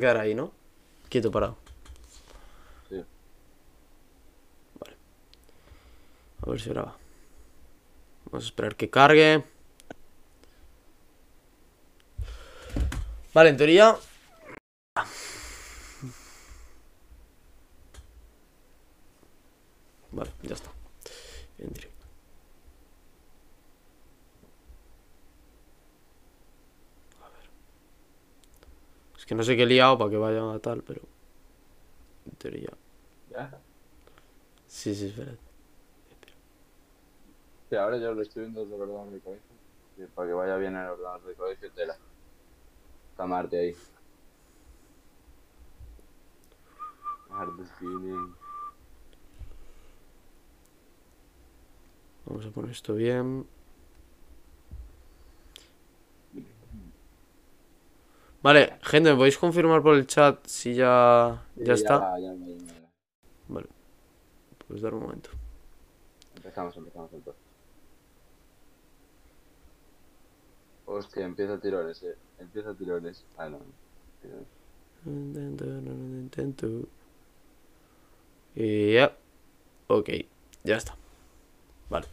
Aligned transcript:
quedar 0.00 0.16
ahí, 0.16 0.34
¿no? 0.34 0.52
Quieto, 1.08 1.30
parado. 1.30 1.56
Sí. 2.88 3.04
Vale. 4.80 4.96
A 6.42 6.50
ver 6.50 6.60
si 6.60 6.70
graba. 6.70 6.96
Vamos 8.24 8.44
a 8.44 8.46
esperar 8.46 8.74
que 8.76 8.90
cargue. 8.90 9.44
Vale, 13.32 13.50
en 13.50 13.56
teoría. 13.56 13.96
Vale, 20.12 20.30
ya 20.42 20.54
está. 20.54 20.70
En 21.58 21.72
directo. 21.72 22.06
A 27.22 27.28
ver. 27.28 27.50
Es 29.16 29.19
que 29.30 29.36
no 29.36 29.44
sé 29.44 29.56
qué 29.56 29.62
he 29.62 29.66
liado 29.66 29.96
para 29.96 30.10
que 30.10 30.16
vaya 30.16 30.52
a 30.52 30.58
tal, 30.58 30.82
pero. 30.82 31.02
En 32.26 32.32
teoría. 32.32 32.70
¿Ya? 33.30 33.60
Sí, 34.66 34.92
sí, 34.92 35.06
espera. 35.06 35.36
Sí, 37.68 37.76
ahora 37.76 37.98
yo 37.98 38.12
lo 38.12 38.22
estoy 38.22 38.42
viendo 38.42 38.62
desde 38.62 38.74
el 38.74 38.82
ordenador 38.82 39.12
de 39.12 39.20
colegio. 39.20 39.46
Sí, 39.96 40.02
para 40.16 40.26
que 40.26 40.34
vaya 40.34 40.56
bien 40.56 40.74
el 40.74 40.88
ordenador 40.88 41.22
de 41.22 41.34
colegio, 41.34 41.70
tela. 41.70 41.96
Está 43.12 43.24
Marte 43.24 43.56
ahí. 43.56 43.76
Marte. 47.28 47.62
Vamos 52.26 52.46
a 52.46 52.50
poner 52.50 52.72
esto 52.72 52.94
bien. 52.94 53.46
Vale, 58.42 58.78
gente, 58.82 59.10
¿me 59.10 59.16
podéis 59.16 59.36
confirmar 59.38 59.82
por 59.82 59.94
el 59.94 60.06
chat 60.06 60.46
si 60.46 60.74
ya, 60.74 61.42
ya 61.56 61.76
Sí, 61.76 61.82
está? 61.82 61.94
ya 61.94 61.98
va, 61.98 62.18
ya 62.18 62.32
va. 62.32 62.90
Vale. 63.48 63.68
Pues 64.68 64.80
dar 64.82 64.94
un 64.94 65.02
momento. 65.02 65.30
Empezamos, 66.34 66.76
empezamos 66.76 67.12
entonces. 67.12 67.42
Hostia, 70.86 71.24
empieza 71.24 71.58
tirones, 71.58 72.02
eh. 72.02 72.16
Empieza 72.38 72.74
tirones. 72.74 73.24
Ah, 73.38 73.48
no. 73.48 73.58
tirones. 74.20 74.46
Intento, 75.06 75.64
no 75.64 75.92
intento. 76.20 76.66
Y 78.54 78.94
ya. 78.94 79.16
Ok, 79.88 80.10
ya 80.64 80.76
está. 80.76 80.96
Vale. 81.90 82.06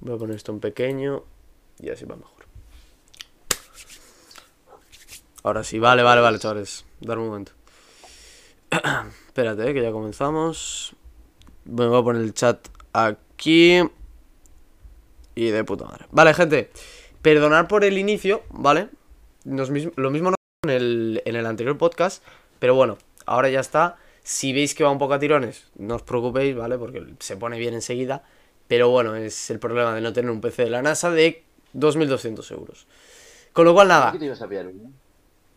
Voy 0.00 0.14
a 0.14 0.18
poner 0.18 0.36
esto 0.36 0.52
en 0.52 0.60
pequeño 0.60 1.24
y 1.78 1.90
así 1.90 2.04
va 2.04 2.16
mejor. 2.16 2.37
Ahora 5.48 5.64
sí, 5.64 5.78
vale, 5.78 6.02
vale, 6.02 6.20
vale, 6.20 6.38
chavales. 6.38 6.84
Dar 7.00 7.16
un 7.16 7.28
momento. 7.28 7.52
Espérate, 9.28 9.70
eh, 9.70 9.72
que 9.72 9.80
ya 9.80 9.90
comenzamos. 9.92 10.94
Me 11.64 11.86
voy 11.86 11.98
a 11.98 12.04
poner 12.04 12.20
el 12.20 12.34
chat 12.34 12.68
aquí. 12.92 13.80
Y 15.34 15.48
de 15.48 15.64
puta 15.64 15.86
madre. 15.86 16.04
Vale, 16.10 16.34
gente. 16.34 16.70
Perdonar 17.22 17.66
por 17.66 17.82
el 17.82 17.96
inicio, 17.96 18.42
¿vale? 18.50 18.90
Nos 19.44 19.70
lo 19.70 20.10
mismo 20.10 20.32
no 20.32 20.36
en 20.64 20.70
el, 20.70 21.22
en 21.24 21.34
el 21.34 21.46
anterior 21.46 21.78
podcast. 21.78 22.22
Pero 22.58 22.74
bueno, 22.74 22.98
ahora 23.24 23.48
ya 23.48 23.60
está. 23.60 23.96
Si 24.22 24.52
veis 24.52 24.74
que 24.74 24.84
va 24.84 24.90
un 24.90 24.98
poco 24.98 25.14
a 25.14 25.18
tirones, 25.18 25.68
no 25.76 25.94
os 25.94 26.02
preocupéis, 26.02 26.54
¿vale? 26.56 26.76
Porque 26.76 27.14
se 27.20 27.38
pone 27.38 27.58
bien 27.58 27.72
enseguida. 27.72 28.22
Pero 28.66 28.90
bueno, 28.90 29.16
es 29.16 29.48
el 29.48 29.58
problema 29.60 29.94
de 29.94 30.02
no 30.02 30.12
tener 30.12 30.30
un 30.30 30.42
PC 30.42 30.64
de 30.64 30.70
la 30.70 30.82
NASA 30.82 31.10
de 31.10 31.42
2.200 31.72 32.52
euros. 32.52 32.86
Con 33.54 33.64
lo 33.64 33.72
cual, 33.72 33.88
nada. 33.88 34.12
¿Qué 34.12 34.18
te 34.18 34.30
a 34.30 34.46
pillar 34.46 34.66
uno? 34.66 34.92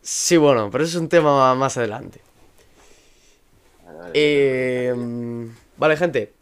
Sí, 0.02 0.38
bueno, 0.38 0.70
pero 0.72 0.84
eso 0.84 0.98
es 0.98 1.02
un 1.02 1.10
tema 1.10 1.54
más 1.56 1.78
adelante. 1.78 2.22
Vale, 3.86 4.00
vale. 4.00 4.12
Eh, 4.14 4.94
vale, 5.78 5.98
gente. 5.98 6.34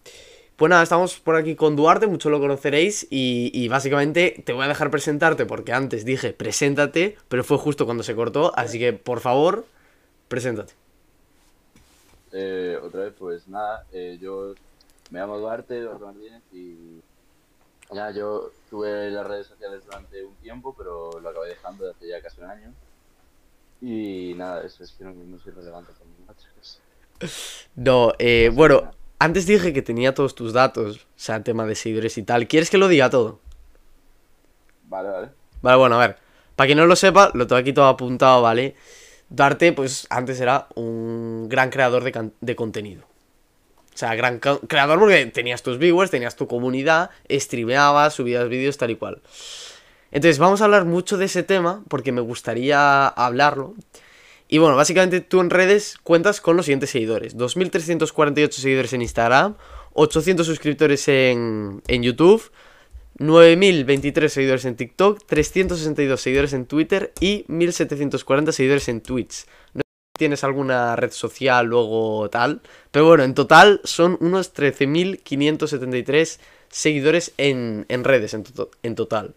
Pues 0.56 0.70
nada, 0.70 0.84
estamos 0.84 1.20
por 1.20 1.36
aquí 1.38 1.56
con 1.56 1.76
Duarte, 1.76 2.08
mucho 2.08 2.30
lo 2.30 2.40
conoceréis. 2.40 3.08
Y, 3.10 3.52
y 3.54 3.68
básicamente 3.70 4.44
te 4.46 4.54
voy 4.54 4.66
a 4.66 4.68
dejar 4.68 4.92
presentarte 4.92 5.46
porque 5.46 5.74
antes 5.74 6.06
dije 6.06 6.34
preséntate, 6.34 7.18
pero 7.30 7.44
fue 7.44 7.58
justo 7.58 7.86
cuando 7.86 8.04
se 8.04 8.16
cortó. 8.16 8.52
Así 8.58 8.80
que 8.80 8.94
por 8.94 9.22
favor, 9.22 9.66
preséntate. 10.28 10.74
Eh, 12.32 12.78
otra 12.82 13.06
vez, 13.06 13.14
pues 13.18 13.48
nada, 13.48 13.86
eh, 13.92 14.18
yo 14.22 14.54
me 15.10 15.20
llamo 15.20 15.38
Duarte, 15.40 15.82
Duarte 15.82 16.06
Martínez 16.06 16.44
y 16.52 17.02
ya 17.92 18.12
yo 18.12 18.52
tuve 18.70 19.10
las 19.10 19.26
redes 19.26 19.48
sociales 19.48 19.84
durante 19.86 20.24
un 20.24 20.36
tiempo, 20.36 20.76
pero 20.78 21.20
lo 21.20 21.30
acabé 21.30 21.50
dejando 21.50 21.86
desde 21.86 21.98
hace 21.98 22.08
ya 22.10 22.22
casi 22.22 22.42
un 22.42 22.50
año. 22.50 22.74
Y 23.82 24.34
nada, 24.36 24.66
eso 24.66 24.84
es 24.84 24.92
que 24.92 25.04
no, 25.04 25.14
no 25.14 25.40
soy 25.40 25.54
relevante 25.54 25.92
otra 25.92 26.50
cosa. 26.58 26.80
No, 27.76 28.14
eh, 28.20 28.50
bueno, 28.54 28.92
antes 29.20 29.46
dije 29.46 29.74
que 29.74 29.82
tenía 29.82 30.14
todos 30.14 30.36
tus 30.36 30.54
datos, 30.54 30.98
o 30.98 31.00
sea, 31.16 31.44
tema 31.44 31.66
de 31.66 31.76
seguidores 31.76 32.18
y 32.18 32.24
tal. 32.24 32.48
¿Quieres 32.48 32.70
que 32.70 32.78
lo 32.78 32.88
diga 32.88 33.10
todo? 33.10 33.40
Vale, 34.84 35.10
vale. 35.10 35.30
Vale, 35.62 35.78
bueno, 35.78 35.96
a 35.96 36.08
ver. 36.08 36.18
Para 36.56 36.68
quien 36.68 36.78
no 36.78 36.86
lo 36.86 36.96
sepa, 36.96 37.32
lo 37.34 37.48
tengo 37.48 37.60
aquí 37.60 37.74
todo 37.74 37.86
apuntado, 37.88 38.42
¿vale? 38.42 38.76
Darte, 39.30 39.72
pues 39.74 40.08
antes 40.10 40.40
era 40.42 40.68
un 40.76 41.48
gran 41.48 41.70
creador 41.70 42.04
de, 42.04 42.12
can- 42.12 42.34
de 42.42 42.56
contenido. 42.56 43.04
O 43.94 43.98
sea, 44.00 44.16
gran 44.16 44.40
creador 44.40 45.00
porque 45.00 45.26
tenías 45.28 45.62
tus 45.62 45.78
viewers, 45.78 46.10
tenías 46.12 46.36
tu 46.36 46.48
comunidad, 46.48 47.10
streameabas, 47.30 48.14
subías 48.14 48.48
vídeos, 48.48 48.78
tal 48.78 48.92
y 48.92 48.96
cual. 48.96 49.22
Entonces, 50.12 50.40
vamos 50.40 50.62
a 50.62 50.66
hablar 50.66 50.86
mucho 50.86 51.18
de 51.18 51.26
ese 51.26 51.44
tema 51.44 51.84
porque 51.88 52.12
me 52.12 52.22
gustaría 52.22 53.08
hablarlo. 53.08 53.76
Y 54.48 54.58
bueno, 54.58 54.76
básicamente 54.76 55.22
tú 55.22 55.42
en 55.42 55.52
redes 55.52 55.98
cuentas 56.02 56.42
con 56.42 56.58
los 56.58 56.66
siguientes 56.66 56.90
seguidores: 56.90 57.38
2.348 57.38 58.52
seguidores 58.52 58.94
en 58.94 59.02
Instagram, 59.04 59.56
800 59.94 60.46
suscriptores 60.46 61.08
en, 61.08 61.84
en 61.88 62.04
YouTube, 62.04 62.52
9.023 63.20 64.28
seguidores 64.30 64.66
en 64.66 64.76
TikTok, 64.76 65.24
362 65.26 66.20
seguidores 66.20 66.54
en 66.54 66.66
Twitter 66.66 67.14
y 67.20 67.46
1.740 67.48 68.52
seguidores 68.52 68.90
en 68.90 69.02
Twitch. 69.02 69.46
No 69.74 69.82
tienes 70.18 70.44
alguna 70.44 70.96
red 70.96 71.12
social 71.12 71.68
luego 71.68 72.30
tal, 72.30 72.62
pero 72.92 73.06
bueno, 73.06 73.24
en 73.24 73.36
total 73.36 73.82
son 73.84 74.18
unos 74.20 74.56
13.573 74.56 76.40
seguidores 76.70 77.34
en, 77.38 77.86
en 77.88 78.04
redes 78.04 78.34
en, 78.34 78.46
en 78.84 78.96
total. 78.96 79.36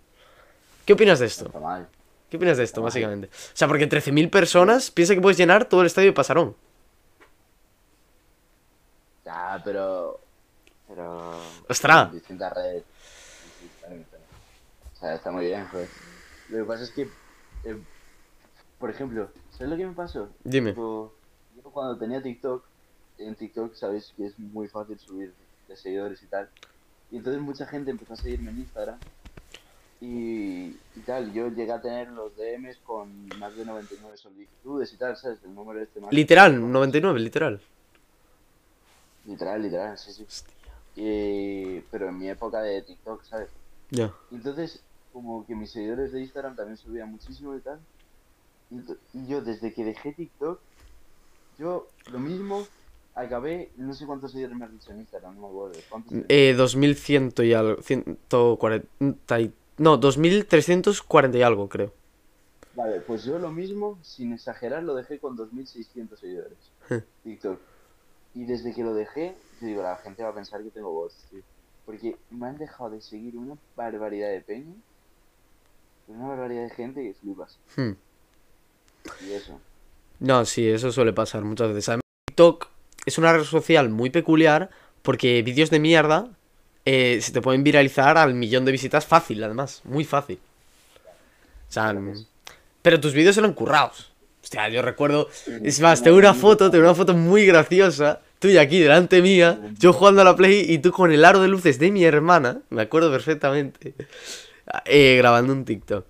¿Qué 0.84 0.92
opinas 0.92 1.18
de 1.18 1.26
esto? 1.26 1.50
¿Qué 2.30 2.36
opinas 2.36 2.56
de 2.56 2.64
esto, 2.64 2.82
básicamente? 2.82 3.28
O 3.28 3.56
sea, 3.56 3.68
porque 3.68 3.88
13.000 3.88 4.30
personas, 4.30 4.90
piensa 4.90 5.14
que 5.14 5.20
puedes 5.20 5.36
llenar 5.36 5.66
todo 5.66 5.82
el 5.82 5.86
estadio 5.86 6.08
de 6.08 6.14
Pasarón. 6.14 6.56
Ya, 9.24 9.60
pero. 9.64 10.18
Pero. 10.88 11.38
Ostras. 11.68 12.12
Distintas 12.12 12.52
redes. 12.52 12.84
O 14.94 14.98
sea, 14.98 15.14
está 15.14 15.30
muy 15.30 15.46
bien, 15.46 15.66
pues. 15.70 15.88
Lo 16.48 16.58
que 16.58 16.64
pasa 16.64 16.84
es 16.84 16.90
que. 16.90 17.02
eh, 17.64 17.76
por 18.78 18.90
ejemplo, 18.90 19.30
¿sabes 19.52 19.70
lo 19.70 19.76
que 19.76 19.86
me 19.86 19.92
pasó? 19.92 20.28
Dime. 20.42 20.70
Tipo, 20.70 21.12
yo 21.54 21.62
cuando 21.70 21.96
tenía 21.96 22.20
TikTok, 22.20 22.64
en 23.18 23.36
TikTok 23.36 23.74
sabéis 23.74 24.12
que 24.16 24.26
es 24.26 24.38
muy 24.38 24.66
fácil 24.66 24.98
subir 24.98 25.32
de 25.68 25.76
seguidores 25.76 26.20
y 26.22 26.26
tal. 26.26 26.48
Y 27.12 27.18
entonces 27.18 27.40
mucha 27.40 27.64
gente 27.66 27.92
empezó 27.92 28.14
a 28.14 28.16
seguirme 28.16 28.50
en 28.50 28.58
Instagram. 28.58 28.98
Y, 30.02 30.76
y 30.96 31.00
tal, 31.06 31.32
yo 31.32 31.48
llegué 31.48 31.70
a 31.70 31.80
tener 31.80 32.08
los 32.08 32.34
DMs 32.36 32.78
con 32.78 33.28
más 33.38 33.54
de 33.54 33.64
99 33.64 34.16
solicitudes 34.16 34.92
y 34.92 34.96
tal, 34.96 35.16
¿sabes? 35.16 35.38
El 35.44 35.54
número 35.54 35.80
este 35.80 36.00
más. 36.00 36.12
Literal, 36.12 36.72
99, 36.72 37.20
literal. 37.20 37.60
Literal, 39.24 39.62
literal, 39.62 39.96
sí, 39.96 40.12
sí. 40.12 40.26
Y, 40.96 41.78
pero 41.92 42.08
en 42.08 42.18
mi 42.18 42.28
época 42.28 42.60
de 42.62 42.82
TikTok, 42.82 43.22
¿sabes? 43.22 43.48
Ya. 43.90 44.12
Y 44.32 44.34
entonces, 44.34 44.82
como 45.12 45.46
que 45.46 45.54
mis 45.54 45.70
seguidores 45.70 46.10
de 46.10 46.20
Instagram 46.20 46.56
también 46.56 46.76
subían 46.76 47.08
muchísimo 47.12 47.54
y 47.54 47.60
tal. 47.60 47.78
Y, 48.72 49.28
yo, 49.28 49.40
desde 49.40 49.72
que 49.72 49.84
dejé 49.84 50.14
TikTok, 50.14 50.58
yo 51.60 51.86
lo 52.10 52.18
mismo 52.18 52.66
acabé, 53.14 53.70
no 53.76 53.94
sé 53.94 54.04
cuántos 54.06 54.32
seguidores 54.32 54.56
me 54.58 54.64
has 54.64 54.72
dicho 54.72 54.90
en 54.90 54.98
Instagram, 54.98 55.36
no 55.36 55.42
me 55.42 55.46
acuerdo. 55.46 55.78
¿Cuántos? 55.88 56.12
Eh, 56.28 56.54
2100 56.56 57.34
y 57.38 57.52
algo. 57.52 57.80
140 57.82 59.40
y- 59.40 59.54
No, 59.78 59.96
2340 59.96 61.38
y 61.38 61.42
algo, 61.42 61.68
creo. 61.68 61.92
Vale, 62.74 63.00
pues 63.00 63.24
yo 63.24 63.38
lo 63.38 63.50
mismo, 63.50 63.98
sin 64.02 64.32
exagerar, 64.32 64.82
lo 64.82 64.94
dejé 64.94 65.18
con 65.18 65.36
2600 65.36 66.18
seguidores. 66.18 66.58
TikTok. 67.24 67.58
Y 68.34 68.44
desde 68.44 68.74
que 68.74 68.82
lo 68.82 68.94
dejé, 68.94 69.34
yo 69.60 69.66
digo, 69.66 69.82
la 69.82 69.96
gente 69.96 70.22
va 70.22 70.30
a 70.30 70.34
pensar 70.34 70.62
que 70.62 70.70
tengo 70.70 70.90
voz, 70.90 71.14
tío. 71.30 71.42
Porque 71.84 72.16
me 72.30 72.46
han 72.46 72.56
dejado 72.56 72.90
de 72.90 73.00
seguir 73.00 73.36
una 73.36 73.56
barbaridad 73.76 74.30
de 74.30 74.40
peña. 74.40 74.74
Una 76.08 76.28
barbaridad 76.28 76.62
de 76.62 76.70
gente 76.70 77.02
que 77.02 77.14
flipas. 77.14 77.58
Hmm. 77.76 77.92
Y 79.26 79.32
eso. 79.32 79.60
No, 80.20 80.44
sí, 80.44 80.68
eso 80.68 80.92
suele 80.92 81.12
pasar 81.12 81.42
muchas 81.42 81.68
veces. 81.68 81.88
Además, 81.88 82.04
TikTok 82.28 82.68
es 83.04 83.18
una 83.18 83.32
red 83.32 83.44
social 83.44 83.90
muy 83.90 84.10
peculiar 84.10 84.70
porque 85.02 85.42
vídeos 85.42 85.70
de 85.70 85.80
mierda 85.80 86.30
eh, 86.84 87.18
se 87.20 87.32
te 87.32 87.40
pueden 87.40 87.64
viralizar 87.64 88.18
al 88.18 88.34
millón 88.34 88.64
de 88.64 88.72
visitas 88.72 89.06
fácil, 89.06 89.42
además. 89.42 89.82
Muy 89.84 90.04
fácil. 90.04 90.38
O 91.68 91.72
sea, 91.72 91.94
pero 92.82 93.00
tus 93.00 93.14
vídeos 93.14 93.36
eran 93.36 93.54
currados. 93.54 94.12
Hostia, 94.42 94.68
yo 94.68 94.82
recuerdo. 94.82 95.28
Es 95.62 95.80
más, 95.80 96.02
tengo 96.02 96.16
una 96.16 96.34
foto, 96.34 96.70
tengo 96.70 96.84
una 96.84 96.94
foto 96.94 97.14
muy 97.14 97.46
graciosa. 97.46 98.20
Tuya 98.40 98.62
aquí 98.62 98.80
delante 98.80 99.22
mía, 99.22 99.60
yo 99.78 99.92
jugando 99.92 100.20
a 100.20 100.24
la 100.24 100.34
Play 100.34 100.66
y 100.68 100.78
tú 100.78 100.90
con 100.90 101.12
el 101.12 101.24
aro 101.24 101.40
de 101.40 101.46
luces 101.46 101.78
de 101.78 101.92
mi 101.92 102.04
hermana, 102.04 102.60
me 102.70 102.82
acuerdo 102.82 103.08
perfectamente, 103.12 103.94
eh, 104.84 105.14
grabando 105.16 105.52
un 105.52 105.64
TikTok. 105.64 106.04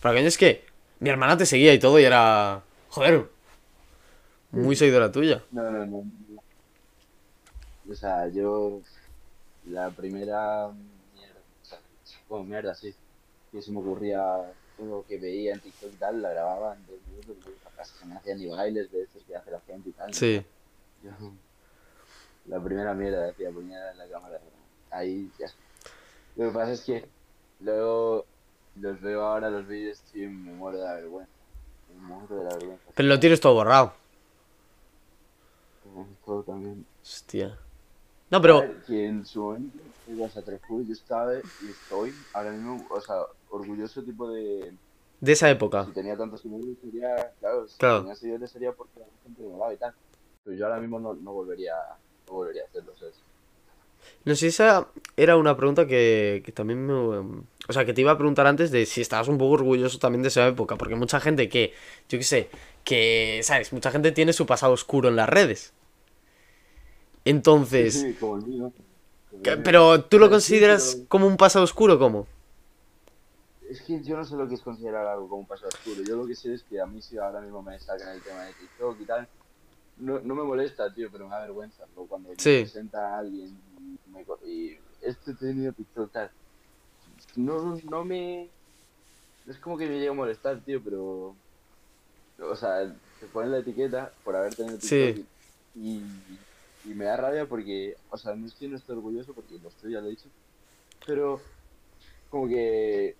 Pero 0.00 0.14
coño, 0.14 0.26
es 0.26 0.38
que 0.38 0.64
mi 1.00 1.10
hermana 1.10 1.36
te 1.36 1.44
seguía 1.44 1.74
y 1.74 1.78
todo 1.78 2.00
y 2.00 2.04
era. 2.04 2.62
Joder. 2.88 3.26
Muy 4.52 4.74
seguidora 4.74 5.12
tuya. 5.12 5.42
No, 5.52 5.70
no, 5.70 5.84
no. 5.84 6.04
O 7.90 7.94
sea, 7.94 8.26
yo. 8.28 8.80
La 9.70 9.90
primera. 9.90 10.68
Mierda. 11.14 11.40
O 11.62 11.64
sea, 11.64 11.78
bueno, 12.28 12.44
mierda, 12.44 12.74
sí. 12.74 12.94
Que 13.52 13.62
se 13.62 13.70
me 13.70 13.78
ocurría 13.78 14.52
lo 14.78 15.04
que 15.06 15.18
veía 15.18 15.52
en 15.54 15.60
TikTok 15.60 15.92
y 15.92 15.96
tal, 15.96 16.22
la 16.22 16.30
grababa 16.30 16.74
en 16.74 16.86
dos 16.86 16.98
minutos. 17.08 17.52
Casi 17.76 17.98
se 17.98 18.06
me 18.06 18.16
hacían 18.16 18.38
ni 18.38 18.46
bailes 18.46 18.90
de 18.90 19.02
estos 19.02 19.22
que 19.24 19.36
hace 19.36 19.50
la 19.50 19.60
gente 19.60 19.90
y 19.90 19.92
tal. 19.92 20.12
Sí. 20.12 20.44
Yo, 21.02 21.10
la 22.46 22.62
primera 22.62 22.94
mierda 22.94 23.26
decía, 23.26 23.50
ponía 23.50 23.90
en 23.90 23.98
la 23.98 24.08
cámara. 24.08 24.40
Ahí 24.90 25.30
ya. 25.38 25.46
Lo 26.36 26.48
que 26.48 26.54
pasa 26.54 26.72
es 26.72 26.82
que 26.82 27.08
luego 27.60 28.24
los 28.76 29.00
veo 29.00 29.22
ahora 29.22 29.50
los 29.50 29.66
vídeos 29.66 30.02
y 30.14 30.20
me 30.20 30.52
muero 30.52 30.78
de 30.78 30.84
la 30.84 30.94
vergüenza. 30.94 31.32
Me 31.88 31.94
muero 32.02 32.36
de 32.36 32.44
la 32.44 32.56
vergüenza. 32.56 32.84
Pero 32.94 33.08
lo 33.08 33.20
tienes 33.20 33.40
todo 33.40 33.54
borrado. 33.54 33.92
Todo 36.24 36.42
también. 36.42 36.86
Hostia. 37.02 37.58
No, 38.30 38.40
pero. 38.40 38.58
A 38.58 38.60
ver, 38.62 38.76
que 38.86 39.06
en 39.06 39.26
su 39.26 39.42
momento 39.42 39.78
ibas 40.08 40.36
a 40.36 40.42
Treful, 40.42 40.86
yo 40.86 40.92
estaba 40.92 41.34
y 41.34 41.68
estoy 41.68 42.12
ahora 42.32 42.52
mismo, 42.52 42.86
o 42.90 43.00
sea, 43.00 43.16
orgulloso 43.50 44.02
tipo 44.02 44.30
de... 44.30 44.72
De 45.20 45.32
esa 45.32 45.50
época. 45.50 45.84
Si 45.84 45.92
tenía 45.92 46.16
tantos 46.16 46.40
seguidores 46.40 46.78
sería, 46.80 47.32
claro, 47.40 47.68
si 47.68 47.76
Claro. 47.76 48.00
tenía 48.00 48.14
seguidores 48.14 48.50
sería 48.50 48.72
porque 48.72 49.00
la 49.00 49.06
gente 49.22 49.42
me 49.42 49.74
y 49.74 49.76
tal. 49.76 49.92
Pero 50.44 50.56
yo 50.56 50.66
ahora 50.66 50.80
mismo 50.80 50.98
no, 50.98 51.14
no 51.14 51.32
volvería, 51.32 51.74
no 52.26 52.32
volvería 52.34 52.62
a 52.62 52.66
hacerlo, 52.66 52.92
¿sabes? 52.98 53.16
No 54.24 54.34
sé, 54.34 54.46
esa 54.46 54.88
era 55.16 55.36
una 55.36 55.56
pregunta 55.56 55.86
que, 55.86 56.42
que 56.44 56.52
también 56.52 56.86
me... 56.86 56.92
O 56.94 57.72
sea, 57.72 57.84
que 57.84 57.92
te 57.92 58.00
iba 58.00 58.12
a 58.12 58.16
preguntar 58.16 58.46
antes 58.46 58.70
de 58.70 58.86
si 58.86 59.02
estabas 59.02 59.28
un 59.28 59.36
poco 59.36 59.52
orgulloso 59.54 59.98
también 59.98 60.22
de 60.22 60.28
esa 60.28 60.46
época, 60.48 60.76
porque 60.76 60.94
mucha 60.94 61.20
gente 61.20 61.48
que, 61.50 61.74
yo 62.08 62.18
qué 62.18 62.24
sé, 62.24 62.50
que, 62.84 63.40
¿sabes? 63.42 63.72
Mucha 63.74 63.90
gente 63.90 64.12
tiene 64.12 64.32
su 64.32 64.46
pasado 64.46 64.72
oscuro 64.72 65.08
en 65.08 65.16
las 65.16 65.28
redes. 65.28 65.74
Entonces, 67.24 67.94
Sí. 68.00 68.14
Como 68.18 68.36
el 68.36 68.46
mío. 68.46 68.72
pero 69.64 70.04
¿tú 70.04 70.18
lo 70.18 70.28
consideras 70.30 70.94
pero 70.96 71.08
como 71.08 71.26
un 71.26 71.36
pasado 71.36 71.64
oscuro 71.64 71.98
cómo? 71.98 72.26
Es 73.68 73.82
que 73.82 74.02
yo 74.02 74.16
no 74.16 74.24
sé 74.24 74.34
lo 74.34 74.48
que 74.48 74.54
es 74.56 74.62
considerar 74.62 75.06
algo 75.06 75.28
como 75.28 75.42
un 75.42 75.46
paso 75.46 75.66
oscuro. 75.68 76.02
Yo 76.02 76.16
lo 76.16 76.26
que 76.26 76.34
sé 76.34 76.52
es 76.54 76.62
que 76.64 76.80
a 76.80 76.86
mí 76.86 77.00
si 77.00 77.18
ahora 77.18 77.40
mismo 77.40 77.62
me 77.62 77.78
sacan 77.78 78.08
el 78.16 78.20
tema 78.22 78.42
de 78.44 78.52
TikTok 78.54 79.00
y 79.00 79.04
tal, 79.04 79.28
no, 79.98 80.18
no 80.20 80.34
me 80.34 80.42
molesta, 80.42 80.92
tío, 80.92 81.08
pero 81.12 81.26
me 81.26 81.30
da 81.36 81.42
vergüenza. 81.42 81.84
O 81.94 82.04
cuando 82.06 82.30
Sí. 82.38 82.48
me 82.50 82.60
presenta 82.62 83.14
a 83.14 83.18
alguien 83.20 83.56
y, 83.78 84.10
me, 84.10 84.24
y 84.50 84.78
este 85.02 85.30
he 85.32 85.34
tenido 85.34 85.72
TikTok 85.72 86.10
tal. 86.10 86.30
No, 87.36 87.78
no 87.88 88.04
me... 88.04 88.48
Es 89.46 89.56
como 89.58 89.78
que 89.78 89.86
me 89.86 89.98
llega 89.98 90.10
a 90.10 90.14
molestar, 90.14 90.58
tío, 90.60 90.80
pero... 90.82 91.36
O 92.42 92.56
sea, 92.56 92.92
te 93.20 93.26
ponen 93.26 93.52
la 93.52 93.58
etiqueta 93.58 94.10
por 94.24 94.34
haber 94.34 94.54
tenido 94.54 94.78
TikTok 94.78 94.88
Sí. 94.88 95.26
y, 95.76 95.88
y 95.98 96.38
me 96.84 97.04
da 97.04 97.16
rabia 97.16 97.46
porque... 97.46 97.96
O 98.10 98.16
sea, 98.16 98.34
no 98.34 98.46
estoy, 98.46 98.68
no 98.68 98.76
estoy 98.76 98.96
orgulloso 98.96 99.32
porque 99.34 99.58
lo 99.62 99.68
estoy, 99.68 99.92
ya 99.92 100.00
lo 100.00 100.06
he 100.06 100.10
dicho. 100.10 100.28
Pero 101.06 101.40
como 102.30 102.48
que 102.48 103.16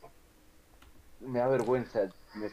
me 1.21 1.39
da 1.39 1.49
vergüenza, 1.49 2.09
me, 2.35 2.49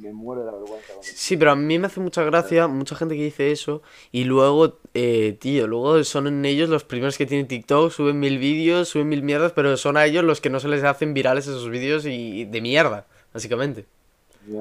me 0.00 0.12
muero 0.12 0.44
de 0.44 0.52
la 0.52 0.58
vergüenza. 0.58 0.92
Sí, 1.02 1.36
pero 1.36 1.50
a 1.52 1.56
mí 1.56 1.78
me 1.78 1.86
hace 1.86 2.00
mucha 2.00 2.22
gracia 2.22 2.66
mucha 2.68 2.96
gente 2.96 3.16
que 3.16 3.24
dice 3.24 3.50
eso 3.50 3.82
y 4.12 4.24
luego, 4.24 4.78
eh, 4.94 5.36
tío, 5.40 5.66
luego 5.66 6.02
son 6.04 6.26
en 6.26 6.44
ellos 6.44 6.68
los 6.68 6.84
primeros 6.84 7.18
que 7.18 7.26
tienen 7.26 7.48
TikTok, 7.48 7.90
suben 7.90 8.18
mil 8.20 8.38
vídeos, 8.38 8.88
suben 8.88 9.08
mil 9.08 9.22
mierdas, 9.22 9.52
pero 9.52 9.76
son 9.76 9.96
a 9.96 10.06
ellos 10.06 10.24
los 10.24 10.40
que 10.40 10.50
no 10.50 10.60
se 10.60 10.68
les 10.68 10.84
hacen 10.84 11.12
virales 11.14 11.46
esos 11.46 11.68
vídeos 11.68 12.06
y 12.06 12.44
de 12.44 12.60
mierda, 12.60 13.06
básicamente. 13.32 13.86
Sí, 14.46 14.52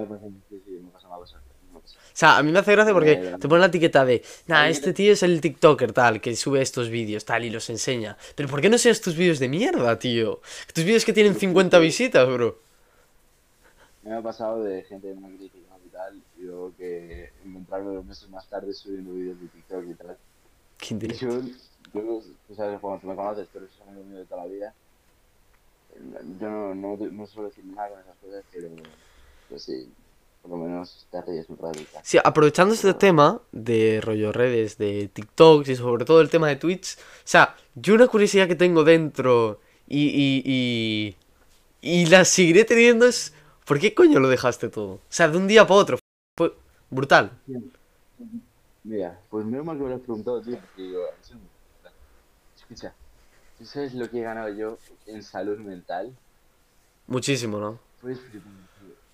sí, 0.65 0.71
me 0.83 0.89
pasa, 0.89 1.07
me 1.07 1.19
pasa, 1.19 1.37
me 1.73 1.79
pasa. 1.79 1.84
O 1.95 2.17
sea, 2.17 2.37
a 2.37 2.43
mí 2.43 2.51
me 2.51 2.59
hace 2.59 2.71
gracia 2.71 2.93
porque 2.93 3.17
te 3.39 3.47
ponen 3.49 3.61
la 3.61 3.67
etiqueta 3.67 4.05
de, 4.05 4.23
nah, 4.47 4.67
este 4.69 4.91
te- 4.91 4.93
tío 4.93 5.11
es 5.13 5.23
el 5.23 5.41
TikToker 5.41 5.91
tal, 5.91 6.21
que 6.21 6.35
sube 6.35 6.61
estos 6.61 6.89
vídeos 6.89 7.25
tal 7.25 7.43
y 7.43 7.49
los 7.49 7.69
enseña. 7.69 8.17
Pero 8.35 8.47
¿por 8.49 8.61
qué 8.61 8.69
no 8.69 8.75
enseñas 8.75 9.01
tus 9.01 9.15
vídeos 9.17 9.39
de 9.39 9.49
mierda, 9.49 9.99
tío? 9.99 10.41
Tus 10.73 10.83
vídeos 10.85 11.03
que 11.05 11.13
tienen 11.13 11.35
50 11.35 11.77
visitas, 11.79 12.27
bro. 12.27 12.57
Me 14.03 14.13
ha 14.13 14.21
pasado 14.21 14.63
de 14.63 14.83
gente 14.83 15.13
muy 15.15 15.35
crítica 15.37 15.77
y 15.85 15.89
tal, 15.89 16.23
y 16.37 16.43
luego 16.43 16.73
que 16.77 17.33
encontrarme 17.43 17.93
dos 17.95 18.05
meses 18.05 18.29
más 18.29 18.47
tarde 18.47 18.73
subiendo 18.73 19.13
vídeos 19.13 19.39
de 19.41 19.47
TikTok 19.49 19.85
y 19.89 19.93
tal. 19.95 20.17
Qué 20.77 20.93
interesante. 20.93 21.51
yo, 21.93 22.01
yo, 22.01 22.21
tú 22.47 22.55
sabes, 22.55 22.79
cuando 22.79 23.01
tú 23.01 23.07
me 23.07 23.15
conoces, 23.15 23.47
pero 23.51 23.65
eso 23.65 23.75
es 23.83 23.87
amigo 23.89 24.05
mío 24.05 24.19
de 24.19 24.25
toda 24.25 24.45
la 24.45 24.51
vida. 24.51 24.75
Yo 26.39 26.49
no, 26.49 26.75
no, 26.75 26.97
no 26.97 27.25
suelo 27.27 27.49
decir 27.49 27.65
nada 27.65 27.89
con 27.89 27.99
esas 28.01 28.17
cosas, 28.17 28.43
pero 28.51 28.69
pues 29.47 29.63
sí, 29.63 29.93
por 30.47 30.59
lo 30.59 30.63
menos 30.63 31.07
rato 31.11 31.31
y 31.33 31.83
tal. 31.85 32.01
Sí, 32.03 32.19
aprovechando 32.23 32.75
este 32.75 32.93
tema 32.93 33.41
de 33.51 33.99
rollo 33.99 34.31
redes, 34.31 34.77
de 34.77 35.09
TikToks 35.11 35.69
y 35.69 35.75
sobre 35.75 36.05
todo 36.05 36.21
el 36.21 36.29
tema 36.29 36.47
de 36.47 36.55
Twitch, 36.55 36.97
o 36.97 37.01
sea, 37.23 37.55
yo 37.73 37.95
una 37.95 38.07
curiosidad 38.07 38.47
que 38.47 38.55
tengo 38.55 38.83
dentro 38.83 39.59
y, 39.87 40.05
y, 40.05 40.43
y, 40.45 41.17
y 41.81 42.05
la 42.05 42.25
seguiré 42.25 42.63
teniendo 42.63 43.07
es, 43.07 43.33
¿por 43.65 43.79
qué 43.79 43.95
coño 43.95 44.19
lo 44.19 44.29
dejaste 44.29 44.69
todo? 44.69 44.93
O 44.93 45.01
sea, 45.09 45.29
de 45.29 45.37
un 45.37 45.47
día 45.47 45.65
para 45.65 45.79
otro, 45.79 45.99
fue 46.37 46.55
brutal. 46.91 47.31
Mira, 48.83 49.19
pues 49.31 49.45
menos 49.47 49.65
mal 49.65 49.77
que 49.77 49.83
me 49.83 49.89
lo 49.89 49.95
has 49.95 50.01
preguntado, 50.01 50.41
tío, 50.41 50.59
porque 50.59 50.81
digo, 50.83 51.01
escucha, 52.55 52.93
¿tú 53.57 53.65
sabes 53.65 53.95
lo 53.95 54.07
que 54.11 54.19
he 54.19 54.23
ganado 54.23 54.49
yo 54.49 54.77
en 55.07 55.23
salud 55.23 55.57
mental? 55.57 56.15
Muchísimo, 57.07 57.57
¿no? 57.57 57.79
Pues, 57.99 58.19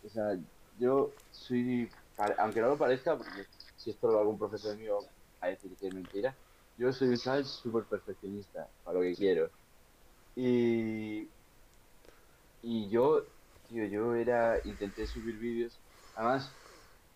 o 0.05 0.09
sea, 0.09 0.37
yo 0.81 1.17
soy, 1.31 1.97
aunque 2.39 2.61
no 2.61 2.69
lo 2.69 2.77
parezca, 2.77 3.17
porque 3.17 3.47
si 3.75 3.91
esto 3.91 4.11
lo 4.11 4.29
un 4.29 4.39
profesor 4.39 4.77
mío 4.77 4.99
a 5.39 5.47
decir 5.49 5.77
que 5.77 5.87
es 5.87 5.93
mentira, 5.93 6.39
yo 6.75 6.91
soy 6.93 7.09
un 7.09 7.19
chaval 7.19 7.45
súper 7.45 7.87
perfeccionista 7.87 8.71
para 8.83 8.97
lo 8.99 9.03
que 9.03 9.15
quiero. 9.15 9.51
Y, 10.35 11.33
y 12.61 12.89
yo, 12.89 13.23
tío, 13.67 13.85
yo 13.87 14.15
era, 14.15 14.59
intenté 14.65 15.07
subir 15.07 15.37
vídeos, 15.37 15.83
además, 16.13 16.59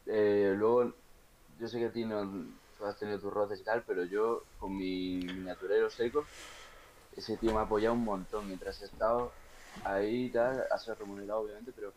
eh, 0.06 0.54
luego, 0.58 0.96
yo 1.48 1.68
sé 1.68 1.80
que 1.80 1.86
a 1.88 1.92
has 2.90 3.00
tenido 3.00 3.20
tus 3.22 3.34
roces 3.34 3.62
y 3.62 3.64
tal, 3.64 3.86
pero 3.86 4.06
yo 4.06 4.48
con 4.58 4.76
mi 4.78 5.30
miniaturero 5.30 5.90
seco, 5.90 6.32
ese 7.12 7.38
tío 7.38 7.54
me 7.54 7.60
ha 7.62 7.64
apoyado 7.64 7.96
un 7.96 8.04
montón 8.04 8.48
mientras 8.48 8.82
he 8.82 8.86
estado 8.86 9.40
ahí 9.84 10.26
y 10.28 10.32
tal, 10.32 10.66
ha 10.72 10.78
sido 10.80 10.96
remunerado 10.96 11.42
obviamente, 11.42 11.74
pero 11.74 11.96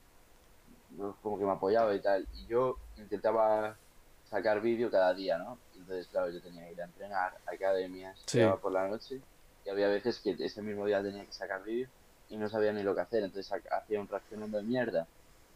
como 1.22 1.38
que 1.38 1.44
me 1.44 1.52
apoyaba 1.52 1.94
y 1.94 2.00
tal. 2.00 2.26
Y 2.34 2.46
yo 2.46 2.78
intentaba 2.96 3.76
sacar 4.24 4.60
vídeo 4.60 4.90
cada 4.90 5.14
día, 5.14 5.38
¿no? 5.38 5.58
Entonces, 5.74 6.06
claro, 6.08 6.30
yo 6.30 6.40
tenía 6.42 6.66
que 6.66 6.72
ir 6.72 6.82
a 6.82 6.84
entrenar 6.84 7.34
a 7.46 7.50
academias, 7.50 8.22
Sí. 8.26 8.40
por 8.60 8.72
la 8.72 8.88
noche 8.88 9.20
y 9.64 9.70
había 9.70 9.88
veces 9.88 10.20
que 10.20 10.30
ese 10.38 10.62
mismo 10.62 10.86
día 10.86 11.02
tenía 11.02 11.24
que 11.24 11.32
sacar 11.32 11.62
vídeo 11.62 11.88
y 12.28 12.36
no 12.36 12.48
sabía 12.48 12.72
ni 12.72 12.82
lo 12.82 12.94
que 12.94 13.00
hacer. 13.02 13.22
Entonces 13.22 13.50
ha- 13.52 13.76
hacía 13.76 14.00
un 14.00 14.08
reaccionando 14.08 14.58
de 14.58 14.64
mierda 14.64 15.06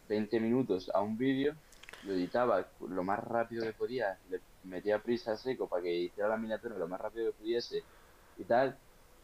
20 0.07 0.39
minutos 0.39 0.89
a 0.93 1.01
un 1.01 1.17
vídeo, 1.17 1.55
lo 2.03 2.13
editaba 2.13 2.67
lo 2.79 3.03
más 3.03 3.19
rápido 3.23 3.63
que 3.63 3.73
podía, 3.73 4.17
le 4.29 4.41
metía 4.63 4.99
prisa 4.99 5.33
a 5.33 5.37
seco 5.37 5.67
para 5.67 5.83
que 5.83 5.93
hiciera 5.93 6.27
la 6.29 6.37
miniatura 6.37 6.77
lo 6.77 6.87
más 6.87 6.99
rápido 6.99 7.31
que 7.31 7.37
pudiese 7.37 7.83
y 8.37 8.43
tal. 8.43 8.77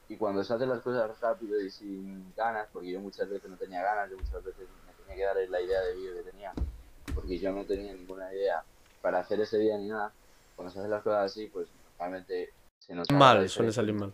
Y 0.08 0.18
cuando 0.18 0.44
se 0.44 0.54
hacen 0.54 0.70
las 0.70 0.82
cosas 0.82 1.20
rápido 1.20 1.60
y 1.60 1.70
sin 1.70 2.34
ganas, 2.36 2.68
porque 2.72 2.92
yo 2.92 3.00
muchas 3.00 3.30
veces 3.30 3.50
no 3.50 3.58
tenía 3.58 3.84
ganas, 3.84 4.10
yo 4.10 4.18
muchas 4.18 4.44
veces 4.44 4.68
tenía 5.10 5.16
que 5.34 5.40
dar 5.40 5.50
la 5.50 5.62
idea 5.62 5.82
de 5.82 5.96
vídeo 5.96 6.14
que 6.24 6.32
tenía, 6.32 6.54
porque 7.14 7.40
yo 7.40 7.52
no 7.52 7.66
tenía 7.66 7.94
ninguna 7.94 8.34
idea 8.34 8.64
para 9.02 9.20
hacer 9.20 9.40
ese 9.42 9.58
día 9.58 9.78
ni 9.78 9.88
nada, 9.88 10.14
cuando 10.56 10.72
se 10.72 10.80
hacen 10.80 10.92
las 10.92 11.04
cosas 11.04 11.32
así, 11.32 11.48
pues 11.48 11.68
normalmente 11.98 12.50
se 12.80 12.94
nota 12.94 13.14
Mal, 13.14 13.50
suele 13.50 13.72
salir 13.72 13.96
mal. 13.96 14.14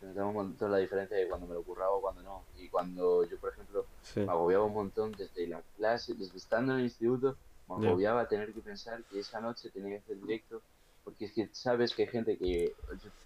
Se 0.00 0.06
notaba 0.06 0.28
un 0.28 0.34
montón 0.34 0.72
la 0.72 0.78
diferencia 0.78 1.16
de 1.16 1.28
cuando 1.28 1.46
me 1.46 1.54
lo 1.54 1.62
curraba 1.62 1.92
o 1.92 2.00
cuando 2.00 2.22
no. 2.22 2.42
Y 2.56 2.68
cuando 2.70 3.24
yo, 3.24 3.38
por 3.38 3.52
ejemplo, 3.52 3.86
Sí. 4.02 4.20
me 4.20 4.32
agobiaba 4.32 4.64
un 4.64 4.72
montón 4.72 5.12
desde 5.12 5.46
la 5.46 5.62
clase, 5.76 6.14
desde 6.14 6.38
estando 6.38 6.72
en 6.72 6.78
el 6.78 6.84
instituto, 6.86 7.36
me 7.68 7.86
agobiaba 7.86 8.26
tener 8.26 8.52
que 8.52 8.60
pensar 8.62 9.04
que 9.04 9.20
esa 9.20 9.40
noche 9.40 9.70
tenía 9.70 9.90
que 9.98 10.02
hacer 10.02 10.16
directo, 10.16 10.62
porque 11.04 11.26
es 11.26 11.32
que 11.32 11.48
sabes 11.52 11.94
que 11.94 12.02
hay 12.02 12.08
gente 12.08 12.36
que 12.38 12.74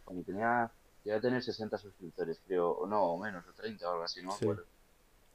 cuando 0.04 0.24
tenía, 0.24 0.70
llegué 1.04 1.16
a 1.16 1.20
tener 1.20 1.42
60 1.42 1.78
suscriptores, 1.78 2.40
creo, 2.44 2.70
o 2.72 2.86
no, 2.86 3.04
o 3.04 3.18
menos, 3.18 3.46
o 3.46 3.52
30 3.52 3.88
o 3.88 3.92
algo 3.92 4.04
así, 4.04 4.20
no 4.20 4.32
me 4.32 4.38
Sí. 4.38 4.44
acuerdo. 4.44 4.64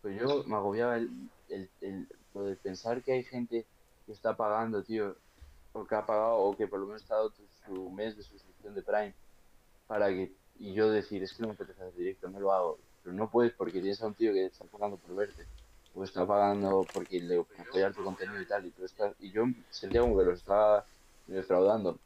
Pues 0.02 0.20
yo 0.20 0.44
me 0.46 0.56
agobiaba 0.56 0.98
el, 0.98 1.10
el, 1.50 1.70
el- 1.82 2.08
lo 2.34 2.44
de 2.44 2.56
pensar 2.56 3.04
que 3.04 3.12
hay 3.14 3.24
gente 3.24 3.68
que 4.06 4.12
está 4.12 4.36
pagando, 4.38 4.84
tío, 4.84 5.18
o 5.74 5.86
que 5.86 5.96
ha 5.96 6.06
pagado, 6.06 6.38
o 6.38 6.56
que 6.58 6.68
por 6.68 6.80
lo 6.80 6.86
menos 6.88 7.02
está 7.02 7.16
dado 7.16 7.34
su 7.66 7.90
mes 7.92 8.16
de 8.18 8.24
suscripción 8.24 8.74
de 8.76 8.84
Prime, 8.84 9.16
para 9.88 10.10
que, 10.10 10.34
y 10.56 10.74
yo 10.74 10.90
decir, 10.92 11.24
es 11.24 11.34
que 11.34 11.42
no 11.44 11.50
me 11.50 11.54
apetece 11.56 11.82
hacer 11.82 11.96
directo, 11.96 12.30
no 12.30 12.40
lo 12.40 12.52
hago, 12.54 12.80
pero 13.04 13.14
no 13.16 13.30
puedes 13.32 13.54
porque 13.54 13.80
tienes 13.82 14.02
a 14.02 14.08
un 14.08 14.16
tío 14.16 14.34
que 14.34 14.46
está 14.46 14.66
pagando 14.66 14.98
por 14.98 15.16
verte. 15.16 15.48
o 15.94 16.04
está 16.04 16.26
pagando 16.28 16.88
porque 16.94 17.20
le 17.20 17.38
apoyar 17.58 17.94
tu 17.94 18.04
contenido 18.04 18.42
y 18.42 18.46
tal, 18.48 18.66
y, 18.66 18.72
tú 18.72 18.86
estás, 18.86 19.16
y 19.20 19.32
yo 19.32 19.44
sentía 19.70 20.02
como 20.02 20.18
que 20.18 20.26
lo 20.26 20.34
estaba 20.34 20.86
defraudando. 21.28 22.00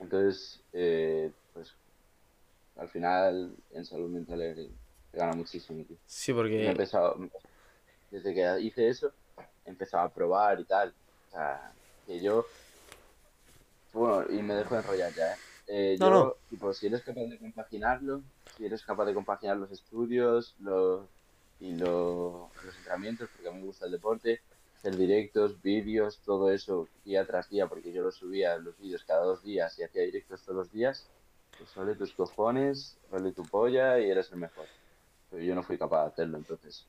Entonces, 0.00 0.62
eh, 0.72 1.32
pues 1.52 1.74
al 2.76 2.88
final 2.88 3.56
en 3.70 3.84
salud 3.84 4.08
mental 4.10 4.40
gana 5.12 5.32
muchísimo, 5.32 5.84
tío. 5.84 5.96
Sí, 6.06 6.32
porque... 6.32 6.66
he 6.66 6.70
empezado, 6.70 7.16
desde 8.10 8.34
que 8.34 8.60
hice 8.60 8.88
eso, 8.88 9.12
he 9.64 9.70
empezado 9.70 10.04
a 10.04 10.12
probar 10.12 10.60
y 10.60 10.64
tal. 10.64 10.94
O 11.28 11.30
sea, 11.32 11.72
que 12.06 12.20
yo... 12.20 12.46
Bueno, 13.92 14.24
y 14.30 14.42
me 14.42 14.54
dejo 14.54 14.76
enrollar 14.76 15.12
ya, 15.14 15.32
¿eh? 15.32 15.36
eh 15.66 15.96
yo, 15.98 16.10
no. 16.10 16.34
tipo, 16.50 16.72
si 16.72 16.86
eres 16.86 17.02
capaz 17.02 17.22
de 17.22 17.38
compaginarlo, 17.38 18.22
si 18.56 18.66
eres 18.66 18.84
capaz 18.84 19.06
de 19.06 19.14
compaginar 19.14 19.56
los 19.56 19.72
estudios 19.72 20.54
los, 20.60 21.06
y 21.60 21.72
los 21.72 22.50
entrenamientos, 22.76 23.28
porque 23.30 23.48
a 23.48 23.52
mí 23.52 23.60
me 23.60 23.66
gusta 23.66 23.86
el 23.86 23.92
deporte, 23.92 24.40
hacer 24.76 24.96
directos, 24.96 25.60
vídeos, 25.60 26.20
todo 26.24 26.52
eso 26.52 26.88
día 27.04 27.26
tras 27.26 27.48
día, 27.48 27.66
porque 27.66 27.92
yo 27.92 28.02
lo 28.02 28.12
subía 28.12 28.56
los 28.58 28.78
vídeos 28.78 29.04
cada 29.04 29.24
dos 29.24 29.42
días 29.42 29.76
y 29.78 29.82
hacía 29.82 30.02
directos 30.02 30.42
todos 30.42 30.56
los 30.56 30.72
días, 30.72 31.08
pues 31.58 31.74
vale 31.74 31.96
tus 31.96 32.12
cojones, 32.12 32.96
vale 33.10 33.32
tu 33.32 33.42
polla 33.42 33.98
y 33.98 34.10
eres 34.10 34.30
el 34.30 34.38
mejor. 34.38 34.66
Pero 35.30 35.42
yo 35.42 35.54
no 35.54 35.62
fui 35.62 35.78
capaz 35.78 36.02
de 36.04 36.08
hacerlo, 36.08 36.38
entonces. 36.38 36.86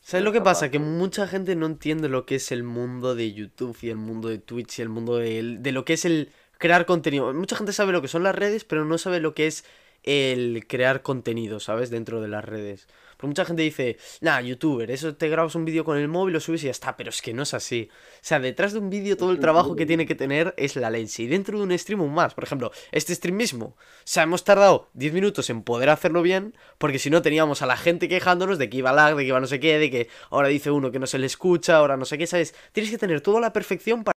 ¿Sabes 0.00 0.24
lo 0.24 0.32
que 0.32 0.40
pasa? 0.40 0.70
Que 0.70 0.78
mucha 0.78 1.28
gente 1.28 1.54
no 1.54 1.66
entiende 1.66 2.08
lo 2.08 2.26
que 2.26 2.36
es 2.36 2.50
el 2.50 2.64
mundo 2.64 3.14
de 3.14 3.32
YouTube 3.32 3.76
y 3.82 3.90
el 3.90 3.96
mundo 3.96 4.28
de 4.28 4.38
Twitch 4.38 4.78
y 4.78 4.82
el 4.82 4.88
mundo 4.88 5.16
de, 5.16 5.58
de 5.60 5.72
lo 5.72 5.84
que 5.84 5.92
es 5.92 6.04
el 6.04 6.32
crear 6.58 6.86
contenido. 6.86 7.32
Mucha 7.32 7.56
gente 7.56 7.72
sabe 7.72 7.92
lo 7.92 8.02
que 8.02 8.08
son 8.08 8.22
las 8.24 8.34
redes, 8.34 8.64
pero 8.64 8.84
no 8.84 8.98
sabe 8.98 9.20
lo 9.20 9.34
que 9.34 9.46
es 9.46 9.64
el 10.02 10.66
crear 10.66 11.02
contenido, 11.02 11.60
¿sabes? 11.60 11.90
Dentro 11.90 12.20
de 12.20 12.28
las 12.28 12.44
redes. 12.44 12.88
Porque 13.16 13.28
mucha 13.28 13.44
gente 13.44 13.62
dice, 13.62 13.98
nah, 14.20 14.40
youtuber, 14.40 14.90
eso 14.90 15.14
te 15.14 15.28
grabas 15.28 15.54
un 15.54 15.64
vídeo 15.64 15.84
con 15.84 15.96
el 15.96 16.08
móvil, 16.08 16.34
lo 16.34 16.40
subes 16.40 16.62
y 16.64 16.66
ya 16.66 16.72
está, 16.72 16.96
pero 16.96 17.10
es 17.10 17.22
que 17.22 17.32
no 17.32 17.44
es 17.44 17.54
así. 17.54 17.88
O 17.92 18.18
sea, 18.20 18.40
detrás 18.40 18.72
de 18.72 18.80
un 18.80 18.90
vídeo 18.90 19.16
todo 19.16 19.30
el 19.30 19.38
trabajo 19.38 19.76
que 19.76 19.86
tiene 19.86 20.06
que 20.06 20.16
tener 20.16 20.54
es 20.56 20.74
la 20.74 20.90
leche. 20.90 21.22
Y 21.22 21.26
dentro 21.28 21.56
de 21.56 21.64
un 21.64 21.78
stream 21.78 22.00
un 22.00 22.12
más. 22.12 22.34
Por 22.34 22.42
ejemplo, 22.42 22.72
este 22.90 23.14
stream 23.14 23.36
mismo. 23.36 23.66
O 23.66 23.76
sea, 24.02 24.24
hemos 24.24 24.42
tardado 24.42 24.88
10 24.94 25.12
minutos 25.12 25.50
en 25.50 25.62
poder 25.62 25.90
hacerlo 25.90 26.22
bien, 26.22 26.56
porque 26.78 26.98
si 26.98 27.10
no 27.10 27.22
teníamos 27.22 27.62
a 27.62 27.66
la 27.66 27.76
gente 27.76 28.08
quejándonos 28.08 28.58
de 28.58 28.68
que 28.68 28.78
iba 28.78 28.92
lag, 28.92 29.14
de 29.14 29.22
que 29.22 29.28
iba 29.28 29.38
no 29.38 29.46
sé 29.46 29.60
qué, 29.60 29.78
de 29.78 29.90
que 29.90 30.08
ahora 30.30 30.48
dice 30.48 30.72
uno 30.72 30.90
que 30.90 30.98
no 30.98 31.06
se 31.06 31.18
le 31.18 31.26
escucha, 31.26 31.76
ahora 31.76 31.96
no 31.96 32.04
sé 32.04 32.18
qué, 32.18 32.26
¿sabes? 32.26 32.56
Tienes 32.72 32.90
que 32.90 32.98
tener 32.98 33.20
todo 33.20 33.38
a 33.38 33.40
la 33.40 33.52
perfección 33.52 34.02
para... 34.02 34.16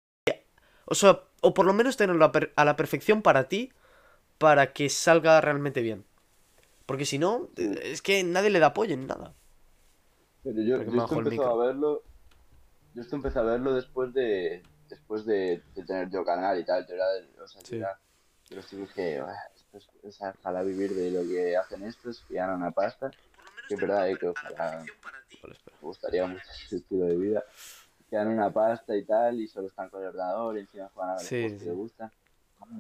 O 0.86 0.96
sea, 0.96 1.24
o 1.42 1.54
por 1.54 1.66
lo 1.66 1.74
menos 1.74 1.98
tenerlo 1.98 2.32
a 2.56 2.66
la 2.66 2.76
perfección 2.78 3.22
para 3.22 3.50
ti, 3.50 3.74
para 4.44 4.74
que 4.74 4.90
salga 4.90 5.40
realmente 5.40 5.82
bien. 5.82 6.04
Porque 6.86 7.06
si 7.06 7.18
no, 7.18 7.48
es 7.56 8.02
que 8.02 8.26
nadie 8.26 8.50
le 8.50 8.60
da 8.60 8.68
apoyo 8.68 8.94
en 8.94 9.08
nada. 9.08 9.34
Pero 10.44 10.62
yo, 10.62 10.84
yo 10.84 11.02
esto 11.02 11.18
empecé 11.18 11.44
a 11.44 11.54
verlo. 11.54 12.04
Yo 12.94 13.02
esto 13.02 13.16
empecé 13.16 13.40
a 13.40 13.44
verlo 13.44 13.74
después 13.74 14.14
de. 14.14 14.62
Después 14.90 15.26
de, 15.26 15.64
tener 15.88 16.10
yo 16.10 16.26
canal 16.26 16.60
y 16.60 16.66
tal. 16.66 16.86
Yo 16.86 16.94
era, 16.96 17.06
o 17.42 17.48
sea, 17.48 17.62
sí. 17.64 17.78
era, 17.78 17.98
yo 18.50 18.58
dije, 18.80 19.24
esto 19.56 19.78
es, 19.78 19.90
es 20.04 20.20
ojalá 20.22 20.62
vivir 20.62 20.94
de 20.94 21.10
lo 21.12 21.22
que 21.22 21.56
hacen 21.56 21.84
estos, 21.84 22.26
que 22.28 22.34
ganan 22.34 22.58
una 22.58 22.72
pasta. 22.72 23.12
Que 23.70 23.76
es 23.76 23.80
verdad, 23.80 24.10
eh, 24.10 24.18
que 24.18 24.28
ojalá 24.28 24.84
me 24.84 25.54
gustaría 25.82 26.28
mucho 26.28 26.44
ese 26.66 26.76
estilo 26.76 27.06
de 27.06 27.16
vida. 27.16 27.46
Que 28.10 28.18
ganan 28.18 28.34
una 28.34 28.52
pasta 28.52 28.94
y 28.94 29.06
tal, 29.06 29.40
y 29.40 29.48
solo 29.48 29.68
están 29.68 29.90
con 29.90 30.02
el 30.02 30.10
ordenador 30.10 30.58
y 30.58 30.60
encima 30.60 30.90
juegan 30.94 31.12
a 31.12 31.14
los 31.14 31.24
sí, 31.24 31.44
que 31.44 31.50
les 31.50 31.74
gustan. 31.74 32.12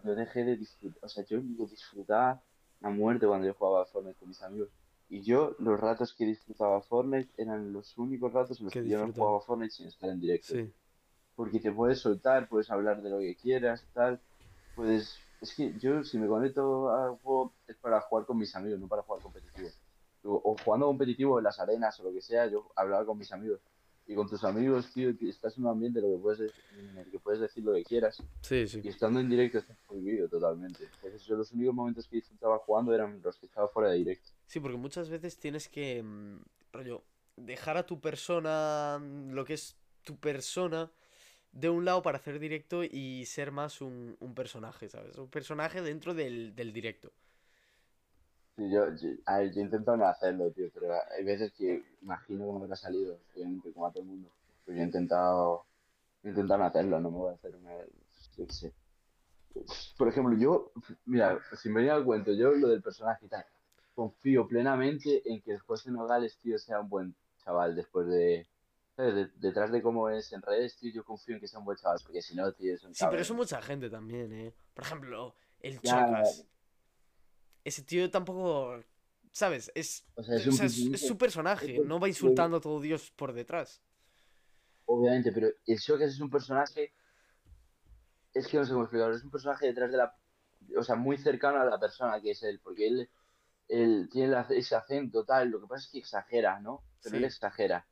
Yo 0.03 0.15
dejé 0.15 0.43
de 0.43 0.57
disfrutar, 0.57 0.99
o 1.03 1.09
sea, 1.09 1.25
yo 1.25 1.39
disfrutaba 1.41 2.41
a 2.81 2.89
muerte 2.89 3.27
cuando 3.27 3.47
yo 3.47 3.53
jugaba 3.53 3.83
a 3.83 3.85
Fortnite 3.85 4.19
con 4.19 4.29
mis 4.29 4.41
amigos. 4.41 4.69
Y 5.09 5.21
yo, 5.21 5.55
los 5.59 5.79
ratos 5.79 6.13
que 6.13 6.25
disfrutaba 6.25 6.81
Fortnite 6.81 7.29
eran 7.37 7.71
los 7.71 7.97
únicos 7.97 8.33
ratos 8.33 8.59
en 8.59 8.65
los 8.65 8.73
que 8.73 8.87
yo 8.87 9.05
no 9.05 9.13
jugaba 9.13 9.41
Fortnite 9.41 9.71
sin 9.71 9.87
estar 9.87 10.09
en 10.09 10.19
directo. 10.19 10.55
Porque 11.35 11.59
te 11.59 11.71
puedes 11.71 11.99
soltar, 11.99 12.47
puedes 12.47 12.69
hablar 12.69 13.01
de 13.01 13.09
lo 13.09 13.19
que 13.19 13.35
quieras, 13.35 13.85
tal. 13.93 14.19
Puedes. 14.75 15.17
Es 15.41 15.53
que 15.55 15.73
yo, 15.79 16.03
si 16.03 16.17
me 16.17 16.27
conecto 16.27 16.89
a 16.89 17.17
juego, 17.17 17.53
es 17.67 17.75
para 17.77 17.99
jugar 18.01 18.25
con 18.25 18.37
mis 18.37 18.55
amigos, 18.55 18.79
no 18.79 18.87
para 18.87 19.01
jugar 19.01 19.21
competitivo. 19.21 19.69
O, 20.23 20.55
jugando 20.63 20.87
competitivo 20.87 21.37
en 21.37 21.43
las 21.43 21.59
arenas 21.59 21.99
o 21.99 22.03
lo 22.03 22.13
que 22.13 22.21
sea, 22.21 22.47
yo 22.47 22.71
hablaba 22.75 23.05
con 23.05 23.17
mis 23.17 23.31
amigos 23.33 23.59
y 24.05 24.15
con 24.15 24.27
tus 24.27 24.43
amigos, 24.43 24.91
tío, 24.93 25.13
estás 25.21 25.57
en 25.57 25.63
un 25.63 25.71
ambiente 25.71 26.01
lo 26.01 26.09
que 26.09 26.17
puedes, 26.17 26.53
en 26.77 26.97
el 26.97 27.09
que 27.09 27.19
puedes 27.19 27.39
decir 27.39 27.63
lo 27.63 27.73
que 27.73 27.83
quieras. 27.83 28.21
Sí, 28.41 28.67
sí. 28.67 28.81
Y 28.83 28.89
estando 28.89 29.19
en 29.19 29.29
directo 29.29 29.59
estás 29.59 29.77
prohibido 29.87 30.27
totalmente. 30.27 30.83
Entonces 30.95 31.25
yo 31.25 31.37
los 31.37 31.51
únicos 31.51 31.73
momentos 31.73 32.07
que 32.07 32.17
disfrutaba 32.17 32.57
jugando 32.59 32.93
eran 32.93 33.21
los 33.23 33.37
que 33.37 33.45
estaba 33.45 33.67
fuera 33.69 33.89
de 33.91 33.97
directo. 33.97 34.29
Sí, 34.47 34.59
porque 34.59 34.77
muchas 34.77 35.09
veces 35.09 35.37
tienes 35.37 35.69
que, 35.69 36.03
mm, 36.03 36.37
rollo, 36.73 37.03
dejar 37.37 37.77
a 37.77 37.85
tu 37.85 37.99
persona, 38.01 38.99
mm, 38.99 39.31
lo 39.31 39.45
que 39.45 39.53
es 39.53 39.77
tu 40.03 40.17
persona, 40.17 40.91
de 41.53 41.69
un 41.69 41.85
lado 41.85 42.01
para 42.01 42.17
hacer 42.17 42.39
directo 42.39 42.83
y 42.83 43.25
ser 43.25 43.51
más 43.51 43.79
un, 43.79 44.17
un 44.19 44.33
personaje, 44.33 44.89
¿sabes? 44.89 45.17
Un 45.17 45.29
personaje 45.29 45.81
dentro 45.81 46.13
del, 46.13 46.55
del 46.55 46.73
directo. 46.73 47.11
Sí, 48.55 48.69
yo, 48.69 48.95
yo, 48.95 49.09
a 49.25 49.39
ver, 49.39 49.51
yo 49.51 49.61
intento 49.61 49.97
no 49.97 50.05
hacerlo, 50.05 50.51
tío, 50.51 50.69
pero 50.73 50.93
hay 51.17 51.23
veces 51.23 51.51
que 51.53 51.83
imagino 52.01 52.45
cómo 52.45 52.71
ha 52.71 52.75
salido, 52.75 53.17
obviamente, 53.35 53.71
como 53.73 53.87
a 53.87 53.91
todo 53.91 54.03
el 54.03 54.09
mundo. 54.09 54.29
Pero 54.65 54.77
yo 54.77 54.83
he 54.83 54.85
intentado, 54.85 55.65
he 56.23 56.29
intentado 56.29 56.59
no 56.59 56.65
hacerlo, 56.65 56.99
no 56.99 57.09
me 57.09 57.17
voy 57.17 57.31
a 57.31 57.35
hacer 57.35 57.55
una. 57.55 57.71
Yo 58.37 58.45
qué 58.45 58.53
sé. 58.53 58.73
Por 59.97 60.07
ejemplo, 60.07 60.37
yo, 60.37 60.71
mira, 61.05 61.39
si 61.59 61.69
me 61.69 61.77
venía 61.77 61.95
al 61.95 62.05
cuento, 62.05 62.31
yo 62.33 62.51
lo 62.51 62.67
del 62.67 62.81
personaje 62.81 63.25
y 63.25 63.29
tal, 63.29 63.45
confío 63.95 64.47
plenamente 64.47 65.21
en 65.25 65.41
que 65.41 65.57
José 65.57 65.89
Nogales, 65.91 66.37
tío, 66.37 66.57
sea 66.59 66.79
un 66.79 66.89
buen 66.89 67.15
chaval 67.43 67.75
después 67.75 68.07
de. 68.07 68.47
¿sabes? 68.95 69.29
detrás 69.39 69.71
de 69.71 69.81
cómo 69.81 70.09
es 70.09 70.31
en 70.31 70.43
redes, 70.43 70.77
tío, 70.77 70.91
yo 70.93 71.03
confío 71.03 71.33
en 71.33 71.41
que 71.41 71.47
sea 71.47 71.57
un 71.57 71.65
buen 71.65 71.77
chaval, 71.77 71.97
porque 72.03 72.21
si 72.21 72.35
no, 72.35 72.51
tío, 72.51 72.75
es 72.75 72.83
un 72.83 72.93
Sí, 72.93 73.03
pero 73.09 73.21
eso 73.23 73.33
mucha 73.33 73.59
gente 73.63 73.89
también, 73.89 74.31
¿eh? 74.31 74.53
Por 74.75 74.83
ejemplo, 74.83 75.33
el 75.59 75.81
Chocas 75.81 76.45
ese 77.63 77.83
tío 77.83 78.09
tampoco. 78.09 78.83
¿Sabes? 79.31 79.71
Es, 79.73 80.05
es, 80.15 81.01
su 81.01 81.17
personaje, 81.17 81.79
no 81.83 81.99
va 81.99 82.07
insultando 82.07 82.57
a 82.57 82.61
todo 82.61 82.79
Dios 82.79 83.11
por 83.15 83.33
detrás. 83.33 83.81
Obviamente, 84.85 85.31
pero 85.31 85.47
el 85.65 85.77
Shokas 85.77 86.09
es 86.09 86.19
un 86.19 86.29
personaje. 86.29 86.93
Es 88.31 88.47
que 88.47 88.57
no 88.57 88.65
sé 88.65 88.71
cómo 88.71 88.83
explicarlo, 88.83 89.15
es 89.15 89.23
un 89.23 89.31
personaje 89.31 89.67
detrás 89.67 89.91
de 89.91 89.97
la. 89.97 90.15
O 90.77 90.83
sea, 90.83 90.95
muy 90.95 91.17
cercano 91.17 91.59
a 91.59 91.65
la 91.65 91.79
persona 91.79 92.21
que 92.21 92.31
es 92.31 92.43
él, 92.43 92.59
porque 92.63 92.87
él, 92.87 93.09
él 93.67 94.07
tiene 94.11 94.35
ese 94.51 94.75
acento 94.75 95.25
tal, 95.25 95.49
lo 95.49 95.61
que 95.61 95.67
pasa 95.67 95.85
es 95.85 95.91
que 95.91 95.99
exagera, 95.99 96.59
¿no? 96.59 96.83
Pero 97.01 97.17
él 97.17 97.25
exagera. 97.25 97.87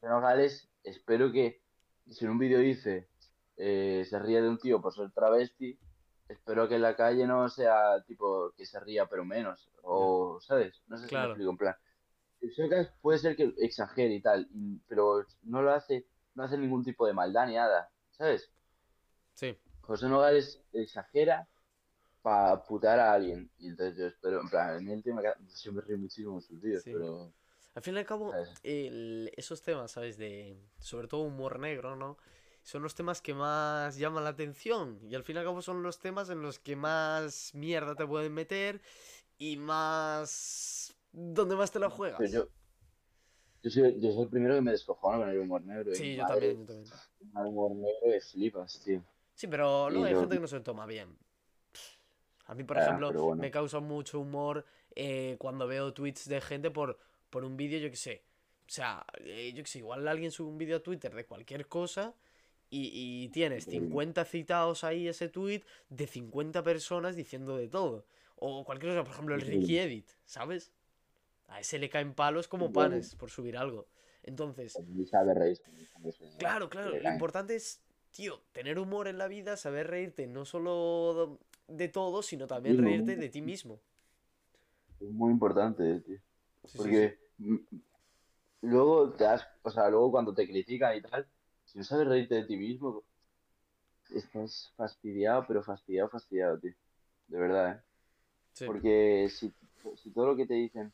Pero 0.00 0.20
Gales, 0.20 0.68
espero 0.82 1.30
que 1.30 1.62
si 2.08 2.24
en 2.24 2.32
un 2.32 2.38
vídeo 2.38 2.58
dice 2.58 3.08
eh, 3.56 4.06
se 4.08 4.18
ríe 4.18 4.40
de 4.40 4.48
un 4.48 4.58
tío 4.58 4.80
por 4.80 4.94
ser 4.94 5.10
travesti, 5.10 5.78
espero 6.30 6.68
que 6.68 6.76
en 6.76 6.82
la 6.82 6.96
calle 6.96 7.26
no 7.26 7.48
sea 7.48 8.02
tipo 8.06 8.52
que 8.56 8.64
se 8.64 8.78
ría 8.80 9.06
pero 9.06 9.24
menos, 9.24 9.68
o, 9.82 10.40
¿sabes? 10.40 10.80
No 10.86 10.96
sé 10.96 11.08
si 11.08 11.14
me 11.14 11.24
explico, 11.24 11.50
en 11.50 11.56
plan. 11.56 11.76
puede 13.02 13.18
ser 13.18 13.36
que 13.36 13.52
exagere 13.58 14.14
y 14.14 14.20
tal, 14.20 14.48
pero 14.88 15.24
no 15.42 15.62
lo 15.62 15.72
hace, 15.72 16.06
no 16.34 16.44
hace 16.44 16.56
ningún 16.56 16.84
tipo 16.84 17.06
de 17.06 17.12
maldad 17.12 17.46
ni 17.46 17.54
nada, 17.54 17.90
¿sabes? 18.12 18.50
Sí. 19.34 19.58
José 19.80 20.08
Nogales 20.08 20.62
exagera 20.72 21.48
para 22.22 22.62
putar 22.62 23.00
a 23.00 23.12
alguien. 23.12 23.50
Y 23.58 23.68
entonces 23.68 23.96
yo 23.96 24.06
espero, 24.06 24.40
en 24.40 24.48
plan, 24.48 24.80
en 24.80 24.88
el 24.88 25.02
tema 25.02 25.22
siempre 25.48 25.84
río 25.84 25.98
muchísimo 25.98 26.40
sus 26.40 26.60
vídeos, 26.60 26.84
pero... 26.84 27.32
Al 27.74 27.82
fin 27.82 27.94
y 27.94 27.98
al 27.98 28.06
cabo, 28.06 28.32
esos 28.62 29.62
temas, 29.62 29.92
¿sabes? 29.92 30.18
De, 30.18 30.60
sobre 30.78 31.06
todo 31.06 31.22
humor 31.22 31.60
negro, 31.60 31.94
¿no? 31.94 32.18
Son 32.62 32.82
los 32.82 32.94
temas 32.94 33.20
que 33.20 33.34
más 33.34 33.96
llaman 33.96 34.24
la 34.24 34.30
atención. 34.30 34.98
Y 35.08 35.14
al 35.14 35.24
fin 35.24 35.36
y 35.36 35.38
al 35.38 35.44
cabo 35.44 35.62
son 35.62 35.82
los 35.82 35.98
temas 35.98 36.30
en 36.30 36.42
los 36.42 36.58
que 36.58 36.76
más 36.76 37.54
mierda 37.54 37.94
te 37.94 38.06
pueden 38.06 38.32
meter 38.34 38.80
y 39.38 39.56
más... 39.56 40.94
donde 41.12 41.56
más 41.56 41.70
te 41.70 41.78
la 41.78 41.90
juegas. 41.90 42.30
yo, 42.30 42.48
yo, 43.62 43.70
soy, 43.70 44.00
yo 44.00 44.12
soy 44.12 44.22
el 44.22 44.28
primero 44.28 44.54
que 44.54 44.60
me 44.60 44.72
descojona 44.72 45.18
con 45.18 45.28
el 45.30 45.38
humor 45.38 45.62
negro. 45.62 45.94
Sí, 45.94 46.16
yo 46.16 46.26
también, 46.26 46.60
yo 46.60 46.66
también. 46.66 46.92
El 47.36 47.46
humor 47.46 47.72
negro 47.72 48.14
es 48.14 48.30
flipas, 48.30 48.80
tío. 48.84 49.02
Sí, 49.34 49.46
pero 49.46 49.88
luego 49.88 50.06
hay 50.06 50.14
gente 50.14 50.34
que 50.36 50.40
no 50.40 50.48
se 50.48 50.56
lo 50.56 50.62
toma 50.62 50.86
bien. 50.86 51.16
A 52.46 52.54
mí, 52.54 52.64
por 52.64 52.78
ah, 52.78 52.82
ejemplo, 52.82 53.36
me 53.36 53.50
causa 53.50 53.80
mucho 53.80 54.20
humor 54.20 54.66
eh, 54.94 55.36
cuando 55.38 55.66
veo 55.66 55.94
tweets 55.94 56.28
de 56.28 56.40
gente 56.40 56.70
por, 56.70 56.98
por 57.30 57.44
un 57.44 57.56
vídeo, 57.56 57.78
yo 57.78 57.90
qué 57.90 57.96
sé. 57.96 58.24
O 58.66 58.72
sea, 58.72 59.04
eh, 59.20 59.52
yo 59.54 59.62
qué 59.62 59.70
sé, 59.70 59.78
igual 59.78 60.06
alguien 60.06 60.30
sube 60.30 60.48
un 60.48 60.58
vídeo 60.58 60.76
a 60.76 60.82
Twitter 60.82 61.14
de 61.14 61.24
cualquier 61.24 61.68
cosa 61.68 62.14
y, 62.70 63.28
tienes 63.30 63.64
50 63.64 64.24
citados 64.24 64.84
ahí 64.84 65.08
ese 65.08 65.28
tweet 65.28 65.62
de 65.88 66.06
50 66.06 66.62
personas 66.62 67.16
diciendo 67.16 67.56
de 67.56 67.68
todo. 67.68 68.06
O 68.36 68.64
cualquier 68.64 68.92
cosa, 68.92 69.04
por 69.04 69.12
ejemplo, 69.12 69.34
el 69.34 69.40
Ricky 69.40 69.78
Edit, 69.78 70.08
¿sabes? 70.24 70.72
A 71.48 71.60
ese 71.60 71.78
le 71.78 71.90
caen 71.90 72.14
palos 72.14 72.48
como 72.48 72.72
panes 72.72 73.16
por 73.16 73.30
subir 73.30 73.56
algo. 73.56 73.86
Entonces. 74.22 74.78
Claro, 76.38 76.70
claro. 76.70 76.96
Lo 76.96 77.10
importante 77.10 77.56
es, 77.56 77.82
tío, 78.12 78.40
tener 78.52 78.78
humor 78.78 79.08
en 79.08 79.18
la 79.18 79.26
vida, 79.26 79.56
saber 79.56 79.88
reírte 79.88 80.26
no 80.26 80.44
solo 80.44 81.38
de 81.66 81.88
todo, 81.88 82.22
sino 82.22 82.46
también 82.46 82.78
reírte 82.78 83.16
de 83.16 83.28
ti 83.28 83.42
mismo. 83.42 83.80
Es 85.00 85.10
muy 85.10 85.32
importante, 85.32 86.00
tío. 86.00 86.18
Porque 86.76 87.18
luego 88.60 89.10
te 89.12 89.24
das, 89.24 89.46
o 89.62 89.70
sea, 89.70 89.88
luego 89.88 90.10
cuando 90.10 90.34
te 90.34 90.46
critican 90.46 90.96
y 90.96 91.02
tal, 91.02 91.26
si 91.72 91.78
no 91.78 91.84
sabes 91.84 92.08
reírte 92.08 92.34
de 92.36 92.44
ti 92.46 92.56
mismo, 92.56 93.04
estás 94.10 94.72
fastidiado, 94.76 95.44
pero 95.46 95.62
fastidiado, 95.62 96.08
fastidiado, 96.10 96.58
tío. 96.58 96.74
De 97.28 97.38
verdad, 97.38 97.76
¿eh? 97.76 97.82
Sí. 98.52 98.66
Porque 98.66 99.28
si, 99.30 99.52
si 99.96 100.10
todo 100.12 100.28
lo 100.28 100.36
que 100.36 100.46
te 100.46 100.54
dicen 100.54 100.92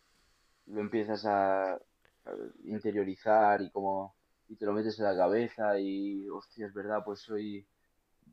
lo 0.66 0.80
empiezas 0.80 1.24
a, 1.26 1.74
a 1.74 1.80
interiorizar 2.64 3.62
y 3.62 3.70
como 3.70 4.16
y 4.48 4.56
te 4.56 4.66
lo 4.66 4.72
metes 4.74 4.98
en 5.00 5.06
la 5.06 5.16
cabeza 5.16 5.78
y 5.80 6.28
hostia, 6.28 6.66
es 6.66 6.74
verdad, 6.74 7.02
pues 7.04 7.20
soy 7.20 7.66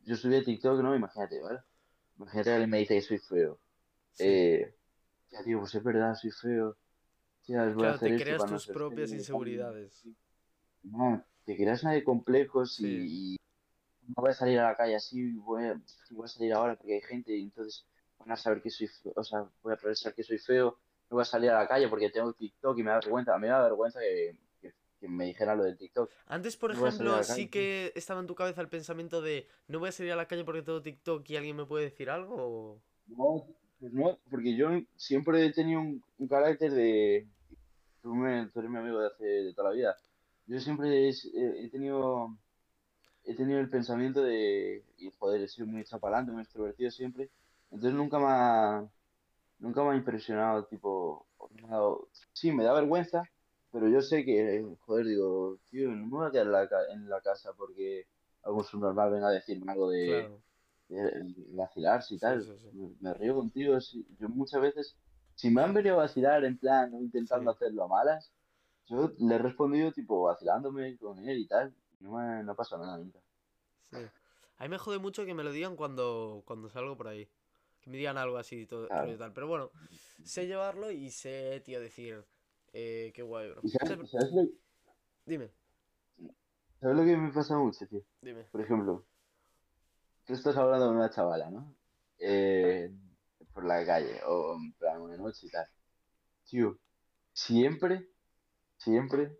yo 0.06 0.16
subí 0.16 0.36
a 0.36 0.44
TikTok, 0.44 0.82
¿no? 0.82 0.96
Imagínate, 0.96 1.42
¿vale? 1.42 1.62
Imagínate 2.18 2.50
que 2.50 2.54
alguien 2.54 2.70
me 2.72 2.80
dice 2.80 2.96
que 2.96 3.02
soy 3.02 3.20
feo. 3.20 3.60
Sí. 4.14 4.26
Eh, 4.26 4.76
ya 5.32 5.44
tío, 5.44 5.60
pues 5.60 5.76
es 5.76 5.84
verdad, 5.84 6.16
soy 6.16 6.32
feo. 6.32 6.78
Tía, 7.46 7.66
voy 7.66 7.70
a 7.70 7.76
Claro, 7.80 7.98
hacer 7.98 8.18
te 8.18 8.24
creas 8.24 8.46
no 8.46 8.58
tus 8.58 8.68
propias 8.68 9.12
inseguridades. 9.12 10.04
No, 10.84 11.24
te 11.46 11.56
creas 11.56 11.84
una 11.84 11.94
de 11.94 12.04
complejos 12.04 12.76
Sí. 12.76 12.86
y, 12.88 13.36
no 14.08 14.16
voy 14.18 14.32
a 14.32 14.34
salir 14.34 14.60
a 14.60 14.64
la 14.70 14.76
calle 14.76 14.96
así, 14.96 15.32
voy 15.32 15.64
a, 15.64 15.82
voy 16.12 16.26
a 16.26 16.28
salir 16.28 16.54
ahora 16.54 16.76
porque 16.76 16.96
hay 16.96 17.02
gente 17.02 17.34
y 17.36 17.44
entonces 17.44 17.86
van 18.20 18.32
a 18.32 18.36
saber 18.36 18.62
que 18.62 18.70
soy 18.70 18.88
feo, 18.88 19.14
o 19.16 19.24
sea, 19.24 19.50
voy 19.62 19.74
a 19.74 19.78
pensar 19.78 20.14
que 20.14 20.24
soy 20.24 20.38
feo, 20.40 20.78
no 21.10 21.16
voy 21.16 21.22
a 21.22 21.26
salir 21.26 21.50
a 21.52 21.60
la 21.60 21.68
calle 21.68 21.88
porque 21.88 22.10
tengo 22.10 22.34
TikTok 22.34 22.78
y 22.78 22.84
me 22.84 22.92
da 22.92 23.00
vergüenza, 23.00 23.34
a 23.34 23.38
mí 23.38 23.44
me 23.44 23.48
da 23.48 23.64
vergüenza 23.64 24.00
que, 24.02 24.36
que, 24.60 24.74
que 25.00 25.08
me 25.08 25.26
dijeran 25.26 25.58
lo 25.58 25.64
del 25.64 25.78
TikTok. 25.78 26.12
Antes, 26.28 26.58
por 26.58 26.74
No 26.76 26.86
ejemplo, 26.86 27.24
sí 27.24 27.48
que 27.50 27.94
estaba 27.96 28.20
en 28.20 28.28
tu 28.28 28.36
cabeza 28.36 28.60
el 28.60 28.68
pensamiento 28.70 29.22
de 29.22 29.48
no 29.68 29.80
voy 29.80 29.90
a 29.90 29.94
salir 29.94 30.12
a 30.12 30.18
la 30.18 30.28
calle 30.28 30.44
porque 30.44 30.64
tengo 30.64 30.82
TikTok 30.82 31.30
y 31.30 31.38
alguien 31.38 31.56
me 31.56 31.66
puede 31.66 31.86
decir 31.86 32.10
algo. 32.10 32.36
o- 32.38 32.82
No, 33.08 33.48
pues 33.80 33.94
no, 33.94 34.20
porque 34.30 34.56
yo 34.56 34.70
siempre 34.98 35.46
he 35.46 35.54
tenido 35.54 35.80
un, 35.80 36.04
un 36.18 36.28
carácter 36.28 36.72
de... 36.72 37.28
Tú, 38.02 38.14
me, 38.14 38.48
tú 38.48 38.60
eres 38.60 38.70
mi 38.70 38.78
amigo 38.78 39.00
de 39.00 39.08
hace 39.08 39.26
de 39.26 39.54
toda 39.54 39.70
la 39.70 39.76
vida. 39.76 39.98
Yo 40.46 40.60
siempre 40.60 41.10
he, 41.10 41.14
he 41.66 41.70
tenido 41.70 42.38
he 43.26 43.36
tenido 43.36 43.60
el 43.60 43.70
pensamiento 43.70 44.22
de, 44.24 44.86
y 44.98 45.12
joder, 45.20 45.42
he 45.42 45.48
sido 45.48 45.68
muy 45.68 45.84
chapalante, 45.86 46.32
muy 46.32 46.44
extrovertido 46.44 46.92
siempre. 46.92 47.32
Entonces 47.72 47.94
nunca 47.94 48.20
me 48.20 48.26
ha, 48.30 48.90
nunca 49.60 49.84
me 49.84 49.92
ha 49.92 49.96
impresionado, 49.98 50.66
tipo, 50.68 51.28
me 51.62 51.68
ha 51.68 51.72
dado- 51.72 52.10
sí, 52.34 52.52
me 52.52 52.64
da 52.64 52.74
vergüenza, 52.74 53.24
pero 53.72 53.88
yo 53.90 54.02
sé 54.02 54.26
que, 54.26 54.66
joder, 54.82 55.06
digo, 55.08 55.60
tío, 55.70 55.90
no 55.90 56.06
me 56.08 56.12
voy 56.12 56.28
a 56.28 56.32
quedar 56.32 56.48
en 56.48 56.52
la, 56.54 56.70
en 56.94 57.10
la 57.10 57.22
casa 57.22 57.54
porque 57.54 58.08
algún 58.44 58.64
subnormal 58.64 59.12
venga 59.12 59.28
a 59.30 59.32
decirme 59.32 59.72
algo 59.72 59.90
de, 59.92 60.06
Claro, 60.06 60.44
de, 60.90 60.98
de 61.04 61.56
vacilarse 61.56 62.16
y 62.16 62.20
tal. 62.20 62.44
sí, 62.44 62.52
sí. 62.60 62.70
Me, 62.72 62.90
me 63.02 63.14
río 63.16 63.36
contigo, 63.36 63.78
yo 64.20 64.30
muchas 64.30 64.62
veces, 64.62 64.98
si 65.36 65.50
me 65.50 65.62
han 65.62 65.74
venido 65.74 65.96
a 65.96 66.04
vacilar 66.04 66.44
en 66.46 66.58
plan, 66.58 66.94
intentando 66.96 67.52
hacerlo 67.52 67.84
a 67.84 67.88
malas, 67.88 68.32
yo 68.88 69.12
le 69.20 69.36
he 69.36 69.38
respondido 69.38 69.92
tipo 69.92 70.24
vacilándome 70.24 70.98
con 70.98 71.20
él 71.20 71.40
y 71.40 71.48
tal, 71.48 71.74
no 72.00 72.18
me, 72.18 72.44
no 72.44 72.56
pasa 72.56 72.78
nada 72.78 72.98
nunca. 72.98 73.20
Sí. 73.92 73.98
A 74.58 74.64
mí 74.64 74.70
me 74.70 74.78
jode 74.78 75.00
mucho 75.00 75.26
que 75.26 75.34
me 75.34 75.44
lo 75.44 75.52
digan 75.52 75.76
cuando, 75.76 76.44
cuando 76.46 76.70
salgo 76.70 76.96
por 76.96 77.08
ahí. 77.08 77.28
Que 77.82 77.90
me 77.90 77.98
digan 77.98 78.18
algo 78.18 78.38
así 78.38 78.62
y 78.62 78.66
todo 78.66 78.88
Claro. 78.88 79.06
rollo 79.06 79.18
tal. 79.18 79.34
Pero 79.34 79.48
bueno, 79.48 79.72
sé 80.24 80.48
llevarlo 80.48 80.90
y 80.92 81.12
sé, 81.12 81.62
tío, 81.66 81.82
decir, 81.82 82.24
eh, 82.72 83.12
qué 83.14 83.22
guay, 83.22 83.50
bro. 83.52 83.62
¿Y 83.64 83.70
sabes, 83.70 84.10
sabes 84.10 84.32
lo, 84.34 84.44
Dime, 85.26 85.52
sabes 86.80 86.98
lo 86.98 87.04
que 87.04 87.18
me 87.18 87.32
pasa 87.32 87.58
mucho, 87.58 87.86
tío? 87.88 88.02
dime. 88.22 88.46
Por 88.52 88.62
ejemplo, 88.62 89.06
tú 90.26 90.34
estás 90.34 90.56
hablando 90.56 90.88
con 90.88 90.96
una 90.98 91.10
chavala, 91.10 91.50
¿no? 91.50 91.76
Eh, 92.20 92.90
por 93.54 93.66
la 93.66 93.86
calle 93.86 94.22
o 94.26 94.56
en 94.56 94.72
plan 94.74 95.02
una 95.02 95.18
noche 95.18 95.48
y 95.48 95.50
tal. 95.50 95.68
Tío, 96.50 96.78
siempre, 97.34 98.10
siempre 98.84 99.38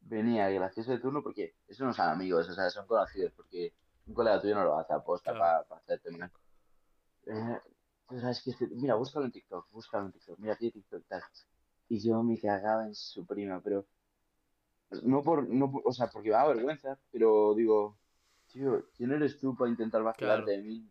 venía 0.00 0.48
el 0.48 0.54
gracioso 0.56 0.92
de 0.92 0.98
turno 0.98 1.22
porque 1.22 1.56
esos 1.66 1.86
no 1.86 1.92
son 1.92 2.08
amigos, 2.08 2.48
o 2.48 2.52
sea, 2.54 2.70
son 2.70 2.86
conocidos 2.86 3.32
porque 3.36 3.74
un 4.06 4.14
colega 4.14 4.40
tuyo 4.40 4.54
no 4.54 4.64
lo 4.64 4.78
hace 4.78 4.92
aposta 4.92 5.32
Claro. 5.32 5.66
para 5.68 5.80
hacerte 5.80 6.10
mal. 6.12 6.30
Eh, 7.26 7.60
que 8.08 8.50
este- 8.50 8.68
mira, 8.68 8.94
búscalo 8.94 9.26
en 9.26 9.32
TikTok, 9.32 9.70
búscalo 9.70 10.06
en 10.06 10.12
TikTok, 10.12 10.38
mira, 10.38 10.56
tiene 10.56 10.72
TikTok, 10.72 11.04
tal. 11.06 11.22
Y 11.88 12.00
yo 12.00 12.22
me 12.22 12.38
cagaba 12.38 12.86
en 12.86 12.94
su 12.94 13.26
prima, 13.26 13.60
pero 13.62 13.84
no 15.02 15.22
por, 15.22 15.46
no 15.48 15.70
por- 15.70 15.82
o 15.84 15.92
sea, 15.92 16.06
porque 16.08 16.30
me 16.30 16.34
da 16.34 16.46
vergüenza, 16.48 16.98
pero 17.10 17.54
digo, 17.54 17.98
tío, 18.50 18.86
¿quién 18.96 19.12
eres 19.12 19.38
tú 19.38 19.54
para 19.54 19.70
intentar 19.70 20.02
vacilarte 20.02 20.44
Claro. 20.44 20.62
de 20.62 20.62
mí? 20.66 20.90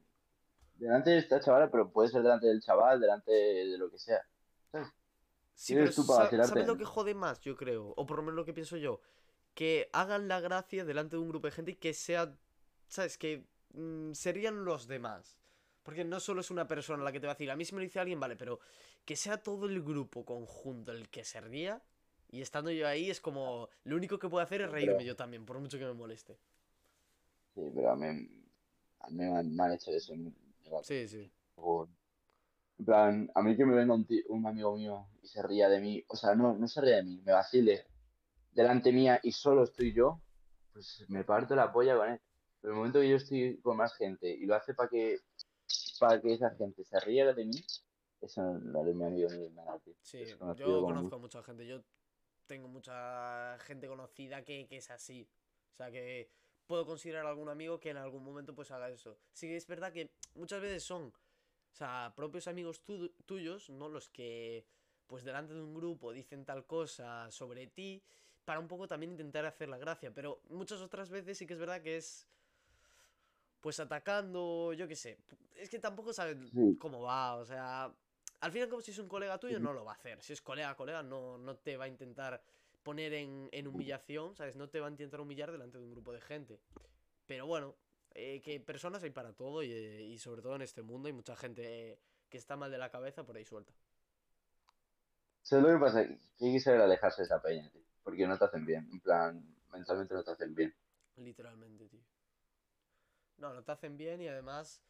Delante 0.75 1.09
de 1.09 1.17
esta 1.17 1.39
chavala, 1.39 1.71
pero 1.71 1.89
puede 1.91 2.09
ser 2.09 2.21
delante 2.21 2.45
del 2.45 2.61
chaval, 2.61 2.99
delante 2.99 3.31
de 3.31 3.77
lo 3.79 3.89
que 3.89 3.97
sea. 3.97 4.21
Sí, 5.57 5.73
¿Quién 5.73 5.85
pero 5.85 5.95
tú 5.95 6.05
para 6.05 6.29
sa- 6.29 6.43
¿sabes 6.49 6.67
lo 6.67 6.77
que 6.77 6.85
jode 6.85 7.15
más, 7.15 7.41
yo 7.41 7.55
creo? 7.57 7.91
O 7.97 8.05
por 8.05 8.17
lo 8.17 8.21
menos 8.23 8.35
lo 8.35 8.45
que 8.45 8.53
pienso 8.53 8.77
yo. 8.77 9.01
Que 9.55 9.89
hagan 9.91 10.27
la 10.27 10.39
gracia 10.39 10.85
delante 10.85 11.15
de 11.15 11.21
un 11.23 11.29
grupo 11.29 11.47
de 11.47 11.51
gente 11.51 11.71
y 11.71 11.75
que 11.77 11.95
sea, 11.95 12.37
¿sabes? 12.87 13.17
Que 13.17 13.43
mm, 13.73 14.11
serían 14.13 14.65
los 14.65 14.87
demás. 14.87 15.35
Porque 15.81 16.05
no 16.05 16.19
solo 16.19 16.41
es 16.41 16.51
una 16.51 16.67
persona 16.67 17.03
la 17.03 17.11
que 17.11 17.19
te 17.19 17.25
va 17.25 17.31
a 17.31 17.35
decir, 17.35 17.49
a 17.49 17.55
mí 17.55 17.65
si 17.65 17.73
me 17.73 17.81
lo 17.81 17.85
dice 17.85 17.99
alguien, 17.99 18.19
vale, 18.19 18.35
pero 18.35 18.59
que 19.03 19.15
sea 19.15 19.41
todo 19.41 19.65
el 19.65 19.81
grupo 19.81 20.23
conjunto 20.25 20.91
el 20.91 21.09
que 21.09 21.23
se 21.23 21.41
ría. 21.41 21.81
Y 22.29 22.41
estando 22.41 22.69
yo 22.69 22.87
ahí 22.87 23.09
es 23.09 23.19
como, 23.19 23.69
lo 23.83 23.95
único 23.95 24.19
que 24.19 24.29
puedo 24.29 24.43
hacer 24.43 24.61
es 24.61 24.67
Pero- 24.67 24.73
reírme 24.73 25.05
yo 25.05 25.15
también, 25.15 25.43
por 25.43 25.57
mucho 25.59 25.79
que 25.79 25.85
me 25.85 25.93
moleste. 25.93 26.37
Sí, 27.55 27.71
pero 27.73 27.89
a 27.89 27.95
mí, 27.95 28.05
a 28.99 29.09
mí 29.09 29.15
me 29.49 29.63
han, 29.63 29.71
hecho 29.71 29.89
eso. 29.89 30.13
Sí, 30.83 31.07
sí. 31.07 31.31
En 32.79 32.85
plan, 32.85 33.31
a 33.33 33.41
mí 33.41 33.57
que 33.57 33.65
me 33.65 33.75
venga 33.75 33.93
un, 33.93 34.07
un 34.29 34.45
amigo 34.45 34.75
mío 34.75 35.07
y 35.21 35.27
se 35.27 35.41
ría 35.41 35.67
de 35.67 35.79
mí, 35.79 36.03
o 36.07 36.15
sea, 36.15 36.35
no, 36.35 36.55
no 36.55 36.67
se 36.67 36.81
ría 36.81 36.97
de 36.97 37.03
mí, 37.03 37.21
me 37.25 37.31
vacile 37.31 37.85
delante 38.51 38.91
mía 38.91 39.19
y 39.23 39.31
solo 39.31 39.63
estoy 39.63 39.93
yo, 39.93 40.21
pues 40.73 41.05
me 41.07 41.23
parto 41.23 41.55
la 41.55 41.71
polla 41.71 41.97
con 41.97 42.11
él. 42.11 42.21
Pero 42.61 42.73
el 42.73 42.77
momento 42.77 42.99
que 42.99 43.09
yo 43.09 43.17
estoy 43.17 43.59
con 43.61 43.77
más 43.77 43.95
gente 43.95 44.29
y 44.29 44.45
lo 44.45 44.55
hace 44.55 44.73
para 44.73 44.89
que, 44.89 45.19
para 45.99 46.21
que 46.21 46.33
esa 46.33 46.51
gente 46.51 46.83
se 46.83 46.99
ría 46.99 47.31
de 47.33 47.45
mí, 47.45 47.63
eso 48.21 48.41
no 48.41 48.85
es 48.85 48.95
mi 48.95 49.05
amigo 49.05 49.29
ni 49.29 49.49
nada, 49.49 49.79
tío. 49.79 49.93
Sí, 50.01 50.23
yo 50.55 50.81
conozco 50.81 51.15
a 51.15 51.19
mucha 51.19 51.43
gente. 51.43 51.67
Yo 51.67 51.81
tengo 52.47 52.67
mucha 52.67 53.57
gente 53.59 53.87
conocida 53.87 54.43
que, 54.43 54.67
que 54.67 54.77
es 54.77 54.89
así. 54.89 55.27
O 55.73 55.75
sea, 55.75 55.91
que 55.91 56.31
puedo 56.65 56.85
considerar 56.85 57.25
algún 57.25 57.49
amigo 57.49 57.79
que 57.79 57.91
en 57.91 57.97
algún 57.97 58.23
momento 58.23 58.55
pues 58.55 58.71
haga 58.71 58.89
eso. 58.89 59.17
Sí 59.33 59.47
que 59.47 59.55
es 59.55 59.67
verdad 59.67 59.91
que 59.93 60.09
muchas 60.33 60.61
veces 60.61 60.83
son, 60.83 61.13
sea, 61.77 62.13
propios 62.15 62.47
amigos 62.47 62.81
tu- 62.83 63.09
tuyos, 63.25 63.69
¿no? 63.69 63.87
Los 63.89 64.09
que 64.09 64.65
pues 65.07 65.23
delante 65.23 65.53
de 65.53 65.61
un 65.61 65.73
grupo 65.73 66.11
dicen 66.11 66.43
tal 66.43 66.65
cosa 66.65 67.31
sobre 67.31 67.67
ti 67.67 68.03
para 68.43 68.59
un 68.59 68.67
poco 68.67 68.87
también 68.87 69.11
intentar 69.11 69.45
hacer 69.45 69.69
la 69.69 69.77
gracia. 69.77 70.13
Pero 70.13 70.41
muchas 70.49 70.81
otras 70.81 71.09
veces 71.09 71.37
sí 71.37 71.45
que 71.47 71.53
es 71.53 71.59
verdad 71.59 71.81
que 71.81 71.97
es 71.97 72.27
pues 73.61 73.79
atacando, 73.79 74.73
yo 74.73 74.87
qué 74.87 74.95
sé. 74.95 75.17
Es 75.55 75.69
que 75.69 75.79
tampoco 75.79 76.13
sabes 76.13 76.37
Sí. 76.51 76.77
cómo 76.79 77.01
va, 77.01 77.35
o 77.35 77.45
sea, 77.45 77.93
al 78.39 78.51
final 78.51 78.69
como 78.69 78.81
si 78.81 78.91
es 78.91 78.99
un 78.99 79.07
colega 79.07 79.37
tuyo 79.39 79.59
no 79.59 79.73
lo 79.73 79.83
va 79.83 79.93
a 79.93 79.95
hacer. 79.95 80.21
Si 80.21 80.33
es 80.33 80.41
colega, 80.41 80.75
colega, 80.75 81.03
no, 81.03 81.37
no 81.37 81.55
te 81.55 81.75
va 81.77 81.85
a 81.85 81.87
intentar 81.87 82.41
poner 82.83 83.13
en, 83.13 83.49
en 83.51 83.67
humillación, 83.67 84.35
¿sabes? 84.35 84.55
No 84.55 84.69
te 84.69 84.79
va 84.79 84.87
a 84.87 84.91
intentar 84.91 85.19
humillar 85.19 85.51
delante 85.51 85.77
de 85.77 85.83
un 85.83 85.91
grupo 85.91 86.13
de 86.13 86.21
gente. 86.21 86.59
Pero 87.25 87.45
bueno, 87.47 87.75
eh, 88.19 88.41
que 88.41 88.59
personas 88.59 89.03
hay 89.03 89.11
para 89.11 89.31
todo 89.31 89.61
y, 89.61 89.71
eh, 89.71 90.01
y 90.01 90.17
sobre 90.17 90.41
todo 90.41 90.55
en 90.55 90.63
este 90.63 90.81
mundo 90.81 91.07
hay 91.07 91.13
mucha 91.13 91.35
gente 91.35 91.91
eh, 91.91 91.99
que 92.27 92.39
está 92.39 92.55
mal 92.55 92.71
de 92.71 92.79
la 92.79 92.89
cabeza 92.89 93.23
por 93.23 93.37
ahí 93.37 93.45
suelta. 93.45 93.71
¿Sabes 95.43 95.65
lo 95.65 95.73
que 95.73 95.79
pasa? 95.79 96.03
Que 96.35 96.45
hay 96.45 96.53
que 96.53 96.59
saber 96.59 96.81
alejarse 96.81 97.21
de 97.21 97.25
esa 97.27 97.39
peña, 97.39 97.69
tío, 97.69 97.83
porque 98.03 98.25
no 98.25 98.35
te 98.35 98.45
hacen 98.45 98.65
bien, 98.65 98.89
en 98.91 98.99
plan, 99.01 99.55
mentalmente 99.71 100.15
no 100.15 100.23
te 100.23 100.31
hacen 100.31 100.55
bien. 100.55 100.73
Literalmente, 101.15 101.87
tío. 101.87 102.01
No, 103.37 103.53
no 103.53 103.63
te 103.63 103.71
hacen 103.71 103.97
bien 103.97 104.19
y 104.19 104.27
además 104.27 104.81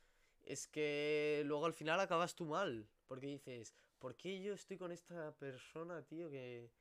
es 0.45 0.65
que 0.65 1.43
luego 1.45 1.65
al 1.65 1.73
final 1.73 1.99
acabas 1.99 2.33
tú 2.33 2.45
mal. 2.45 2.87
Porque 3.07 3.27
dices, 3.27 3.75
¿por 3.99 4.15
qué 4.15 4.41
yo 4.41 4.53
estoy 4.53 4.77
con 4.77 4.93
esta 4.93 5.33
persona, 5.33 6.01
tío, 6.01 6.29
que, 6.29 6.71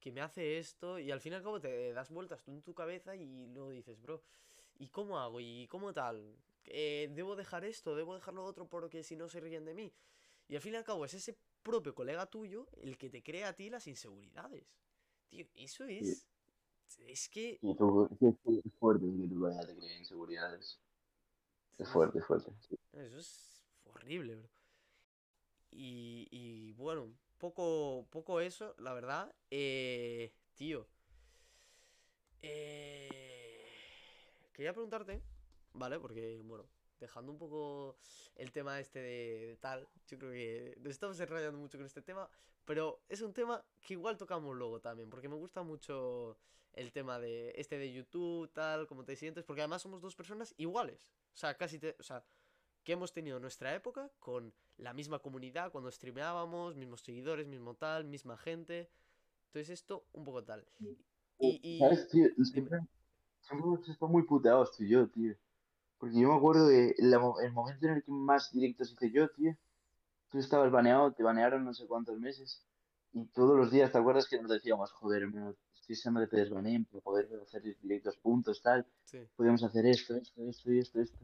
que 0.00 0.12
me 0.12 0.22
hace 0.22 0.58
esto? 0.58 0.98
Y 0.98 1.10
al 1.10 1.20
fin 1.20 1.34
y 1.34 1.36
al 1.36 1.42
cabo 1.42 1.60
te 1.60 1.92
das 1.92 2.10
vueltas 2.10 2.42
tú 2.42 2.52
en 2.52 2.62
tu 2.62 2.72
cabeza 2.72 3.14
y 3.14 3.46
luego 3.48 3.70
dices, 3.70 4.00
bro, 4.00 4.22
¿y 4.80 4.88
cómo 4.88 5.20
hago? 5.20 5.40
¿Y 5.40 5.68
cómo 5.68 5.92
tal? 5.92 6.36
Eh, 6.64 7.08
¿Debo 7.14 7.36
dejar 7.36 7.64
esto? 7.64 7.94
¿Debo 7.94 8.14
dejar 8.14 8.34
lo 8.34 8.44
otro 8.44 8.66
porque 8.66 9.04
si 9.04 9.14
no 9.14 9.28
se 9.28 9.38
ríen 9.38 9.64
de 9.64 9.74
mí? 9.74 9.92
Y 10.48 10.56
al 10.56 10.62
fin 10.62 10.72
y 10.72 10.76
al 10.76 10.84
cabo 10.84 11.04
es 11.04 11.14
ese 11.14 11.36
propio 11.62 11.94
colega 11.94 12.26
tuyo 12.26 12.66
el 12.82 12.96
que 12.96 13.10
te 13.10 13.22
crea 13.22 13.48
a 13.48 13.52
ti 13.52 13.68
las 13.70 13.86
inseguridades. 13.86 14.64
Tío, 15.28 15.46
eso 15.54 15.84
es... 15.84 16.26
Es 17.06 17.28
que... 17.28 17.60
Es 17.60 17.76
fuerte 18.78 19.06
que 19.06 19.28
tu 19.28 19.38
colega 19.38 19.60
te 19.66 19.98
inseguridades. 19.98 20.80
Es 21.78 21.88
fuerte, 21.88 22.18
es 22.18 22.24
fuerte. 22.24 22.50
sí. 22.68 22.76
Eso 22.92 23.18
es 23.18 23.62
horrible, 23.84 24.34
bro. 24.34 24.48
Y, 25.70 26.26
y 26.30 26.72
bueno, 26.72 27.12
poco, 27.38 28.06
poco 28.10 28.40
eso, 28.40 28.74
la 28.78 28.92
verdad. 28.92 29.32
Eh, 29.50 30.32
tío. 30.56 30.88
Eh, 32.42 33.29
quería 34.60 34.74
preguntarte, 34.74 35.22
¿vale? 35.72 35.98
Porque, 35.98 36.42
bueno, 36.44 36.66
dejando 36.98 37.32
un 37.32 37.38
poco 37.38 37.96
el 38.36 38.52
tema 38.52 38.78
este 38.78 38.98
de, 38.98 39.46
de 39.46 39.56
tal, 39.56 39.88
yo 40.06 40.18
creo 40.18 40.32
que 40.32 40.76
nos 40.82 40.90
estamos 40.90 41.18
enrollando 41.18 41.58
mucho 41.58 41.78
con 41.78 41.86
este 41.86 42.02
tema, 42.02 42.28
pero 42.66 43.00
es 43.08 43.22
un 43.22 43.32
tema 43.32 43.64
que 43.80 43.94
igual 43.94 44.18
tocamos 44.18 44.54
luego 44.54 44.78
también, 44.78 45.08
porque 45.08 45.30
me 45.30 45.36
gusta 45.36 45.62
mucho 45.62 46.36
el 46.74 46.92
tema 46.92 47.18
de 47.18 47.54
este 47.56 47.78
de 47.78 47.90
YouTube, 47.90 48.52
tal, 48.52 48.86
cómo 48.86 49.02
te 49.02 49.16
sientes, 49.16 49.44
porque 49.44 49.62
además 49.62 49.80
somos 49.80 50.02
dos 50.02 50.14
personas 50.14 50.52
iguales, 50.58 51.10
o 51.32 51.38
sea, 51.38 51.56
casi 51.56 51.78
te, 51.78 51.96
o 51.98 52.02
sea, 52.02 52.22
que 52.84 52.92
hemos 52.92 53.14
tenido 53.14 53.40
nuestra 53.40 53.74
época 53.74 54.10
con 54.18 54.52
la 54.76 54.92
misma 54.92 55.20
comunidad 55.20 55.72
cuando 55.72 55.90
streameábamos, 55.90 56.76
mismos 56.76 57.00
seguidores, 57.00 57.46
mismo 57.46 57.76
tal, 57.76 58.04
misma 58.04 58.36
gente. 58.36 58.90
Entonces 59.46 59.70
esto 59.70 60.06
un 60.12 60.24
poco 60.24 60.44
tal. 60.44 60.66
Y, 61.38 61.60
y 61.62 61.78
¿Sabes, 61.78 62.08
tío? 62.08 62.26
Siempre, 62.42 62.78
siempre 63.40 63.66
hemos 63.66 63.88
estado 63.88 64.10
muy 64.10 64.22
puteados 64.22 64.76
tú 64.76 64.84
y 64.84 64.88
yo, 64.88 65.08
tío. 65.08 65.34
Porque 65.98 66.18
yo 66.18 66.28
me 66.28 66.36
acuerdo 66.36 66.66
de 66.66 66.94
la 66.98 67.20
el 67.42 67.52
momento 67.52 67.86
en 67.86 67.94
el 67.94 68.02
que 68.02 68.10
más 68.10 68.50
directos 68.52 68.92
hice 68.92 69.10
yo, 69.10 69.28
tío. 69.28 69.54
Tú 70.30 70.38
estabas 70.38 70.70
baneado, 70.70 71.12
te 71.12 71.22
banearon 71.22 71.64
no 71.64 71.74
sé 71.74 71.86
cuántos 71.86 72.18
meses. 72.18 72.64
Y 73.12 73.26
todos 73.26 73.56
los 73.56 73.70
días, 73.70 73.90
¿te 73.90 73.98
acuerdas 73.98 74.28
que 74.28 74.40
nos 74.40 74.50
decíamos, 74.50 74.92
joder, 74.92 75.22
hermano, 75.22 75.56
estoy 75.74 75.96
deseando 75.96 76.20
que 76.20 76.28
te 76.28 76.36
desbaneen 76.36 76.84
para 76.84 77.02
poder 77.02 77.28
hacer 77.42 77.62
directos 77.82 78.16
puntos, 78.18 78.62
tal? 78.62 78.86
Sí. 79.04 79.18
Podíamos 79.36 79.62
hacer 79.64 79.84
esto, 79.86 80.14
esto, 80.14 80.42
esto 80.48 80.72
y 80.72 80.78
esto, 80.78 81.00
esto. 81.00 81.18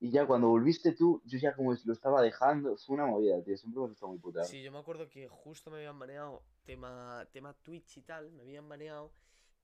Y 0.00 0.10
ya 0.10 0.26
cuando 0.26 0.48
volviste 0.48 0.92
tú, 0.92 1.22
yo 1.26 1.38
ya 1.38 1.54
como 1.54 1.72
lo 1.72 1.92
estaba 1.92 2.22
dejando, 2.22 2.76
fue 2.78 2.94
una 2.94 3.06
movida, 3.06 3.42
tío. 3.42 3.56
Siempre 3.56 3.78
hemos 3.78 3.92
estado 3.92 4.12
muy 4.12 4.18
puteados. 4.18 4.48
Sí, 4.48 4.62
yo 4.62 4.72
me 4.72 4.78
acuerdo 4.78 5.08
que 5.08 5.28
justo 5.28 5.70
me 5.70 5.76
habían 5.76 5.98
baneado 5.98 6.42
tema, 6.64 7.26
tema 7.32 7.54
Twitch 7.62 7.98
y 7.98 8.02
tal, 8.02 8.32
me 8.32 8.42
habían 8.42 8.68
baneado. 8.68 9.12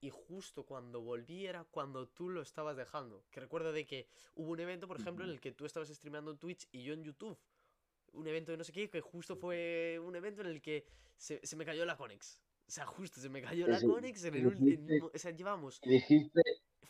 Y 0.01 0.11
justo 0.11 0.65
cuando 0.65 1.01
volví 1.01 1.47
era 1.47 1.65
cuando 1.65 2.07
tú 2.09 2.29
lo 2.29 2.43
estabas 2.43 2.77
dejando. 2.77 3.25
Que 3.31 3.41
recuerdo 3.41 3.73
de 3.73 3.87
que 3.87 4.07
hubo 4.35 4.53
un 4.53 4.61
evento, 4.61 4.87
por 4.87 5.01
ejemplo, 5.01 5.25
en 5.25 5.31
el 5.31 5.41
que 5.41 5.53
tú 5.53 5.65
estabas 5.65 5.89
streameando 5.89 6.31
en 6.31 6.39
Twitch 6.39 6.69
y 6.71 6.83
yo 6.83 6.93
en 6.95 7.03
YouTube. 7.03 7.39
Un 8.13 8.27
evento 8.27 8.53
de 8.53 8.59
no 8.59 8.65
sé 8.65 8.73
qué, 8.73 8.89
que 8.91 9.01
justo 9.01 9.37
fue 9.37 9.99
un 10.03 10.15
evento 10.17 10.43
en 10.43 10.49
el 10.49 10.61
que 10.61 10.87
se, 11.17 11.45
se 11.47 11.57
me 11.57 11.65
cayó 11.65 11.85
la 11.85 11.97
Conex. 11.97 12.41
O 12.67 12.71
sea, 12.71 12.85
justo 12.87 13.21
se 13.21 13.29
me 13.29 13.41
cayó 13.41 13.67
la 13.67 13.81
Conex 13.81 14.25
en 14.25 14.35
el 14.35 14.43
que 14.43 14.49
ul- 14.49 14.53
en 14.59 14.65
dijiste- 14.65 15.01
mo- 15.01 15.11
O 15.15 15.19
sea, 15.19 15.31
llevamos. 15.31 15.81
Dijiste 15.81 16.43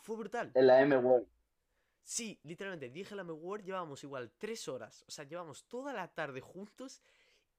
Fue 0.03 0.17
brutal. 0.17 0.51
en 0.55 0.67
la 0.67 0.81
M 0.83 0.97
Word. 0.99 1.27
Sí, 2.03 2.39
literalmente, 2.45 2.89
dije 2.91 3.15
la 3.15 3.25
Me 3.25 3.33
Word, 3.33 3.65
llevábamos 3.65 4.03
igual 4.05 4.31
tres 4.39 4.69
horas. 4.69 5.05
O 5.09 5.11
sea, 5.11 5.25
llevamos 5.25 5.65
toda 5.65 5.93
la 5.93 6.09
tarde 6.09 6.41
juntos 6.41 7.03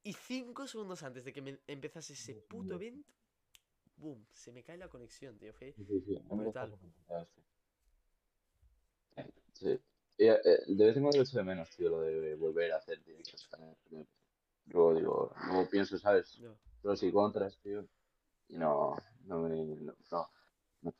y 0.03 0.13
cinco 0.13 0.67
segundos 0.67 1.03
antes 1.03 1.25
de 1.25 1.33
que 1.33 1.41
me 1.41 1.59
empezase 1.67 2.13
ese 2.13 2.33
puto 2.35 2.75
evento, 2.75 3.09
boom, 3.97 4.25
se 4.31 4.51
me 4.51 4.63
cae 4.63 4.77
la 4.77 4.87
conexión, 4.87 5.37
tío. 5.37 5.53
Fue 5.53 5.73
Sí, 5.73 5.85
sí, 5.85 6.01
sí. 6.05 6.21
Brutal. 6.29 6.77
Sí. 9.53 9.79
Y, 10.19 10.25
eh, 10.25 10.39
de 10.67 10.85
vez 10.85 10.97
en 10.97 11.03
cuando 11.03 11.21
echo 11.21 11.37
de 11.37 11.43
menos, 11.43 11.69
tío, 11.75 11.89
lo 11.89 12.01
de 12.01 12.35
volver 12.35 12.71
a 12.71 12.77
hacer 12.77 13.03
directos. 13.03 13.49
Luego 14.65 14.95
digo, 14.95 15.35
luego 15.47 15.69
pienso, 15.69 15.97
¿sabes? 15.97 16.37
Ya. 16.37 16.53
Pros 16.81 17.03
y 17.03 17.11
contras, 17.11 17.57
tío. 17.59 17.87
Y 18.49 18.57
no, 18.57 18.95
no 19.25 19.39
me. 19.41 19.65
No, 19.65 19.95
no. 20.11 20.29
no. 20.81 20.93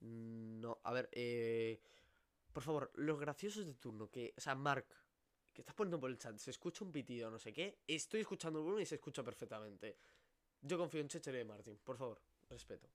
Mm, 0.00 0.60
No, 0.60 0.78
a 0.82 0.92
ver, 0.92 1.08
eh, 1.12 1.80
por 2.52 2.62
favor, 2.62 2.90
los 2.94 3.18
graciosos 3.20 3.66
de 3.66 3.74
turno, 3.74 4.10
que, 4.10 4.34
o 4.36 4.40
sea, 4.40 4.54
Mark, 4.54 4.86
que 5.52 5.62
estás 5.62 5.74
poniendo 5.74 6.00
por 6.00 6.10
el 6.10 6.18
chat, 6.18 6.36
se 6.38 6.50
escucha 6.50 6.84
un 6.84 6.92
pitido, 6.92 7.30
no 7.30 7.38
sé 7.38 7.52
qué, 7.52 7.78
estoy 7.86 8.20
escuchando 8.20 8.58
el 8.58 8.64
volumen 8.64 8.82
y 8.82 8.86
se 8.86 8.96
escucha 8.96 9.22
perfectamente. 9.22 9.96
Yo 10.62 10.76
confío 10.78 11.00
en 11.00 11.08
Checher 11.08 11.34
y 11.34 11.38
en 11.38 11.46
Martin, 11.46 11.78
por 11.84 11.96
favor, 11.96 12.20
respeto. 12.50 12.88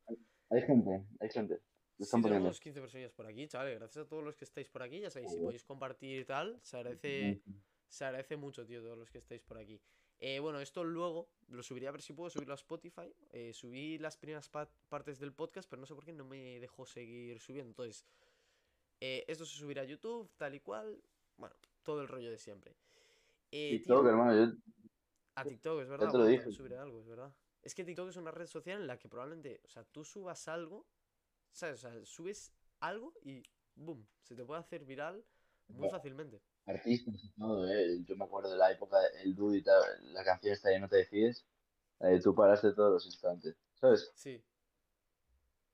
Hay 0.50 0.62
gente, 0.62 1.06
hay 1.20 1.30
gente. 1.30 1.62
Sí, 2.00 2.10
tenemos 2.24 2.60
15 2.60 2.82
personas 2.82 3.12
por 3.14 3.26
aquí, 3.28 3.48
chavales. 3.48 3.80
Gracias 3.80 4.06
a 4.06 4.08
todos 4.10 4.24
los 4.24 4.36
que 4.36 4.46
estáis 4.46 4.68
por 4.70 4.82
aquí. 4.84 5.00
Ya 5.00 5.10
sabéis, 5.10 5.32
si 5.32 5.38
podéis 5.40 5.64
compartir 5.64 6.20
y 6.22 6.26
tal, 6.26 6.60
se 6.62 6.78
agradece, 6.78 7.42
se 7.88 8.06
agradece 8.06 8.36
mucho, 8.36 8.66
tío, 8.66 8.82
todos 8.82 8.98
los 8.98 9.10
que 9.10 9.20
estáis 9.20 9.44
por 9.44 9.58
aquí. 9.58 9.80
Eh, 10.20 10.40
bueno, 10.40 10.60
esto 10.60 10.84
luego 10.84 11.30
lo 11.50 11.62
subiré 11.64 11.88
a 11.88 11.92
ver 11.92 12.02
si 12.02 12.14
puedo 12.14 12.30
subirlo 12.30 12.54
a 12.54 12.56
Spotify. 12.56 13.14
Eh, 13.32 13.54
subí 13.54 13.98
las 14.00 14.18
primeras 14.18 14.50
pa- 14.50 14.70
partes 14.90 15.20
del 15.20 15.34
podcast, 15.34 15.70
pero 15.70 15.80
no 15.82 15.86
sé 15.86 15.94
por 15.96 16.04
qué 16.06 16.14
no 16.14 16.26
me 16.26 16.60
dejó 16.60 16.86
seguir 16.86 17.40
subiendo. 17.40 17.70
Entonces, 17.70 18.06
eh, 19.00 19.24
esto 19.28 19.46
se 19.46 19.58
subirá 19.58 19.82
a 19.84 19.86
YouTube, 19.86 20.30
tal 20.38 20.56
y 20.56 20.60
cual. 20.62 21.02
Bueno, 21.38 21.56
todo 21.84 22.02
el 22.02 22.08
rollo 22.08 22.30
de 22.32 22.38
siempre. 22.38 22.76
Eh, 23.52 23.72
TikTok, 23.78 24.02
tío, 24.02 24.10
hermano, 24.10 24.46
yo. 24.46 24.54
a 25.36 25.44
TikTok, 25.44 25.82
es 25.82 25.90
verdad. 25.90 26.08
te 26.08 26.14
lo 26.18 26.24
bueno, 26.24 26.26
dije. 26.30 26.44
también 26.44 26.58
subiré 26.58 26.78
algo, 26.78 27.00
es 27.02 27.08
verdad. 27.08 27.34
Es 27.64 27.74
que 27.76 27.84
TikTok 27.84 28.10
es 28.10 28.18
una 28.18 28.32
red 28.32 28.48
social 28.48 28.82
en 28.82 28.88
la 28.88 29.00
que 29.00 29.10
probablemente, 29.10 29.62
o 29.66 29.70
sea, 29.70 29.84
tú 29.86 30.04
subas 30.04 30.48
algo, 30.48 30.86
¿sabes? 31.52 31.84
O 31.84 31.90
sea, 31.90 32.06
subes 32.06 32.54
algo 32.80 33.14
y 33.24 33.44
boom, 33.76 34.08
se 34.22 34.36
te 34.36 34.46
puede 34.46 34.60
hacer 34.62 34.86
viral 34.86 35.26
muy 35.70 35.88
fácilmente. 35.90 36.42
Artistas 36.66 37.24
y 37.24 37.30
todo, 37.40 37.68
¿eh? 37.70 38.04
Yo 38.06 38.16
me 38.18 38.26
acuerdo 38.26 38.52
de 38.52 38.58
la 38.58 38.72
época 38.72 38.98
del 39.00 39.36
Dude 39.36 39.58
y 39.60 39.64
tal, 39.64 39.82
la 40.14 40.24
canción 40.26 40.54
esta 40.54 40.70
de 40.70 40.80
No 40.80 40.90
te 40.90 40.98
decides. 40.98 41.46
de 42.00 42.20
tú 42.22 42.36
paraste 42.36 42.74
todos 42.74 42.94
los 42.94 43.06
instantes. 43.06 43.56
¿Sabes? 43.76 44.14
Sí, 44.14 44.44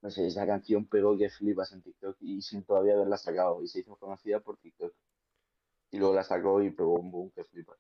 No 0.02 0.10
sé, 0.12 0.28
esa 0.28 0.46
canción 0.46 0.86
pegó 0.88 1.18
que 1.18 1.30
flipas 1.30 1.72
en 1.72 1.82
TikTok 1.82 2.18
y 2.20 2.42
sin 2.42 2.66
todavía 2.66 2.96
haberla 2.96 3.16
sacado. 3.18 3.64
Y 3.64 3.68
se 3.70 3.80
hizo 3.80 3.96
conocida 3.96 4.42
por 4.42 4.58
TikTok. 4.58 4.94
Y 5.92 6.00
luego 6.00 6.16
la 6.16 6.24
sacó 6.24 6.62
y 6.64 6.72
pegó 6.72 6.96
un 7.00 7.12
boom 7.12 7.32
que 7.32 7.44
flipas. 7.46 7.80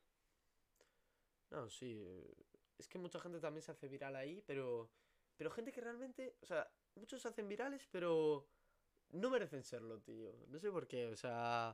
no, 1.51 1.69
sí. 1.69 2.01
eh, 2.01 2.33
Es 2.79 2.87
que 2.87 2.97
mucha 2.97 3.19
gente 3.19 3.39
también 3.39 3.61
se 3.61 3.71
hace 3.71 3.87
viral 3.87 4.15
ahí, 4.15 4.41
pero. 4.47 4.89
Pero 5.37 5.51
gente 5.51 5.71
que 5.71 5.81
realmente. 5.81 6.35
O 6.41 6.45
sea, 6.45 6.67
muchos 6.95 7.21
se 7.21 7.27
hacen 7.27 7.47
virales, 7.47 7.87
pero. 7.91 8.47
No 9.11 9.29
merecen 9.29 9.63
serlo, 9.63 9.99
tío. 10.01 10.33
No 10.47 10.59
sé 10.59 10.71
por 10.71 10.87
qué, 10.87 11.07
o 11.07 11.15
sea. 11.15 11.69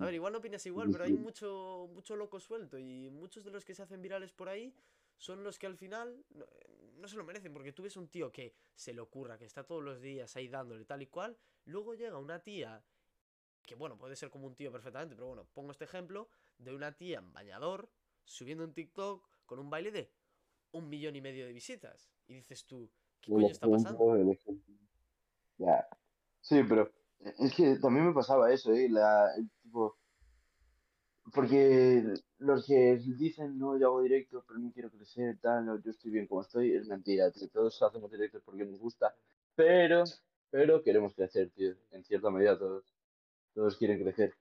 A 0.00 0.04
ver, 0.04 0.14
igual 0.14 0.32
no 0.32 0.40
opinas 0.40 0.64
igual, 0.66 0.88
pero 0.90 1.04
hay 1.04 1.12
mucho, 1.12 1.88
mucho 1.92 2.16
loco 2.16 2.40
suelto 2.40 2.76
y 2.76 3.08
muchos 3.10 3.44
de 3.44 3.52
los 3.52 3.64
que 3.64 3.74
se 3.74 3.82
hacen 3.82 4.02
virales 4.02 4.32
por 4.32 4.48
ahí 4.48 4.74
son 5.16 5.44
los 5.44 5.60
que 5.60 5.66
al 5.66 5.76
final 5.76 6.24
no, 6.30 6.46
no 7.00 7.08
se 7.08 7.16
lo 7.16 7.24
merecen, 7.24 7.52
porque 7.52 7.72
tú 7.72 7.82
ves 7.82 7.96
un 7.96 8.08
tío 8.08 8.30
que 8.30 8.54
se 8.74 8.92
le 8.92 9.00
ocurra, 9.00 9.38
que 9.38 9.44
está 9.44 9.64
todos 9.64 9.82
los 9.82 10.00
días 10.00 10.34
ahí 10.36 10.48
dándole 10.48 10.84
tal 10.84 11.02
y 11.02 11.06
cual, 11.06 11.36
luego 11.64 11.94
llega 11.94 12.18
una 12.18 12.42
tía, 12.42 12.82
que 13.64 13.74
bueno, 13.74 13.98
puede 13.98 14.16
ser 14.16 14.30
como 14.30 14.46
un 14.46 14.54
tío 14.54 14.70
perfectamente, 14.70 15.14
pero 15.14 15.28
bueno, 15.28 15.46
pongo 15.52 15.72
este 15.72 15.84
ejemplo, 15.84 16.28
de 16.58 16.74
una 16.74 16.96
tía 16.96 17.18
en 17.18 17.32
bañador, 17.32 17.90
subiendo 18.24 18.64
un 18.64 18.72
TikTok 18.72 19.28
con 19.46 19.58
un 19.58 19.70
baile 19.70 19.90
de 19.90 20.10
un 20.72 20.88
millón 20.88 21.16
y 21.16 21.20
medio 21.20 21.46
de 21.46 21.52
visitas. 21.52 22.10
Y 22.26 22.34
dices 22.34 22.64
tú, 22.66 22.90
¿qué 23.20 23.32
coño 23.32 23.48
está 23.48 23.68
pasando? 23.68 24.16
Ya. 25.58 25.88
Sí, 26.40 26.62
pero 26.68 26.90
es 27.38 27.54
que 27.54 27.76
también 27.76 28.06
me 28.06 28.14
pasaba 28.14 28.52
eso, 28.52 28.72
¿eh? 28.72 28.88
La, 28.88 29.34
el 29.36 29.50
tipo... 29.62 29.96
Porque 31.32 32.02
los 32.38 32.66
que 32.66 32.96
dicen, 32.96 33.56
no, 33.56 33.78
yo 33.78 33.88
hago 33.88 34.02
directo, 34.02 34.42
pero 34.48 34.58
no 34.58 34.72
quiero 34.72 34.90
crecer, 34.90 35.38
tal, 35.40 35.64
no, 35.64 35.80
yo 35.80 35.90
estoy 35.92 36.10
bien 36.10 36.26
como 36.26 36.40
estoy, 36.40 36.74
es 36.74 36.88
mentira, 36.88 37.30
tío. 37.30 37.48
Todos 37.50 37.80
hacemos 37.82 38.10
directos 38.10 38.42
porque 38.44 38.64
nos 38.64 38.80
gusta, 38.80 39.14
pero, 39.54 40.02
pero 40.50 40.82
queremos 40.82 41.14
crecer, 41.14 41.50
tío. 41.50 41.76
En 41.92 42.02
cierta 42.04 42.30
medida 42.30 42.58
todos, 42.58 42.84
todos 43.54 43.76
quieren 43.76 44.02
crecer. 44.02 44.34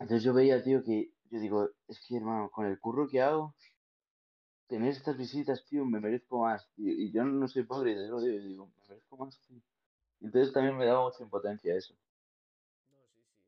Entonces 0.00 0.24
yo 0.24 0.34
veía, 0.34 0.62
tío, 0.62 0.82
que 0.84 1.12
yo 1.30 1.38
digo, 1.38 1.70
es 1.88 1.98
que, 2.00 2.16
hermano, 2.16 2.50
con 2.50 2.66
el 2.66 2.78
curro 2.78 3.08
que 3.08 3.22
hago, 3.22 3.54
tener 4.66 4.90
estas 4.90 5.16
visitas, 5.16 5.64
tío, 5.66 5.84
me 5.84 6.00
merezco 6.00 6.40
más. 6.42 6.68
Y, 6.76 7.04
y 7.06 7.12
yo 7.12 7.24
no 7.24 7.46
soy 7.48 7.64
pobre, 7.64 7.94
yo 7.94 8.00
lo 8.12 8.20
digo, 8.20 8.36
yo 8.38 8.42
digo, 8.48 8.66
me 8.66 8.88
merezco 8.88 9.16
más, 9.16 9.38
tío. 9.46 9.60
Entonces 10.20 10.52
también 10.52 10.76
me 10.76 10.86
daba 10.86 11.04
mucha 11.04 11.22
impotencia 11.22 11.74
eso. 11.74 11.94
No, 12.90 13.06
sí, 13.08 13.22
sí. 13.24 13.42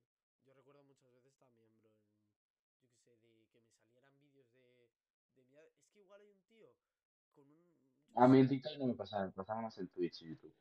Yo 0.44 0.54
recuerdo 0.54 0.82
muchas 0.84 1.12
veces 1.12 1.34
también, 1.38 1.70
bro, 1.78 1.90
en, 1.92 3.06
yo 3.06 3.14
qué 3.14 3.16
sé, 3.16 3.36
de 3.36 3.46
que 3.48 3.60
me 3.60 3.76
salieran 3.78 4.18
vídeos 4.20 4.50
de, 4.52 4.90
de 5.36 5.42
mi 5.42 5.52
edad. 5.52 5.66
Es 5.66 5.88
que 5.92 6.00
igual 6.00 6.20
hay 6.22 6.28
un 6.28 6.40
tío 6.48 6.68
con 7.34 7.46
un... 7.48 8.22
A 8.22 8.28
mí 8.28 8.40
en 8.40 8.48
TikTok 8.48 8.78
no 8.78 8.86
me 8.86 8.94
pasaba, 8.94 9.26
me 9.26 9.32
pasaba 9.32 9.62
más 9.62 9.78
en 9.78 9.88
Twitch 9.88 10.22
y 10.22 10.28
YouTube. 10.30 10.54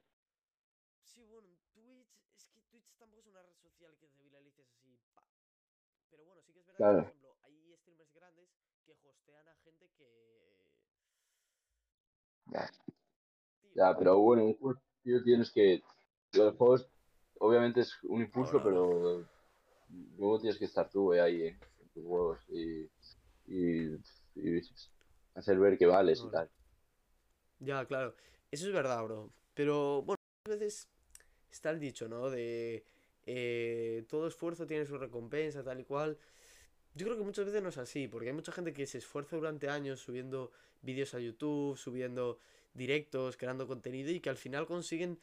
Sí, 1.04 1.24
bueno, 1.26 1.48
en 1.50 1.58
Twitch, 1.74 2.10
es 2.36 2.48
que 2.54 2.62
Twitch 2.72 2.96
tampoco 2.98 3.22
es 3.22 3.28
una 3.28 3.42
red 3.44 3.56
social 3.62 3.96
que 4.00 4.08
te 4.08 4.22
viralices 4.24 4.68
así, 4.72 4.98
pa. 5.14 5.28
Pero 6.10 6.26
bueno, 6.26 6.42
sí 6.42 6.54
que 6.54 6.60
es 6.60 6.66
verdad 6.66 6.78
que, 6.78 6.84
Claro. 6.84 6.98
por 6.98 7.08
ejemplo, 7.08 7.36
hay 7.44 7.76
streamers 7.78 8.14
grandes 8.14 8.50
que 8.86 8.92
hostean 9.08 9.48
a 9.48 9.56
gente 9.64 9.90
que... 9.98 10.04
Ya, 13.76 13.96
pero 13.98 14.20
bueno, 14.20 14.46
un 14.46 14.56
juego, 14.56 14.80
tío, 15.04 15.24
tienes 15.24 15.52
que... 15.52 15.82
Los 16.34 16.56
juegos, 16.56 16.88
obviamente 17.40 17.82
es 17.82 17.94
un 18.04 18.22
impulso, 18.22 18.62
pero 18.64 19.28
luego 20.18 20.40
tienes 20.40 20.58
que 20.58 20.66
estar 20.66 20.90
tú 20.90 21.14
eh, 21.14 21.22
ahí 21.22 21.48
en 21.48 21.90
tus 21.94 22.04
juegos 22.04 22.40
y, 22.50 22.90
y, 23.48 23.96
y 24.36 24.62
hacer 25.36 25.60
ver 25.60 25.78
que 25.78 25.86
vales 25.86 26.24
y 26.26 26.32
tal. 26.32 26.50
Ya, 27.60 27.86
claro. 27.86 28.16
Eso 28.52 28.68
es 28.68 28.74
verdad, 28.74 29.04
bro. 29.04 29.32
Pero 29.54 30.02
bueno, 30.02 30.18
a 30.46 30.50
veces 30.50 30.88
está 31.52 31.70
el 31.70 31.80
dicho, 31.80 32.08
¿no? 32.08 32.30
De 32.30 32.84
eh, 33.26 34.06
todo 34.10 34.28
esfuerzo 34.28 34.68
tiene 34.68 34.86
su 34.86 34.98
recompensa, 34.98 35.64
tal 35.64 35.80
y 35.80 35.86
cual. 35.86 36.18
Yo 36.96 37.06
creo 37.06 37.18
que 37.18 37.24
muchas 37.24 37.46
veces 37.46 37.64
no 37.64 37.70
es 37.70 37.78
así, 37.78 38.08
porque 38.08 38.30
hay 38.30 38.36
mucha 38.36 38.52
gente 38.52 38.74
que 38.74 38.86
se 38.86 39.00
esfuerza 39.00 39.36
durante 39.36 39.70
años 39.70 40.00
subiendo 40.00 40.52
vídeos 40.84 41.14
a 41.16 41.20
YouTube, 41.20 41.76
subiendo 41.78 42.38
directos, 42.76 43.36
creando 43.38 43.66
contenido 43.68 44.12
y 44.12 44.20
que 44.20 44.30
al 44.30 44.38
final 44.38 44.68
consiguen 44.68 45.20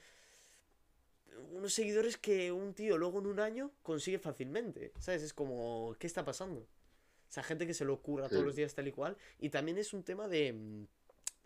unos 1.52 1.72
seguidores 1.72 2.16
que 2.16 2.52
un 2.52 2.74
tío 2.74 2.98
luego 2.98 3.18
en 3.20 3.26
un 3.26 3.40
año 3.40 3.70
consigue 3.82 4.18
fácilmente. 4.18 4.92
¿Sabes? 4.98 5.22
Es 5.22 5.32
como, 5.32 5.94
¿qué 5.98 6.06
está 6.06 6.24
pasando? 6.24 6.60
O 6.60 7.32
sea, 7.32 7.42
gente 7.42 7.66
que 7.66 7.74
se 7.74 7.84
lo 7.84 7.94
ocurra 7.94 8.28
todos 8.28 8.40
Sí. 8.42 8.46
los 8.46 8.56
días 8.56 8.74
tal 8.74 8.88
y 8.88 8.92
cual. 8.92 9.16
Y 9.38 9.50
también 9.50 9.78
es 9.78 9.92
un 9.92 10.02
tema 10.02 10.26
de... 10.28 10.86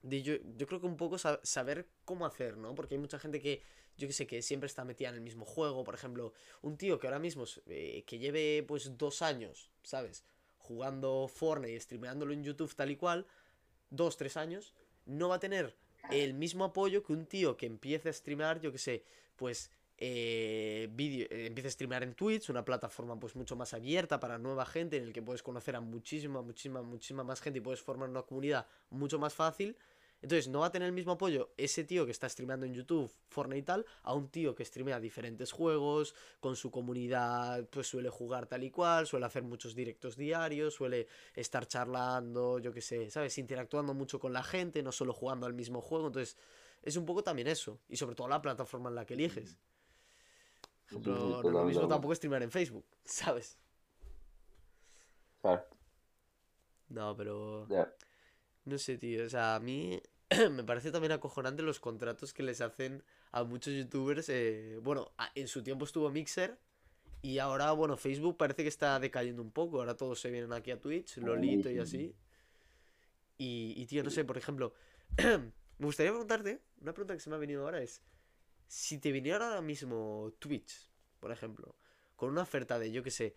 de 0.03 0.23
yo, 0.23 0.35
yo 0.57 0.67
creo 0.67 0.81
que 0.81 0.87
un 0.87 0.97
poco 0.97 1.19
sa- 1.19 1.41
saber 1.43 1.87
cómo 2.05 2.25
hacer, 2.27 2.57
¿no? 2.57 2.75
Porque 2.75 2.95
hay 2.95 3.01
mucha 3.01 3.19
gente 3.19 3.41
que, 3.41 3.63
yo 3.97 4.07
que 4.09 4.13
sé, 4.15 4.27
que 4.27 4.41
siempre 4.43 4.67
está 4.67 4.85
metida 4.85 5.11
en 5.11 5.17
el 5.17 5.21
mismo 5.21 5.45
juego. 5.45 5.85
Por 5.85 5.95
ejemplo, 5.95 6.33
un 6.63 6.77
tío 6.77 6.99
que 6.99 7.07
ahora 7.07 7.19
mismo, 7.19 7.45
eh, 7.67 8.03
que 8.07 8.19
lleve 8.19 8.65
pues 8.67 8.97
dos 8.97 9.21
años, 9.23 9.71
¿sabes? 9.83 10.25
Jugando 10.59 11.29
Fortnite 11.29 11.75
y 11.75 11.81
streameándolo 11.81 12.33
en 12.33 12.43
YouTube 12.43 12.75
tal 12.75 12.91
y 12.91 12.97
cual, 12.97 13.27
dos, 13.97 14.17
tres 14.17 14.37
años, 14.37 14.75
no 15.07 15.29
va 15.29 15.37
a 15.37 15.41
tener 15.41 15.75
el 16.11 16.35
mismo 16.35 16.65
apoyo 16.65 17.03
que 17.03 17.13
un 17.13 17.27
tío 17.27 17.57
que 17.57 17.67
empiece 17.67 18.09
a 18.09 18.13
streamear, 18.13 18.61
yo 18.61 18.73
que 18.73 18.79
sé, 18.79 19.05
pues 19.37 19.71
eh, 19.97 20.89
vídeo, 20.93 21.27
eh, 21.31 21.47
empieza 21.47 21.69
a 21.69 21.71
streamear 21.71 22.03
en 22.03 22.15
Twitch, 22.15 22.51
una 22.51 22.65
plataforma 22.65 23.19
pues 23.19 23.37
mucho 23.37 23.57
más 23.57 23.75
abierta 23.75 24.19
para 24.19 24.39
nueva 24.39 24.67
gente 24.67 24.97
en 24.97 25.05
el 25.05 25.13
que 25.13 25.23
puedes 25.23 25.43
conocer 25.43 25.77
a 25.77 25.81
muchísima, 25.81 26.43
muchísima, 26.43 26.83
muchísima 26.83 27.25
más 27.25 27.41
gente 27.41 27.59
y 27.59 27.63
puedes 27.63 27.81
formar 27.81 28.09
una 28.09 28.23
comunidad 28.23 28.67
mucho 28.91 29.19
más 29.19 29.35
fácil. 29.35 29.77
Entonces 30.25 30.49
no 30.49 30.61
va 30.61 30.69
a 30.69 30.73
tener 30.73 30.87
el 30.87 30.95
mismo 30.95 31.13
apoyo 31.13 31.53
ese 31.59 31.85
tío 31.85 32.07
que 32.07 32.11
está 32.11 32.27
streameando 32.31 32.65
en 32.65 32.73
YouTube, 32.73 33.13
Fortnite 33.29 33.59
y 33.59 33.63
tal, 33.63 33.87
a 34.05 34.15
un 34.15 34.31
tío 34.31 34.55
que 34.55 34.65
streamea 34.65 34.99
diferentes 34.99 35.53
juegos, 35.53 36.15
con 36.41 36.57
su 36.57 36.71
comunidad, 36.71 37.69
pues 37.69 37.89
suele 37.89 38.09
jugar 38.09 38.47
tal 38.47 38.65
y 38.65 38.71
cual, 38.71 39.07
suele 39.07 39.27
hacer 39.27 39.43
muchos 39.43 39.75
directos 39.75 40.17
diarios, 40.17 40.73
suele 40.73 41.09
estar 41.35 41.67
charlando, 41.67 42.59
yo 42.59 42.73
qué 42.73 42.81
sé, 42.81 43.11
¿sabes? 43.11 43.37
Interactuando 43.37 43.93
mucho 43.93 44.19
con 44.19 44.33
la 44.33 44.43
gente, 44.43 44.83
no 44.83 44.93
solo 44.93 45.13
jugando 45.13 45.45
al 45.45 45.53
mismo 45.53 45.83
juego. 45.83 46.07
Entonces 46.07 46.39
es 46.83 46.97
un 46.97 47.05
poco 47.05 47.23
también 47.23 47.47
eso. 47.47 47.79
Y 47.91 47.99
sobre 47.99 48.17
todo 48.17 48.27
la 48.27 48.41
plataforma 48.41 48.89
en 48.89 48.95
la 48.95 49.05
que 49.05 49.13
eliges. 49.13 49.59
Por 50.89 51.03
ejemplo, 51.03 51.17
Sí, 51.17 51.21
sí, 51.21 51.29
no 51.29 51.49
es 51.49 51.53
lo 51.53 51.65
mismo 51.67 51.87
tampoco 51.87 52.15
streamear 52.15 52.43
en 52.45 52.51
Facebook, 52.51 52.87
¿sabes? 53.05 53.59
Claro, 55.43 55.67
No, 56.89 57.15
pero... 57.15 57.67
No 58.65 58.79
sé, 58.79 58.97
tío. 58.97 59.27
O 59.27 59.29
sea, 59.29 59.57
a 59.57 59.61
mí 59.61 60.01
me 60.51 60.65
parece 60.65 60.91
también 60.91 61.13
acojonante 61.13 61.63
los 61.63 61.81
contratos 61.81 62.33
que 62.33 62.43
les 62.43 62.61
hacen 62.61 63.03
a 63.33 63.45
muchos 63.45 63.75
youtubers. 63.75 64.29
eh, 64.29 64.79
bueno, 64.83 65.13
en 65.35 65.49
su 65.49 65.63
tiempo 65.63 65.85
estuvo 65.85 66.11
Mixer. 66.11 66.59
Y 67.23 67.39
ahora, 67.39 67.73
bueno, 67.73 67.97
Facebook 67.97 68.37
parece 68.37 68.63
que 68.63 68.69
está 68.69 69.01
decayendo 69.01 69.43
un 69.43 69.51
poco. 69.51 69.79
Ahora 69.79 69.97
todos 69.97 70.21
se 70.21 70.31
vienen 70.31 70.53
aquí 70.53 70.71
a 70.71 70.81
Twitch, 70.81 71.17
Lolito 71.19 71.71
y 71.71 71.79
así. 71.79 72.15
Y, 73.39 73.75
y 73.77 73.87
tío, 73.87 74.05
no 74.05 74.11
sé, 74.11 74.25
por 74.25 74.37
ejemplo, 74.37 74.75
me 75.79 75.87
gustaría 75.87 76.13
preguntarte, 76.13 76.61
una 76.81 76.93
pregunta 76.93 77.15
que 77.15 77.21
se 77.21 77.31
me 77.31 77.37
ha 77.37 77.39
venido 77.39 77.65
ahora 77.65 77.83
es, 77.83 78.03
si 78.69 78.99
te 78.99 79.11
viniera 79.11 79.49
ahora 79.49 79.63
mismo 79.63 80.33
Twitch, 80.39 80.89
por 81.19 81.33
ejemplo, 81.33 81.75
con 82.17 82.31
una 82.31 82.43
oferta 82.43 82.79
de, 82.79 82.93
yo 82.93 83.03
qué 83.03 83.11
sé, 83.11 83.35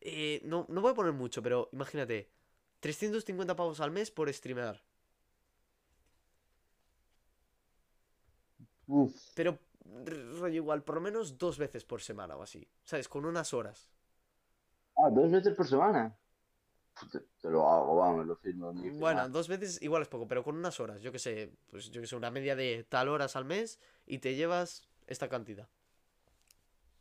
eh, 0.00 0.40
no, 0.44 0.66
no 0.68 0.80
voy 0.80 0.92
a 0.92 0.94
poner 0.94 1.12
mucho, 1.12 1.42
pero 1.42 1.70
imagínate, 1.72 2.28
350 2.80 3.56
pavos 3.56 3.80
al 3.80 3.90
mes 3.90 4.10
por 4.10 4.32
streamear. 4.32 4.82
Uf, 8.88 9.14
Pero 9.34 9.58
rollo 10.40 10.54
igual, 10.62 10.82
por 10.82 10.96
lo 10.96 11.00
menos 11.00 11.38
dos 11.38 11.58
veces 11.58 11.84
por 11.84 12.00
semana 12.02 12.36
o 12.36 12.42
así. 12.42 12.66
¿Sabes? 12.84 13.08
Con 13.08 13.24
unas 13.24 13.54
horas. 13.54 13.90
ah, 14.96 15.10
dos 15.10 15.30
veces 15.30 15.54
por 15.54 15.66
semana. 15.66 16.16
Te, 17.12 17.20
te 17.40 17.50
lo 17.50 17.68
hago, 17.68 17.96
vamos, 17.96 18.26
lo 18.26 18.36
firmo. 18.36 18.72
dice 18.72 18.98
Bueno, 18.98 19.28
dos 19.28 19.48
veces 19.48 19.80
igual 19.82 20.02
es 20.02 20.08
poco, 20.08 20.26
pero 20.28 20.42
con 20.44 20.56
unas 20.56 20.80
horas. 20.80 21.02
Yo 21.02 21.12
que 21.12 21.18
sé, 21.18 21.52
pues 21.70 21.90
yo 21.90 22.00
que 22.00 22.06
sé, 22.06 22.16
una 22.16 22.30
media 22.30 22.56
de 22.56 22.84
tal 22.88 23.08
horas 23.08 23.36
al 23.36 23.44
mes 23.44 23.78
y 24.06 24.18
te 24.18 24.34
llevas 24.34 24.88
esta 25.06 25.28
cantidad. 25.28 25.68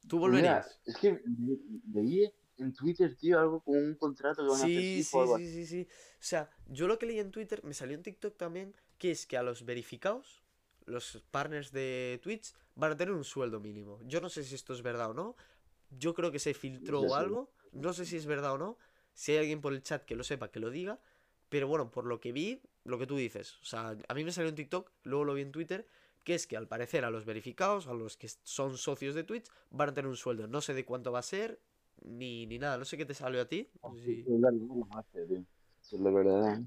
¿Tú 0.08 0.20
Pues 0.22 0.34
Mira, 0.34 0.60
volverías? 0.60 0.80
es 0.86 0.98
que 0.98 1.22
veí 1.26 2.32
en 2.58 2.74
Twitter, 2.74 3.16
tío, 3.16 3.40
algo 3.40 3.62
con 3.62 3.76
un 3.78 3.96
contrato 3.96 4.44
que 4.44 4.50
van 4.50 4.62
a 4.62 4.66
hacer 4.66 4.84
Sí, 4.84 5.04
sí, 5.04 5.18
algo 5.20 5.38
sí, 5.38 5.48
sí, 5.52 5.66
sí. 5.66 5.88
O 6.14 6.24
sea, 6.24 6.50
yo 6.68 6.88
lo 6.88 6.98
que 6.98 7.06
leí 7.06 7.20
en 7.20 7.32
Twitter, 7.32 7.64
me 7.64 7.74
salió 7.74 7.96
en 7.96 8.04
TikTok 8.04 8.38
también, 8.38 8.76
que 8.98 9.12
es 9.12 9.26
que 9.26 9.38
a 9.38 9.44
los 9.44 9.66
verificados, 9.66 10.45
los 10.86 11.24
partners 11.32 11.72
de 11.72 12.20
Twitch, 12.24 12.54
van 12.76 12.92
a 12.92 12.98
tener 12.98 13.14
un 13.14 13.24
sueldo 13.24 13.60
mínimo. 13.60 14.00
Yo 14.04 14.22
no 14.22 14.30
sé 14.30 14.44
si 14.44 14.56
esto 14.56 14.74
es 14.74 14.82
verdad 14.82 15.12
o 15.12 15.14
no. 15.14 15.36
Yo 15.90 16.14
creo 16.14 16.32
que 16.32 16.40
se 16.40 16.54
filtró 16.54 17.02
Sí, 17.02 17.06
sí. 17.08 17.12
o 17.12 17.16
algo. 17.16 17.52
No 17.72 17.94
sé 17.94 18.06
si 18.06 18.18
es 18.18 18.26
verdad 18.26 18.54
o 18.54 18.58
no. 18.58 18.78
Si 19.14 19.32
hay 19.32 19.40
alguien 19.40 19.62
por 19.62 19.74
el 19.74 19.82
chat 19.82 20.04
que 20.04 20.16
lo 20.16 20.24
sepa, 20.24 20.50
que 20.52 20.60
lo 20.60 20.70
diga. 20.70 21.00
Pero 21.50 21.68
bueno, 21.68 21.92
por 21.92 22.06
lo 22.06 22.20
que 22.20 22.32
vi, 22.32 22.62
lo 22.84 22.98
que 22.98 23.08
tú 23.08 23.16
dices. 23.16 23.58
O 23.62 23.66
sea, 23.66 23.98
a 24.08 24.14
mí 24.14 24.24
me 24.24 24.32
salió 24.32 24.50
en 24.50 24.56
TikTok, 24.56 24.92
luego 25.04 25.26
lo 25.26 25.34
vi 25.36 25.42
en 25.44 25.52
Twitter, 25.52 25.88
que 26.24 26.34
es 26.36 26.48
que 26.48 26.58
al 26.58 26.68
parecer 26.68 27.06
a 27.06 27.12
los 27.12 27.24
verificados, 27.24 27.88
a 27.88 27.94
los 27.94 28.18
que 28.18 28.28
son 28.44 28.78
socios 28.78 29.14
de 29.16 29.24
Twitch, 29.24 29.48
van 29.70 29.90
a 29.90 29.94
tener 29.94 30.10
un 30.10 30.18
sueldo. 30.18 30.48
No 30.48 30.60
sé 30.62 30.74
de 30.74 30.84
cuánto 30.86 31.12
va 31.12 31.20
a 31.20 31.24
ser, 31.24 31.60
ni, 32.02 32.46
ni 32.48 32.58
nada. 32.60 32.78
No 32.78 32.86
sé 32.86 32.98
qué 32.98 33.06
te 33.06 33.14
salió 33.14 33.42
a 33.42 33.46
ti. 33.46 33.70
No 33.84 33.90
Sí, 33.96 34.24
no. 36.34 36.48
¿eh? 36.50 36.66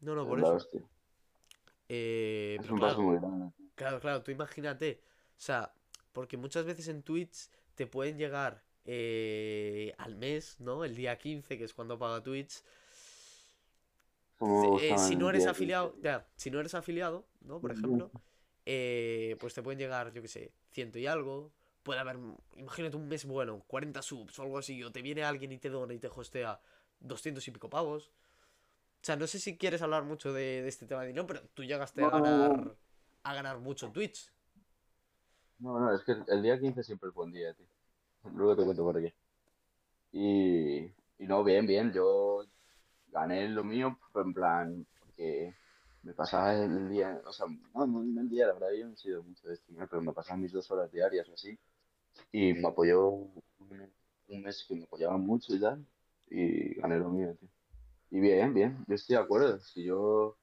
No, 0.00 0.26
por 0.26 0.38
eso. 0.40 0.66
Eh, 1.92 2.60
Es 2.60 2.70
un 2.70 2.78
claro, 2.78 2.94
paso 2.94 3.02
muy 3.02 3.18
grande. 3.18 3.50
tío. 3.56 3.66
claro, 3.74 4.00
claro, 4.00 4.22
tú 4.22 4.30
imagínate. 4.30 5.02
O 5.38 5.40
sea, 5.40 5.74
porque 6.12 6.36
muchas 6.36 6.64
veces 6.64 6.88
en 6.88 7.02
Twitch 7.02 7.50
te 7.74 7.86
pueden 7.88 8.18
llegar 8.18 8.64
eh, 8.84 9.94
al 9.98 10.16
mes, 10.16 10.60
¿no? 10.60 10.84
El 10.84 10.94
día 10.96 11.18
15, 11.18 11.58
que 11.58 11.64
es 11.64 11.74
cuando 11.74 11.98
paga 11.98 12.22
Twitch. 12.22 12.62
Eh, 14.72 14.96
si 14.98 15.16
no 15.16 15.28
eres 15.28 15.46
afiliado, 15.46 15.92
15. 15.92 16.02
ya, 16.02 16.26
si 16.36 16.50
no 16.50 16.60
eres 16.60 16.74
afiliado, 16.74 17.26
¿no? 17.42 17.60
Por 17.60 17.72
ejemplo, 17.72 18.12
eh, 18.66 19.36
pues 19.40 19.54
te 19.54 19.62
pueden 19.62 19.78
llegar, 19.78 20.12
yo 20.12 20.22
qué 20.22 20.28
sé, 20.28 20.52
ciento 20.70 20.98
y 20.98 21.06
algo. 21.06 21.52
Puede 21.82 22.00
haber, 22.00 22.18
imagínate 22.56 22.96
un 22.96 23.08
mes 23.08 23.24
bueno, 23.24 23.64
40 23.66 24.02
subs 24.02 24.38
o 24.38 24.42
algo 24.42 24.58
así, 24.58 24.82
o 24.84 24.92
te 24.92 25.02
viene 25.02 25.24
alguien 25.24 25.52
y 25.52 25.58
te 25.58 25.70
dona 25.70 25.94
y 25.94 25.98
te 25.98 26.08
hostea 26.08 26.60
200 27.00 27.46
y 27.48 27.50
pico 27.52 27.70
pavos. 27.70 28.10
O 29.02 29.06
sea, 29.06 29.16
no 29.16 29.26
sé 29.26 29.38
si 29.38 29.56
quieres 29.58 29.82
hablar 29.82 30.04
mucho 30.04 30.32
de, 30.32 30.62
de 30.62 30.68
este 30.68 30.86
tema 30.86 31.02
de 31.02 31.08
dinero, 31.08 31.26
pero 31.26 31.42
tú 31.54 31.64
llegaste 31.64 32.02
a 32.02 32.08
No, 32.08 32.20
no, 32.20 32.20
no. 32.20 32.48
ganar, 32.50 32.76
a 33.22 33.34
ganar 33.34 33.58
mucho 33.60 33.86
en 33.86 33.92
Twitch. 33.92 34.32
No, 35.58 35.78
no, 35.78 35.94
es 35.94 36.02
que 36.04 36.12
el 36.28 36.42
día 36.42 36.58
15 36.58 36.82
siempre 36.82 37.08
es 37.10 37.14
buen 37.14 37.32
día, 37.32 37.52
tío. 37.54 37.66
Luego 38.34 38.56
te 38.56 38.64
cuento 38.64 38.84
por 38.84 39.00
qué. 39.00 39.14
Y, 40.12 40.78
y 41.18 41.26
no, 41.28 41.44
bien, 41.44 41.66
bien. 41.66 41.92
Yo 41.92 42.44
gané 43.08 43.48
lo 43.48 43.64
mío, 43.64 43.98
pues, 44.12 44.26
en 44.26 44.34
plan, 44.34 44.86
porque 45.00 45.54
me 46.02 46.14
pasaba 46.14 46.54
el 46.54 46.88
día, 46.90 47.20
o 47.26 47.32
sea, 47.32 47.46
no, 47.74 47.86
no 47.86 48.02
no 48.04 48.20
el 48.22 48.28
día, 48.30 48.46
la 48.48 48.54
verdad, 48.54 48.70
yo 48.78 48.86
no 48.88 48.94
he 48.94 48.96
sido 48.96 49.22
mucho 49.24 49.48
de 49.48 49.56
streamer, 49.56 49.88
pero 49.88 50.02
me 50.02 50.12
pasaban 50.14 50.42
mis 50.42 50.52
dos 50.52 50.70
horas 50.70 50.92
diarias 50.92 51.28
o 51.30 51.34
así. 51.34 51.58
Y 52.32 52.54
me 52.54 52.68
apoyó 52.68 53.08
un, 53.10 53.42
un 54.28 54.42
mes 54.42 54.64
que 54.68 54.76
me 54.76 54.84
apoyaban 54.84 55.20
mucho 55.22 55.54
y 55.54 55.60
tal, 55.60 55.86
y 56.30 56.74
gané 56.76 56.98
lo 56.98 57.10
mío, 57.10 57.36
tío. 57.40 57.50
Y 58.10 58.20
bien, 58.20 58.52
bien, 58.52 58.84
yo 58.88 58.94
estoy 58.94 59.16
de 59.16 59.22
acuerdo. 59.22 59.60
Si 59.60 59.84
yo, 59.84 60.36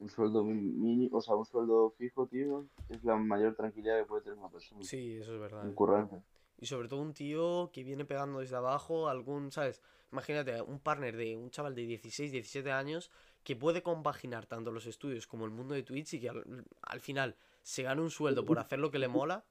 un 0.00 0.08
sueldo 0.08 0.42
mínimo, 0.42 1.16
o 1.16 1.20
sea, 1.20 1.36
un 1.36 1.46
sueldo 1.46 1.94
fijo, 1.96 2.26
tío, 2.26 2.66
es 2.88 3.04
la 3.04 3.16
mayor 3.16 3.54
tranquilidad 3.54 3.98
que 3.98 4.06
puede 4.06 4.22
tener 4.22 4.38
una 4.38 4.48
persona. 4.48 4.82
Sí, 4.82 5.16
eso 5.16 5.34
es 5.34 5.40
verdad. 5.40 5.64
Un 5.64 5.74
currante. 5.74 6.22
Y 6.58 6.66
sobre 6.66 6.88
todo 6.88 7.00
un 7.00 7.12
tío 7.14 7.70
que 7.72 7.84
viene 7.84 8.04
pegando 8.04 8.40
desde 8.40 8.56
abajo, 8.56 9.08
algún, 9.08 9.52
¿sabes? 9.52 9.80
Imagínate, 10.10 10.60
un 10.62 10.80
partner 10.80 11.16
de 11.16 11.36
un 11.36 11.50
chaval 11.50 11.74
de 11.74 11.82
16, 11.82 12.32
17 12.32 12.70
años 12.70 13.10
que 13.42 13.56
puede 13.56 13.82
compaginar 13.82 14.46
tanto 14.46 14.70
los 14.70 14.86
estudios 14.86 15.26
como 15.26 15.44
el 15.44 15.50
mundo 15.50 15.74
de 15.74 15.82
Twitch 15.82 16.14
y 16.14 16.20
que 16.20 16.30
al, 16.30 16.64
al 16.82 17.00
final 17.00 17.36
se 17.62 17.82
gana 17.82 18.02
un 18.02 18.10
sueldo 18.10 18.44
por 18.44 18.58
hacer 18.58 18.78
lo 18.78 18.90
que 18.90 18.98
le 18.98 19.08
mola. 19.08 19.44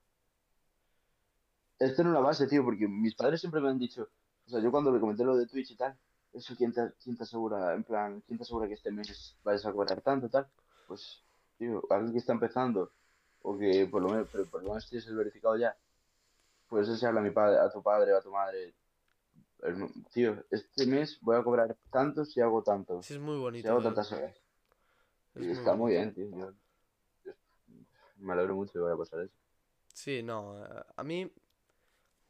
Es 1.80 1.96
tener 1.96 2.12
una 2.12 2.22
base, 2.22 2.48
tío, 2.48 2.64
porque 2.64 2.88
mis 2.88 3.16
padres 3.16 3.42
siempre 3.42 3.60
me 3.60 3.70
han 3.70 3.80
dicho, 3.80 4.10
o 4.46 4.50
sea, 4.50 4.62
yo 4.62 4.72
cuando 4.72 4.92
le 4.92 5.00
comenté 5.00 5.24
lo 5.24 5.36
de 5.36 5.48
Twitch 5.48 5.72
y 5.72 5.76
tal, 5.76 5.98
eso, 6.34 6.56
¿quién 6.58 6.74
te, 6.74 6.92
quién 7.04 7.16
te 7.18 7.24
asegura, 7.24 7.74
en 7.74 7.84
plan, 7.84 8.22
quién 8.26 8.38
te 8.38 8.44
asegura 8.44 8.68
que 8.68 8.74
este 8.74 8.92
mes 8.92 9.38
vayas 9.44 9.66
a 9.66 9.72
cobrar 9.72 10.02
tanto, 10.02 10.30
tal? 10.30 10.48
Pues, 10.88 11.22
tío, 11.58 11.84
alguien 11.90 12.12
que 12.14 12.20
está 12.20 12.34
empezando, 12.34 12.92
o 13.42 13.58
que 13.58 13.88
por 13.88 14.02
lo 14.02 14.10
menos, 14.10 14.28
pero 14.32 14.46
por 14.46 14.62
lo 14.64 14.70
menos 14.70 14.88
tienes 14.90 15.08
el 15.08 15.16
verificado 15.16 15.56
ya, 15.58 15.76
pues 16.70 16.88
ese 16.90 17.06
habla 17.06 17.20
a 17.22 17.24
mi 17.24 17.32
padre, 17.32 17.60
a 17.60 17.70
tu 17.72 17.82
padre 17.84 18.14
o 18.14 18.18
a 18.18 18.22
tu 18.22 18.32
madre, 18.32 18.74
"Herma- 19.62 19.90
tío, 20.12 20.44
este 20.50 20.86
mes 20.88 21.20
voy 21.22 21.38
a 21.38 21.44
cobrar 21.44 21.76
tanto 21.92 22.26
si 22.26 22.42
hago 22.42 22.64
tanto, 22.64 23.02
Sí, 23.04 23.14
es 23.14 23.20
muy 23.20 23.36
si 23.36 23.42
bonito. 23.42 23.70
hago 23.70 23.80
tío. 23.80 23.90
tantas 23.90 24.12
horas. 24.12 24.36
Es 25.36 25.42
Y 25.42 25.46
muy 25.48 25.58
está 25.58 25.76
muy 25.76 25.92
bien, 25.94 26.14
tío, 26.14 26.30
yo, 26.32 26.54
yo 27.26 27.34
me 28.18 28.34
alegro 28.34 28.56
mucho 28.56 28.74
que 28.74 28.80
vaya 28.80 28.96
a 28.96 28.98
pasar 28.98 29.20
eso. 29.22 29.34
Sí, 29.94 30.24
no, 30.24 30.56
a 30.96 31.04
mí 31.04 31.32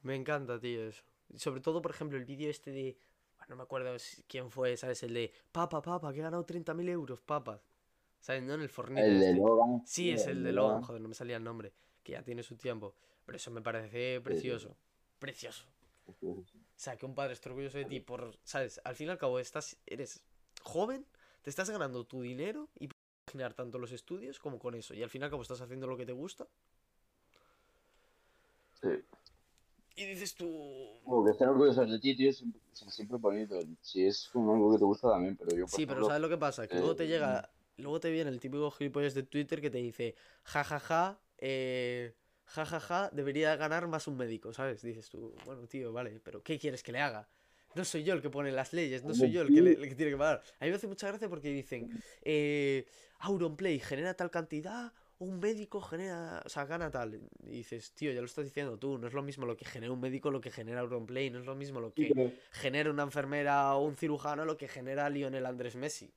me 0.01 0.15
encanta, 0.15 0.59
tío, 0.59 0.83
eso. 0.85 1.03
Sobre 1.35 1.61
todo, 1.61 1.81
por 1.81 1.91
ejemplo, 1.91 2.17
el 2.17 2.25
vídeo 2.25 2.49
este 2.49 2.71
de... 2.71 2.97
no 3.47 3.55
me 3.55 3.63
acuerdo 3.63 3.95
quién 4.27 4.49
fue, 4.51 4.75
¿sabes? 4.77 5.03
El 5.03 5.13
de... 5.13 5.31
Papa, 5.51 5.81
papa, 5.81 6.11
que 6.13 6.19
he 6.19 6.23
ganado 6.23 6.45
30.000 6.45 6.89
euros, 6.89 7.21
papa. 7.21 7.61
¿Sabes? 8.19 8.43
¿No? 8.43 8.53
En 8.53 8.61
el 8.61 8.69
Fortnite 8.69 9.05
El 9.07 9.19
de 9.19 9.29
este. 9.31 9.41
Logan, 9.41 9.81
Sí, 9.85 10.11
es 10.11 10.27
el 10.27 10.37
el 10.37 10.43
de 10.43 10.51
Logan, 10.53 10.69
Logan. 10.75 10.83
joder, 10.83 11.01
no 11.01 11.09
me 11.09 11.15
salía 11.15 11.37
el 11.37 11.43
nombre, 11.43 11.73
que 12.03 12.13
ya 12.13 12.23
tiene 12.23 12.41
su 12.43 12.55
tiempo. 12.55 12.95
Pero 13.25 13.35
eso 13.35 13.51
me 13.51 13.61
parece 13.61 14.21
precioso. 14.21 14.75
Precioso. 15.19 15.65
O 16.05 16.43
sea, 16.75 16.97
que 16.97 17.05
un 17.05 17.15
padre 17.15 17.33
esté 17.33 17.49
orgulloso 17.49 17.77
de 17.77 17.85
ti 17.85 17.99
por, 17.99 18.37
¿sabes? 18.43 18.81
Al 18.83 18.95
fin 18.95 19.07
y 19.07 19.11
al 19.11 19.17
cabo 19.17 19.39
estás, 19.39 19.77
eres 19.85 20.23
joven, 20.61 21.05
te 21.41 21.49
estás 21.49 21.69
ganando 21.69 22.05
tu 22.05 22.21
dinero 22.21 22.69
y 22.75 22.87
puedes 22.87 23.03
imaginar 23.27 23.53
tanto 23.53 23.79
los 23.79 23.91
estudios 23.91 24.39
como 24.39 24.59
con 24.59 24.75
eso. 24.75 24.93
Y 24.93 25.03
al 25.03 25.09
fin 25.09 25.21
y 25.21 25.25
al 25.25 25.29
cabo 25.31 25.41
estás 25.41 25.61
haciendo 25.61 25.87
lo 25.87 25.97
que 25.97 26.05
te 26.05 26.11
gusta. 26.13 26.47
Y 29.95 30.05
dices 30.05 30.35
tú... 30.35 30.99
Como 31.05 31.23
que 31.25 31.31
estén 31.31 31.49
orgullosos 31.49 31.89
de 31.89 31.99
ti, 31.99 32.15
tío, 32.15 32.29
es 32.29 32.43
siempre, 32.87 33.17
bonito. 33.17 33.59
Si 33.81 34.05
es 34.05 34.29
como 34.31 34.53
algo 34.53 34.71
que 34.71 34.79
te 34.79 34.85
gusta 34.85 35.09
también, 35.09 35.35
pero 35.35 35.55
yo, 35.55 35.65
Sí, 35.67 35.85
pero 35.85 35.85
ejemplo, 35.85 36.07
¿sabes 36.07 36.21
lo 36.21 36.29
que 36.29 36.37
pasa? 36.37 36.67
Que 36.67 36.75
eh, 36.75 36.79
luego 36.79 36.95
te 36.95 37.07
llega, 37.07 37.49
luego 37.77 37.99
te 37.99 38.09
viene 38.11 38.29
el 38.31 38.39
típico 38.39 38.71
gilipollas 38.71 39.13
de 39.13 39.23
Twitter 39.23 39.61
que 39.61 39.69
te 39.69 39.77
dice, 39.77 40.15
jajaja, 40.43 40.79
ja, 40.79 40.79
ja, 40.79 41.19
eh, 41.37 42.15
ja, 42.45 42.65
ja, 42.65 42.79
ja, 42.79 43.09
debería 43.11 43.55
ganar 43.55 43.87
más 43.87 44.07
un 44.07 44.17
médico, 44.17 44.53
¿sabes? 44.53 44.81
Dices 44.81 45.09
tú, 45.09 45.35
bueno, 45.45 45.67
tío, 45.67 45.93
vale, 45.93 46.19
pero 46.23 46.41
¿qué 46.41 46.57
quieres 46.57 46.81
que 46.83 46.91
le 46.91 46.99
haga? 46.99 47.29
No 47.75 47.83
soy 47.85 48.03
yo 48.03 48.13
el 48.13 48.21
que 48.21 48.29
pone 48.29 48.51
las 48.51 48.71
leyes, 48.73 49.03
no 49.03 49.13
soy 49.15 49.31
yo 49.31 49.41
el 49.41 49.51
que, 49.51 49.61
le- 49.61 49.71
el 49.73 49.89
que 49.89 49.95
tiene 49.95 50.11
que 50.11 50.17
pagar. 50.17 50.41
A 50.59 50.65
mí 50.65 50.69
me 50.69 50.75
hace 50.77 50.87
mucha 50.87 51.07
gracia 51.07 51.27
porque 51.29 51.49
dicen, 51.49 51.89
eh, 52.21 52.85
Auronplay 53.19 53.79
genera 53.79 54.13
tal 54.15 54.29
cantidad, 54.29 54.93
un 55.23 55.39
médico 55.39 55.81
genera, 55.81 56.41
o 56.45 56.49
sea, 56.49 56.65
gana 56.65 56.91
tal. 56.91 57.19
Y 57.43 57.49
dices, 57.49 57.93
tío, 57.93 58.11
ya 58.11 58.19
lo 58.19 58.25
estás 58.25 58.45
diciendo 58.45 58.77
tú, 58.77 58.97
no 58.97 59.07
es 59.07 59.13
lo 59.13 59.23
mismo 59.23 59.45
lo 59.45 59.55
que 59.57 59.65
genera 59.65 59.91
un 59.93 59.99
médico, 59.99 60.31
lo 60.31 60.41
que 60.41 60.51
genera 60.51 60.81
Auronplay, 60.81 61.29
no 61.29 61.39
es 61.39 61.45
lo 61.45 61.55
mismo 61.55 61.79
lo 61.79 61.93
que 61.93 62.13
genera 62.51 62.89
una 62.91 63.03
enfermera 63.03 63.75
o 63.75 63.83
un 63.85 63.95
cirujano, 63.95 64.45
lo 64.45 64.57
que 64.57 64.67
genera 64.67 65.09
Lionel 65.09 65.45
Andrés 65.45 65.75
Messi. 65.75 66.13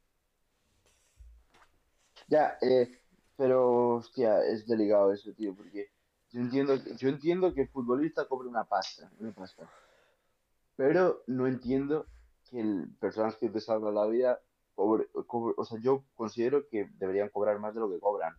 Ya, 2.29 2.59
eh, 2.61 2.99
pero 3.37 3.97
hostia, 3.97 4.45
es 4.45 4.67
delicado 4.67 5.13
eso, 5.13 5.33
tío, 5.33 5.55
porque 5.55 5.91
yo 6.33 6.41
entiendo, 6.41 6.83
que- 6.83 6.97
yo 6.97 7.09
entiendo 7.09 7.55
que 7.55 7.63
el 7.63 7.69
futbolista 7.69 8.27
cobre 8.27 8.49
una 8.49 8.65
pasta, 8.65 9.11
una 9.21 9.33
pasta, 9.33 9.69
pero 10.77 11.23
no 11.27 11.47
entiendo 11.47 12.07
que 12.51 12.61
el, 12.61 12.89
personas 13.01 13.37
que 13.37 13.49
te 13.49 13.61
salvan 13.61 13.95
la 13.95 14.07
vida 14.07 14.41
cobre, 14.75 15.07
cobre- 15.27 15.55
o 15.57 15.65
sea, 15.65 15.79
yo 15.81 16.05
considero 16.17 16.69
que 16.69 16.89
deberían 16.99 17.29
cobrar 17.31 17.59
más 17.59 17.75
de 17.75 17.81
lo 17.81 17.91
que 17.91 17.99
cobran. 18.01 18.37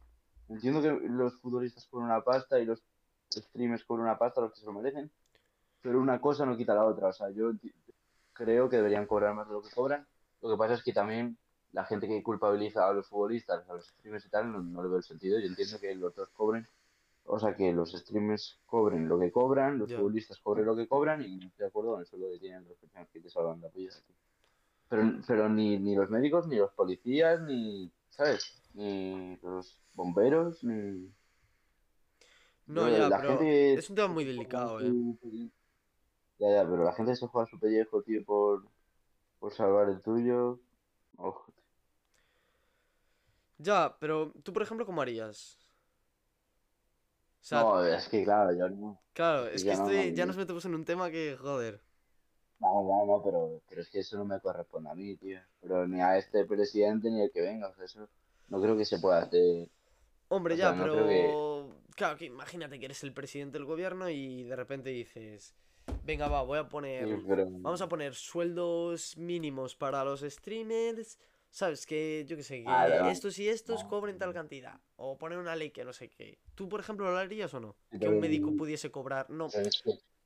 Entiendo 0.49 0.81
que 0.81 0.91
los 1.09 1.35
futbolistas 1.39 1.85
cobran 1.87 2.09
una 2.09 2.21
pasta 2.23 2.59
y 2.59 2.65
los 2.65 2.81
streamers 3.31 3.83
cobran 3.85 4.05
una 4.05 4.17
pasta, 4.17 4.41
los 4.41 4.53
que 4.53 4.59
se 4.59 4.65
lo 4.65 4.73
merecen, 4.73 5.11
pero 5.81 5.99
una 5.99 6.19
cosa 6.21 6.45
no 6.45 6.55
quita 6.57 6.73
la 6.73 6.85
otra, 6.85 7.09
o 7.09 7.13
sea, 7.13 7.29
yo 7.29 7.51
creo 8.33 8.69
que 8.69 8.77
deberían 8.77 9.05
cobrar 9.05 9.33
más 9.33 9.47
de 9.47 9.53
lo 9.53 9.61
que 9.61 9.69
cobran. 9.69 10.05
Lo 10.41 10.49
que 10.49 10.57
pasa 10.57 10.75
es 10.75 10.83
que 10.83 10.93
también 10.93 11.37
la 11.71 11.83
gente 11.85 12.07
que 12.07 12.23
culpabiliza 12.23 12.87
a 12.87 12.93
los 12.93 13.07
futbolistas, 13.07 13.67
a 13.69 13.73
los 13.73 13.87
streamers 13.87 14.25
y 14.25 14.29
tal, 14.29 14.51
no, 14.51 14.59
no 14.61 14.83
le 14.83 14.89
veo 14.89 14.97
el 14.97 15.03
sentido. 15.03 15.39
Yo 15.39 15.47
entiendo 15.47 15.79
que 15.79 15.93
los 15.95 16.15
dos 16.15 16.29
cobren, 16.29 16.67
o 17.25 17.39
sea, 17.39 17.55
que 17.55 17.73
los 17.73 17.91
streamers 17.91 18.59
cobren 18.65 19.07
lo 19.09 19.19
que 19.19 19.31
cobran, 19.31 19.77
los 19.77 19.89
Ya. 19.89 19.97
futbolistas 19.97 20.39
cobren 20.39 20.65
lo 20.65 20.75
que 20.75 20.87
cobran 20.87 21.23
y 21.23 21.37
no 21.37 21.47
estoy 21.47 21.63
de 21.63 21.67
acuerdo 21.67 21.91
con 21.91 21.99
el 22.01 22.05
sueldo 22.05 22.31
que 22.31 22.39
tienen 22.39 22.63
los 22.67 22.77
personas 22.77 23.09
que 23.09 23.19
te 23.19 23.29
salvan 23.29 23.61
la 23.61 23.69
vida. 23.69 23.93
Pero, 24.89 25.03
pero 25.27 25.49
ni, 25.49 25.77
ni 25.77 25.95
los 25.95 26.09
médicos, 26.09 26.47
ni 26.47 26.55
los 26.55 26.71
policías, 26.71 27.41
ni, 27.41 27.91
¿sabes? 28.09 28.61
Ni 28.73 29.37
los 29.41 29.77
bomberos, 29.97 30.63
ni... 30.63 31.11
No, 32.67 32.87
Yo, 32.89 32.97
ya, 32.97 33.09
la 33.09 33.17
pero 33.19 33.37
gente- 33.39 33.73
es 33.73 33.89
un 33.89 33.95
tema 33.95 34.07
muy 34.09 34.25
delicado, 34.25 34.79
eh. 34.81 34.91
Ya, 36.39 36.49
ya, 36.51 36.63
pero 36.69 36.83
la 36.83 36.93
gente 36.93 37.15
se 37.15 37.27
juega 37.27 37.47
su 37.49 37.59
pellejo, 37.59 38.01
tío, 38.03 38.23
por, 38.23 38.67
por 39.39 39.53
salvar 39.53 39.89
el 39.89 40.01
tuyo. 40.01 40.59
Ojo. 41.17 41.51
Ya, 43.59 43.97
pero 43.99 44.31
tú, 44.43 44.53
por 44.53 44.61
ejemplo, 44.61 44.85
¿cómo 44.85 45.01
harías? 45.01 45.57
O 47.41 47.45
sea, 47.47 47.61
No, 47.61 47.83
es 47.85 48.07
que 48.09 48.23
claro, 48.23 48.51
yo 48.55 48.69
no. 48.69 48.99
claro, 49.13 49.47
es 49.47 49.63
que 49.63 49.69
ya 49.69 49.77
no, 49.77 49.89
estoy, 49.89 50.11
no, 50.11 50.15
ya 50.15 50.25
no. 50.25 50.27
nos 50.27 50.37
metemos 50.37 50.65
en 50.65 50.75
un 50.75 50.85
tema 50.85 51.09
que, 51.09 51.35
joder. 51.39 51.81
No, 52.59 52.83
no, 52.83 53.05
no, 53.05 53.23
pero, 53.23 53.61
pero 53.69 53.81
es 53.81 53.89
que 53.89 53.99
eso 53.99 54.17
no 54.17 54.25
me 54.25 54.39
corresponde 54.39 54.89
a 54.89 54.95
mí, 54.95 55.15
tío. 55.17 55.39
Pero 55.61 55.87
ni 55.87 56.01
a 56.01 56.17
este 56.17 56.45
presidente 56.45 57.09
ni 57.09 57.21
el 57.21 57.31
que 57.31 57.41
venga, 57.41 57.69
o 57.69 57.73
sea, 57.75 57.85
eso 57.85 58.09
no 58.49 58.61
creo 58.61 58.75
que 58.77 58.85
se 58.85 58.99
pueda 58.99 59.19
hacer. 59.19 59.69
Hombre, 60.29 60.55
O 60.55 60.57
ya, 60.57 60.71
no 60.73 60.83
pero... 60.83 61.69
Claro, 61.95 62.17
que 62.17 62.25
imagínate 62.25 62.79
que 62.79 62.85
eres 62.85 63.03
el 63.03 63.13
presidente 63.13 63.57
del 63.57 63.65
gobierno 63.65 64.09
y 64.09 64.43
de 64.43 64.55
repente 64.55 64.89
dices, 64.91 65.55
venga, 66.03 66.27
va, 66.27 66.43
voy 66.43 66.59
a 66.59 66.67
poner... 66.69 67.07
Sí, 67.07 67.23
pero... 67.27 67.45
Vamos 67.49 67.81
a 67.81 67.87
poner 67.89 68.13
sueldos 68.13 69.17
mínimos 69.17 69.75
para 69.75 70.03
los 70.03 70.21
streamers. 70.21 71.17
¿Sabes? 71.49 71.85
Que 71.87 72.25
yo 72.27 72.35
qué 72.35 72.43
sé, 72.43 72.61
que 72.61 72.65
Ah, 72.67 73.09
estos 73.09 73.39
y 73.39 73.47
estos 73.47 73.83
No. 73.83 73.89
cobren 73.89 74.17
tal 74.19 74.33
cantidad. 74.33 74.79
O 74.97 75.17
poner 75.17 75.37
una 75.39 75.55
ley 75.55 75.71
que 75.71 75.85
no 75.85 75.93
sé 75.93 76.09
qué. 76.09 76.37
¿Tú, 76.55 76.67
por 76.67 76.81
ejemplo, 76.81 77.09
lo 77.09 77.17
harías 77.17 77.53
o 77.53 77.59
no? 77.61 77.75
Que 77.99 78.07
un 78.09 78.19
médico 78.19 78.53
pudiese 78.55 78.91
cobrar. 78.91 79.29
No, 79.29 79.47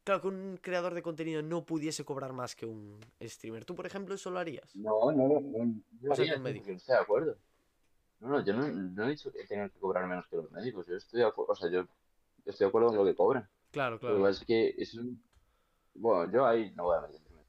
claro, 0.04 0.22
que 0.22 0.28
un 0.28 0.58
creador 0.62 0.96
de 0.96 1.04
contenido 1.04 1.44
no 1.44 1.64
pudiese 1.64 2.04
cobrar 2.04 2.34
más 2.34 2.56
que 2.56 2.66
un 2.66 3.00
streamer. 3.22 3.66
¿Tú, 3.66 3.76
por 3.76 3.86
ejemplo, 3.86 4.16
eso 4.16 4.32
lo 4.32 4.40
harías? 4.40 4.76
No, 4.76 5.12
no, 5.12 5.28
no, 5.28 5.40
no, 5.40 5.82
yo 6.02 6.12
haría, 6.12 6.36
un 6.38 6.42
médico. 6.42 6.70
no 6.70 6.76
estoy 6.76 6.96
de 6.96 7.02
acuerdo. 7.02 7.38
No, 8.22 8.30
no, 8.30 8.46
yo 8.46 8.54
no, 8.54 8.68
no 8.68 9.06
he 9.06 9.10
dicho 9.10 9.32
que 9.32 9.44
tengan 9.46 9.70
que 9.70 9.80
cobrar 9.80 10.08
menos 10.08 10.26
que 10.28 10.38
los 10.38 10.50
médicos. 10.52 10.88
Yo 10.88 10.96
estoy 10.96 11.20
de 11.22 11.26
acuerdo, 11.26 11.54
o 11.54 11.56
sea, 11.56 11.70
yo, 11.70 11.86
estoy 12.46 12.66
de 12.66 12.70
acuerdo 12.70 12.88
con 12.90 12.98
lo 12.98 13.06
que 13.06 13.16
cobran. 13.16 13.50
Claro, 13.72 13.96
Lo 13.96 14.00
que 14.00 14.08
claro. 14.08 14.22
pasa 14.22 14.40
es 14.42 14.46
que 14.46 14.76
es 14.78 14.94
un... 14.96 15.22
Bueno, 15.96 16.32
yo 16.32 16.46
ahí 16.46 16.72
no 16.76 16.84
voy 16.84 16.98
a 16.98 17.02
meterme. 17.02 17.42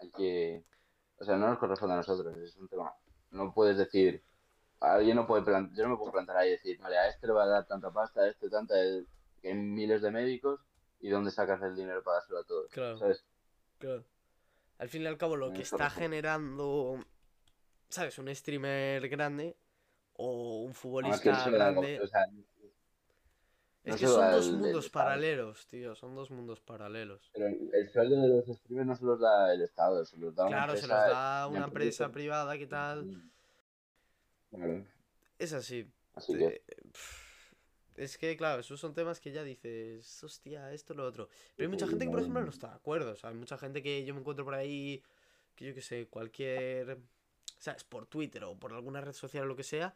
Hay 0.00 0.10
que... 0.10 0.64
O 1.18 1.24
sea, 1.24 1.36
no 1.36 1.48
nos 1.48 1.58
corresponde 1.58 1.94
a 1.94 1.98
nosotros, 1.98 2.36
es 2.38 2.56
un 2.56 2.68
tema... 2.68 2.92
No 3.30 3.52
puedes 3.52 3.76
decir... 3.76 4.22
Alguien 4.80 5.16
no 5.16 5.26
puede 5.26 5.42
plan- 5.42 5.72
Yo 5.74 5.84
no 5.84 5.90
me 5.90 5.96
puedo 5.96 6.10
plantar 6.12 6.36
ahí 6.36 6.48
y 6.48 6.52
decir, 6.52 6.78
vale, 6.80 6.98
a 6.98 7.08
este 7.08 7.26
le 7.28 7.32
va 7.32 7.44
a 7.44 7.48
dar 7.48 7.66
tanta 7.66 7.90
pasta, 7.90 8.22
a 8.22 8.28
este 8.28 8.48
tanta... 8.50 8.74
eh, 8.82 9.04
Que 9.40 9.48
hay 9.48 9.54
miles 9.54 10.02
de 10.02 10.10
médicos 10.10 10.60
y 11.00 11.08
dónde 11.08 11.30
sacas 11.32 11.60
el 11.62 11.74
dinero 11.74 12.02
para 12.02 12.18
dárselo 12.18 12.38
a 12.38 12.44
todos. 12.44 12.70
Claro. 12.70 12.98
¿Sabes? 12.98 13.24
Claro. 13.78 14.04
Al 14.78 14.88
fin 14.88 15.02
y 15.02 15.06
al 15.06 15.18
cabo, 15.18 15.36
lo 15.36 15.52
que 15.52 15.62
está 15.62 15.88
generando, 15.90 16.98
¿sabes? 17.88 18.18
Un 18.18 18.32
streamer 18.34 19.08
grande 19.08 19.56
o 20.14 20.62
un 20.62 20.74
futbolista 20.74 21.50
grande. 21.50 22.00
o 22.00 22.06
sea, 22.06 22.26
Es 23.84 23.96
que 23.96 24.06
son 24.06 24.30
dos 24.30 24.46
el- 24.48 24.56
mundos 24.58 24.84
el 24.84 24.90
paralelos, 24.92 25.66
tío. 25.66 25.94
Son 25.96 26.14
dos 26.14 26.30
mundos 26.30 26.60
paralelos. 26.60 27.30
Pero 27.34 27.46
el 27.48 27.70
el 27.74 27.88
sueldo 27.90 28.20
de 28.22 28.28
los 28.28 28.46
streamers 28.46 28.86
no 28.86 28.94
se 28.96 29.04
los 29.04 29.20
da 29.20 29.52
el 29.52 29.62
Estado, 29.62 30.04
se 30.04 30.16
los 30.18 30.34
da 30.34 30.46
una 30.46 30.56
Claro, 30.56 30.76
se 30.76 30.86
los 30.86 30.96
da 31.04 31.46
una 31.48 31.64
empresa 31.64 32.12
privada. 32.12 32.52
privada, 32.52 32.58
¿qué 32.58 32.66
tal? 32.68 33.22
Claro, 34.50 34.84
Es 35.38 35.52
así. 35.52 35.90
así 36.14 36.36
que... 36.38 36.62
Es 37.96 38.16
que, 38.16 38.36
claro, 38.38 38.60
esos 38.60 38.80
son 38.80 38.94
temas 38.94 39.20
que 39.20 39.32
ya 39.32 39.42
dices, 39.44 40.24
hostia, 40.24 40.72
esto, 40.72 40.94
lo 40.94 41.04
otro. 41.04 41.28
Pero 41.56 41.66
hay 41.68 41.70
mucha 41.72 41.86
gente 41.86 42.04
que, 42.06 42.10
por 42.10 42.20
ejemplo, 42.20 42.40
no 42.42 42.48
está 42.50 42.68
de 42.68 42.74
acuerdo. 42.76 43.12
O 43.12 43.16
sea, 43.16 43.30
hay 43.30 43.36
mucha 43.36 43.58
gente 43.58 43.82
que 43.82 44.04
yo 44.04 44.14
me 44.14 44.20
encuentro 44.20 44.44
por 44.46 44.54
ahí, 44.54 45.02
que 45.54 45.66
yo 45.66 45.74
qué 45.74 45.82
sé, 45.82 46.06
cualquier, 46.08 46.98
¿sabes? 47.62 47.84
Por 47.84 48.06
Twitter 48.06 48.42
o 48.42 48.58
por 48.58 48.72
alguna 48.72 49.00
red 49.00 49.12
social 49.12 49.44
o 49.44 49.46
lo 49.46 49.54
que 49.54 49.62
sea, 49.62 49.94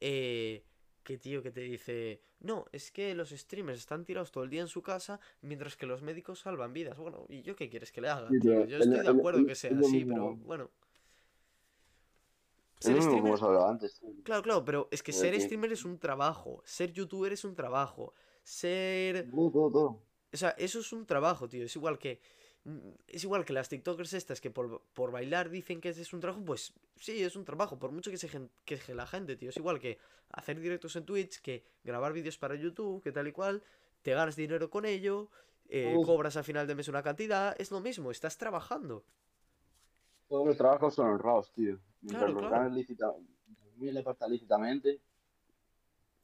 eh, 0.00 0.64
que 1.04 1.16
tío 1.16 1.42
que 1.44 1.52
te 1.52 1.60
dice, 1.60 2.20
no, 2.40 2.64
es 2.72 2.90
que 2.90 3.14
los 3.14 3.30
streamers 3.30 3.78
están 3.78 4.04
tirados 4.04 4.32
todo 4.32 4.42
el 4.42 4.50
día 4.50 4.62
en 4.62 4.68
su 4.68 4.82
casa, 4.82 5.20
mientras 5.40 5.76
que 5.76 5.86
los 5.86 6.02
médicos 6.02 6.40
salvan 6.40 6.72
vidas. 6.72 6.98
Bueno, 6.98 7.24
¿y 7.28 7.42
yo 7.42 7.54
qué 7.54 7.70
quieres 7.70 7.92
que 7.92 8.00
le 8.00 8.08
haga? 8.08 8.28
Sí, 8.30 8.40
tío? 8.40 8.50
pero 8.54 8.64
Yo 8.66 8.78
es 8.78 8.86
estoy 8.86 9.00
de 9.04 9.08
acuerdo 9.20 9.46
que 9.46 9.54
sea 9.54 9.70
así, 9.78 10.04
pero 10.04 10.34
bueno. 10.34 10.70
Ser 12.80 13.00
streamer 13.00 13.38
antes. 13.68 14.00
Claro, 14.24 14.42
claro, 14.42 14.64
pero 14.64 14.88
es 14.90 15.02
que 15.02 15.12
Pero 15.12 15.20
ser 15.22 15.34
que- 15.34 15.40
streamer 15.40 15.72
es 15.72 15.84
un 15.84 15.98
trabajo, 15.98 16.62
ser 16.66 16.92
youtuber 16.92 17.32
es 17.32 17.44
un 17.44 17.54
trabajo, 17.54 18.12
ser... 18.42 19.30
Todo, 19.30 19.50
todo, 19.52 19.70
todo. 19.70 20.02
O 20.32 20.36
sea, 20.36 20.50
eso 20.58 20.80
es 20.80 20.92
un 20.92 21.06
trabajo, 21.06 21.48
tío, 21.48 21.64
es 21.64 21.76
igual 21.76 21.96
que... 21.96 22.20
Es 23.06 23.24
igual 23.24 23.44
que 23.44 23.52
las 23.52 23.68
TikTokers 23.68 24.14
estas 24.14 24.40
que 24.40 24.50
por, 24.50 24.80
por 24.94 25.10
bailar 25.10 25.50
dicen 25.50 25.82
que 25.82 25.90
es 25.90 26.12
un 26.14 26.20
trabajo, 26.20 26.42
pues 26.44 26.72
sí, 26.96 27.22
es 27.22 27.36
un 27.36 27.44
trabajo, 27.44 27.78
por 27.78 27.92
mucho 27.92 28.10
que 28.10 28.16
se 28.16 28.30
queje 28.64 28.94
la 28.94 29.06
gente, 29.06 29.36
tío. 29.36 29.50
Es 29.50 29.56
igual 29.58 29.78
que 29.78 29.98
hacer 30.30 30.58
directos 30.58 30.96
en 30.96 31.04
Twitch, 31.04 31.40
que 31.42 31.62
grabar 31.84 32.14
vídeos 32.14 32.38
para 32.38 32.54
YouTube, 32.54 33.02
que 33.02 33.12
tal 33.12 33.28
y 33.28 33.32
cual, 33.32 33.62
te 34.02 34.14
ganas 34.14 34.36
dinero 34.36 34.70
con 34.70 34.86
ello, 34.86 35.28
eh, 35.68 35.94
cobras 36.06 36.36
a 36.36 36.42
final 36.42 36.66
de 36.66 36.74
mes 36.74 36.88
una 36.88 37.02
cantidad, 37.02 37.54
es 37.58 37.70
lo 37.70 37.80
mismo, 37.80 38.10
estás 38.10 38.38
trabajando. 38.38 39.04
Todos 40.28 40.46
los 40.46 40.56
trabajos 40.56 40.94
son 40.94 41.08
honrados, 41.08 41.52
tío. 41.52 41.78
Mientras 42.00 42.32
Claro, 42.32 42.48
claro. 42.48 42.70
lícita, 42.70 43.12
lícitamente, 44.28 45.00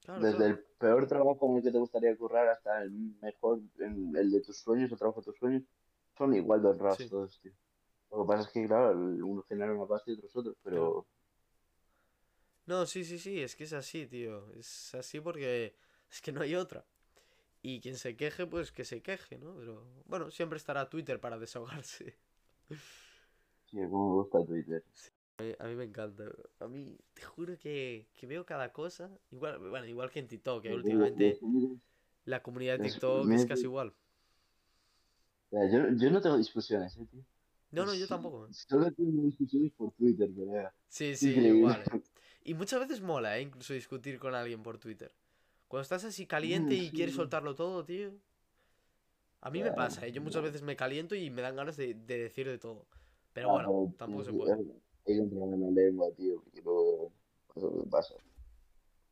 Claro, 0.02 0.22
desde 0.22 0.36
claro. 0.36 0.52
el 0.52 0.58
peor 0.78 1.06
trabajo 1.06 1.50
en 1.50 1.56
el 1.58 1.62
que 1.62 1.70
te 1.70 1.78
gustaría 1.78 2.16
currar 2.16 2.48
hasta 2.48 2.82
el 2.82 2.90
mejor, 3.20 3.60
en 3.78 4.16
el 4.16 4.30
de 4.30 4.40
tus 4.40 4.56
sueños, 4.56 4.90
el 4.90 4.98
trabajo 4.98 5.20
de 5.20 5.26
tus 5.26 5.36
sueños, 5.36 5.62
son 6.20 6.34
igual 6.34 6.62
de 6.62 6.68
honrados 6.68 6.98
Sí. 6.98 7.08
todos, 7.08 7.40
tío. 7.40 7.52
Lo 8.10 8.22
que 8.22 8.28
pasa 8.28 8.42
es 8.42 8.48
que, 8.52 8.66
claro, 8.66 8.92
el- 8.92 9.22
uno 9.22 9.42
genera 9.48 9.72
una 9.72 9.86
pasta 9.86 10.10
y 10.10 10.14
otros 10.14 10.36
otros, 10.36 10.56
pero 10.62 11.06
No, 12.66 12.86
sí, 12.86 13.04
sí, 13.04 13.18
sí, 13.18 13.40
es 13.42 13.56
que 13.56 13.64
es 13.64 13.72
así, 13.72 14.06
tío. 14.06 14.52
Es 14.54 14.94
así 14.94 15.20
porque 15.20 15.74
es 16.10 16.20
que 16.22 16.32
no 16.32 16.40
hay 16.42 16.54
otra. 16.54 16.84
Y 17.62 17.80
quien 17.80 17.96
se 17.96 18.16
queje, 18.16 18.46
pues 18.46 18.72
que 18.72 18.84
se 18.84 19.02
queje, 19.02 19.38
¿no? 19.38 19.56
Pero 19.56 19.86
bueno, 20.06 20.30
siempre 20.30 20.58
estará 20.58 20.88
Twitter 20.90 21.20
para 21.20 21.38
desahogarse. 21.38 22.16
tío, 23.70 23.90
cómo 23.90 24.08
me 24.08 24.14
gusta 24.22 24.44
Twitter. 24.44 24.84
A 25.38 25.42
mí, 25.42 25.54
a 25.58 25.64
mí 25.68 25.74
me 25.74 25.84
encanta. 25.84 26.24
A 26.60 26.68
mí, 26.68 26.98
te 27.14 27.22
juro 27.22 27.56
que, 27.58 28.06
que 28.14 28.26
veo 28.26 28.44
cada 28.44 28.72
cosa. 28.72 29.10
Igual, 29.30 29.58
bueno, 29.58 29.86
igual 29.86 30.10
que 30.10 30.20
en 30.20 30.28
TikTok, 30.28 30.62
que 30.62 30.74
últimamente 30.74 31.40
la 32.26 32.42
comunidad 32.42 32.78
de 32.78 32.90
TikTok 32.90 33.32
es 33.32 33.46
casi 33.46 33.66
igual. 33.66 33.94
Ya, 35.50 35.66
Yo, 35.68 35.88
yo 35.96 36.10
no 36.10 36.20
tengo 36.20 36.36
discusiones, 36.36 36.96
eh, 36.96 37.06
tío. 37.10 37.24
No, 37.72 37.86
no, 37.86 37.94
yo 37.94 38.06
tampoco. 38.06 38.46
¿eh? 38.46 38.50
Solo 38.52 38.90
tengo 38.92 39.22
discusiones 39.24 39.72
por 39.72 39.92
Twitter, 39.92 40.28
colega. 40.34 40.74
Sí, 40.88 41.14
sí, 41.16 41.30
Increíble. 41.30 41.58
igual. 41.58 41.82
¿eh? 41.82 42.02
Y 42.44 42.54
muchas 42.54 42.80
veces 42.80 43.00
mola, 43.00 43.38
¿eh? 43.38 43.42
Incluso 43.42 43.74
discutir 43.74 44.18
con 44.18 44.34
alguien 44.34 44.62
por 44.62 44.78
Twitter. 44.78 45.12
Cuando 45.68 45.82
estás 45.82 46.04
así 46.04 46.26
caliente 46.26 46.74
Mm, 46.74 46.78
y 46.78 46.88
sí. 46.90 46.96
quieres 46.96 47.14
soltarlo 47.14 47.54
todo, 47.54 47.84
tío. 47.84 48.12
A 49.42 49.50
mí 49.50 49.62
me 49.62 49.72
pasa, 49.72 50.06
¿eh? 50.06 50.12
Yo 50.12 50.20
muchas 50.20 50.42
veces 50.42 50.62
me 50.62 50.76
caliento 50.76 51.14
y 51.14 51.30
me 51.30 51.42
dan 51.42 51.56
ganas 51.56 51.76
de, 51.76 51.94
de 51.94 52.18
decir 52.18 52.46
de 52.46 52.58
todo. 52.58 52.86
Pero 53.32 53.50
bueno, 53.50 53.94
tampoco 53.96 54.24
se 54.24 54.30
tienes 54.32 54.48
puede. 54.56 54.64
que- 54.66 54.72
Hay 55.06 55.16
que 55.16 55.22
entrenar 55.22 55.48
en 55.54 55.60
la 55.62 55.70
lengua, 55.70 56.10
tío, 56.16 56.42
porque 56.42 56.60
luego 56.62 57.12
eso 57.56 57.70
te 57.84 57.88
pasa. 57.88 58.14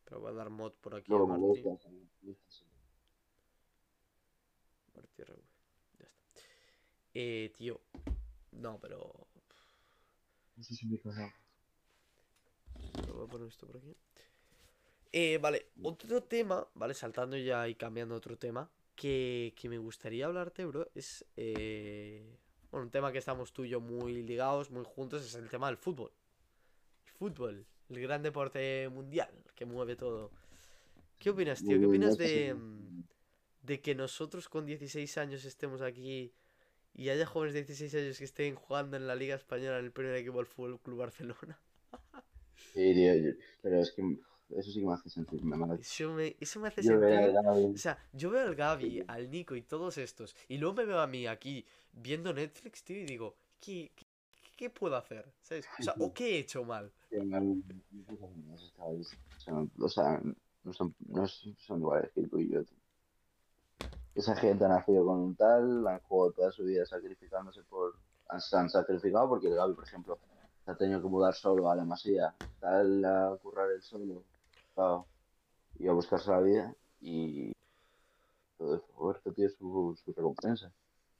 Pero 0.05 0.19
voy 0.21 0.31
a 0.31 0.33
dar 0.35 0.49
mod 0.49 0.73
por 0.81 0.95
aquí 0.95 1.11
a 1.11 1.15
Luego 1.17 1.53
Eh, 7.21 7.51
tío. 7.57 7.81
No, 8.53 8.79
pero. 8.79 9.27
No 10.55 10.63
sé 10.63 10.73
si 10.73 10.87
me 10.87 10.97
voy 13.13 13.25
a 13.25 13.27
poner 13.27 13.49
esto 13.49 13.67
por 13.67 13.75
aquí. 13.75 13.93
Eh, 15.11 15.37
vale, 15.37 15.65
otro 15.83 16.23
tema, 16.23 16.65
¿vale? 16.75 16.93
Saltando 16.93 17.35
ya 17.35 17.67
y 17.67 17.75
cambiando 17.75 18.15
a 18.15 18.19
otro 18.19 18.37
tema. 18.37 18.71
Que, 18.95 19.53
que 19.57 19.67
me 19.67 19.77
gustaría 19.77 20.27
hablarte, 20.27 20.63
bro. 20.65 20.89
Es. 20.95 21.25
eh, 21.35 22.37
bueno, 22.71 22.85
un 22.85 22.91
tema 22.91 23.11
que 23.11 23.17
estamos 23.17 23.51
tú 23.51 23.65
y 23.65 23.69
yo 23.69 23.81
muy 23.81 24.23
ligados, 24.23 24.71
muy 24.71 24.85
juntos. 24.85 25.25
Es 25.25 25.35
el 25.35 25.49
tema 25.49 25.67
del 25.67 25.75
fútbol. 25.75 26.13
El 27.05 27.11
fútbol. 27.11 27.65
El 27.89 27.99
gran 27.99 28.23
deporte 28.23 28.87
mundial 28.87 29.43
que 29.55 29.65
mueve 29.65 29.97
todo. 29.97 30.31
¿Qué 31.17 31.31
opinas, 31.31 31.61
tío? 31.61 31.77
¿Qué 31.77 31.85
opinas 31.85 32.17
de. 32.17 32.55
de 33.63 33.81
que 33.81 33.93
nosotros 33.93 34.47
con 34.47 34.65
16 34.65 35.17
años 35.17 35.43
estemos 35.43 35.81
aquí 35.81 36.33
y 36.99 37.09
haya 37.09 37.25
jóvenes 37.25 37.53
de 37.55 37.61
16 37.63 37.95
años 37.95 38.17
que 38.19 38.25
estén 38.25 38.55
jugando 38.55 38.97
en 38.97 39.07
la 39.07 39.15
Liga 39.15 39.35
Española 39.35 39.79
en 39.79 39.85
el 39.85 39.91
primer 39.91 40.15
equipo 40.15 40.37
del 40.37 40.47
Fútbol 40.47 40.79
Club 40.81 40.99
Barcelona? 40.99 41.59
Sí, 42.73 42.93
tío, 42.93 43.15
yo- 43.15 43.31
pero 43.61 43.79
es 43.81 43.91
que 43.91 44.01
eso 44.49 44.71
sí 44.71 44.79
que 44.79 44.85
me 44.85 44.93
hace 44.93 45.09
sentirme 45.09 45.57
mal. 45.57 45.79
Eso 45.79 46.11
me, 46.13 46.35
eso 46.39 46.59
me 46.59 46.67
hace 46.67 46.83
Yo 46.83 46.99
sentir. 46.99 47.33
O 47.73 47.77
sea, 47.77 47.97
yo 48.13 48.29
veo 48.31 48.41
al 48.47 48.55
Gaby, 48.55 49.03
al 49.07 49.29
Nico 49.31 49.55
y 49.55 49.61
todos 49.61 49.97
estos, 49.97 50.35
y 50.47 50.57
luego 50.57 50.75
me 50.75 50.85
veo 50.85 50.99
a 50.99 51.07
mí 51.07 51.27
aquí 51.27 51.65
viendo 51.93 52.33
Netflix, 52.33 52.83
tío, 52.83 52.97
y 53.01 53.05
digo, 53.05 53.35
¿qué, 53.59 53.91
qué, 53.95 54.05
qué 54.57 54.69
puedo 54.69 54.95
hacer? 54.95 55.25
¿Sabes? 55.41 55.65
O 55.79 55.83
sea, 55.83 55.95
¿o 55.99 56.09
qué 56.13 56.35
he 56.35 56.39
hecho 56.39 56.63
mal? 56.63 56.91
O 59.79 59.89
sea, 59.89 60.21
no 60.63 60.73
son, 60.73 60.95
no 61.07 61.27
son 61.27 61.79
iguales 61.79 62.11
que 62.13 62.27
tú 62.27 62.39
y 62.39 62.49
yo, 62.51 62.63
tío. 62.63 62.78
Esa 64.19 64.35
gente 64.35 64.65
ha 64.65 64.67
nacido 64.67 65.05
con 65.05 65.17
un 65.19 65.33
tal, 65.33 65.87
han 65.87 66.01
jugado 66.01 66.33
toda 66.33 66.51
su 66.51 66.65
vida 66.65 66.85
sacrificándose 66.85 67.63
por... 67.63 67.95
Se 68.37 68.57
han 68.57 68.69
sacrificado 68.69 69.29
porque 69.29 69.47
el 69.47 69.55
Gaby, 69.55 69.73
por 69.75 69.85
ejemplo, 69.85 70.19
se 70.65 70.71
ha 70.71 70.75
tenido 70.75 71.01
que 71.01 71.07
mudar 71.07 71.33
solo 71.33 71.71
a 71.71 71.75
la 71.77 71.85
Masía, 71.85 72.35
tal 72.59 73.05
a 73.05 73.37
currar 73.41 73.71
el 73.71 73.81
solo, 73.81 74.25
y 75.77 75.87
a 75.87 75.93
buscarse 75.93 76.29
la 76.31 76.41
vida, 76.41 76.75
y 76.99 77.53
todo 78.57 78.75
eso, 78.75 79.11
esto 79.11 79.31
tiene 79.31 79.51
su, 79.51 79.97
su 80.03 80.11
recompensa. 80.11 80.69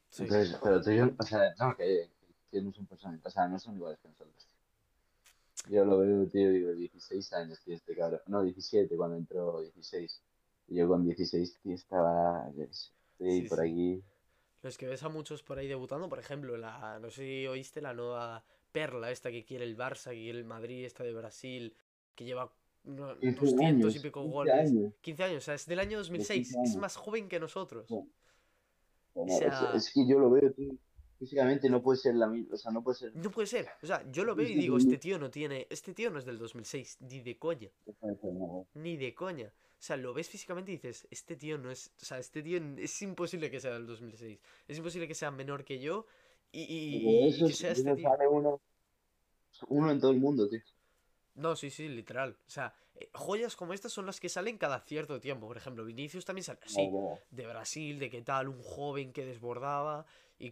Sí. 0.10 0.24
Entonces, 0.24 0.60
pero 0.62 0.82
tú 0.82 0.92
y 0.92 0.98
yo, 0.98 1.10
o 1.18 1.24
sea, 1.24 1.54
no, 1.58 1.78
que, 1.78 2.10
que 2.52 2.62
no 2.62 2.74
son 2.74 2.86
personas, 2.86 3.22
o 3.24 3.30
sea, 3.30 3.48
no 3.48 3.58
son 3.60 3.78
iguales 3.78 3.98
que 4.02 4.10
nosotros. 4.10 4.50
Yo 5.70 5.86
lo 5.86 6.00
veo, 6.00 6.28
tío, 6.28 6.50
digo, 6.50 6.74
16 6.74 7.32
años 7.32 7.62
tiene 7.64 7.78
este 7.78 7.96
cabrón. 7.96 8.20
No, 8.28 8.44
17 8.44 8.94
cuando 8.98 9.16
entró, 9.16 9.62
16. 9.62 10.22
Y 10.70 10.76
yo 10.76 10.88
con 10.88 11.04
16, 11.06 11.60
tío, 11.64 11.74
estaba, 11.74 12.50
Sí, 13.20 13.42
por 13.50 13.62
aquí. 13.62 14.02
Los 14.62 14.78
que 14.78 14.88
ves 14.88 15.04
a 15.04 15.10
muchos 15.10 15.42
por 15.42 15.58
ahí 15.58 15.68
debutando, 15.68 16.08
por 16.10 16.20
ejemplo, 16.20 16.58
la, 16.58 17.00
no 17.00 17.10
sé 17.10 17.24
si 17.24 17.48
oíste 17.48 17.82
la 17.82 17.94
nueva 17.94 18.44
perla 18.72 19.10
esta 19.12 19.32
que 19.32 19.44
quiere 19.44 19.66
el 19.66 19.78
Barça, 19.78 20.12
que 20.12 20.18
quiere 20.22 20.38
el 20.40 20.46
Madrid, 20.46 20.86
esta 20.86 21.04
de 21.04 21.14
Brasil, 21.14 21.74
que 22.16 22.26
lleva 22.26 22.52
no, 22.84 23.18
15 23.20 23.40
200 23.42 23.62
y 23.62 23.66
años, 23.66 23.98
pico 24.00 24.22
15 24.22 24.34
goles. 24.34 24.54
años. 24.56 24.94
15 25.02 25.24
años, 25.24 25.38
o 25.38 25.46
sea, 25.46 25.54
es 25.56 25.66
del 25.66 25.80
año 25.80 25.98
2006, 25.98 26.48
15 26.54 26.70
es 26.70 26.76
más 26.78 26.96
joven 26.96 27.28
que 27.28 27.40
nosotros. 27.40 27.88
Bueno, 27.90 28.10
O 29.14 29.28
sea- 29.38 29.72
es, 29.76 29.88
es 29.88 29.94
que 29.94 30.06
yo 30.08 30.20
lo 30.20 30.30
veo, 30.30 30.52
tío, 30.52 30.74
físicamente 31.18 31.70
no 31.70 31.82
puede 31.82 31.98
ser 32.00 32.16
la 32.16 32.28
misma, 32.28 32.54
o 32.56 32.58
sea, 32.58 32.72
no 32.72 32.84
puede 32.84 32.98
ser... 33.00 33.16
No 33.16 33.32
puede 33.32 33.48
ser, 33.48 33.68
o 33.82 33.86
sea, 33.88 34.06
yo 34.12 34.24
lo 34.24 34.36
veo 34.36 34.48
y 34.48 34.56
digo, 34.56 34.78
este 34.78 34.98
tío 34.98 35.18
no 35.20 35.30
tiene, 35.30 35.68
este 35.70 35.94
tío 35.94 36.10
no 36.10 36.20
es 36.20 36.26
del 36.26 36.38
2006, 36.38 36.98
ni 37.02 37.22
de 37.22 37.38
coña. 37.38 37.70
no. 38.24 38.68
Ni 38.76 38.98
de 38.98 39.14
coña. 39.14 39.52
O 39.80 39.82
sea, 39.82 39.96
lo 39.96 40.14
ves 40.14 40.28
físicamente 40.30 40.72
y 40.72 40.76
dices, 40.76 41.08
este 41.10 41.36
tío 41.38 41.58
no 41.58 41.72
es. 41.72 41.92
O 42.02 42.06
sea, 42.06 42.20
este 42.20 42.44
tío 42.44 42.60
es 42.78 43.02
imposible 43.02 43.50
que 43.50 43.60
sea 43.62 43.72
del 43.74 43.88
2006. 43.88 44.40
Es 44.68 44.78
imposible 44.78 45.08
que 45.08 45.16
sea 45.16 45.32
menor 45.32 45.64
que 45.64 45.80
yo 45.80 46.06
y, 46.52 46.64
y- 46.64 46.98
y 47.08 47.30
eso, 47.30 47.48
que 47.48 47.54
sea 47.54 47.72
es- 47.72 47.80
este 47.80 47.96
tío. 47.96 48.10
sale 48.10 48.28
uno, 48.28 48.60
uno 49.70 49.92
en 49.92 50.00
todo 50.02 50.12
el 50.12 50.18
mundo, 50.18 50.50
tío. 50.50 50.60
No, 51.36 51.56
sí, 51.56 51.70
sí, 51.70 51.88
literal. 51.88 52.36
O 52.48 52.50
sea, 52.50 52.74
eh, 52.96 53.10
joyas 53.14 53.56
como 53.56 53.74
estas 53.74 53.94
son 53.94 54.06
las 54.06 54.20
que 54.20 54.28
salen 54.28 54.58
cada 54.58 54.82
cierto 54.82 55.22
tiempo. 55.22 55.48
Por 55.48 55.56
ejemplo, 55.56 55.86
Vinicius 55.86 56.26
también 56.26 56.44
sale 56.44 56.60
así. 56.64 56.92
De 57.32 57.48
Brasil, 57.48 58.00
de 58.00 58.10
qué 58.10 58.22
tal, 58.22 58.50
un 58.50 58.62
joven 58.62 59.14
que 59.14 59.26
desbordaba. 59.26 60.06
Y, 60.38 60.52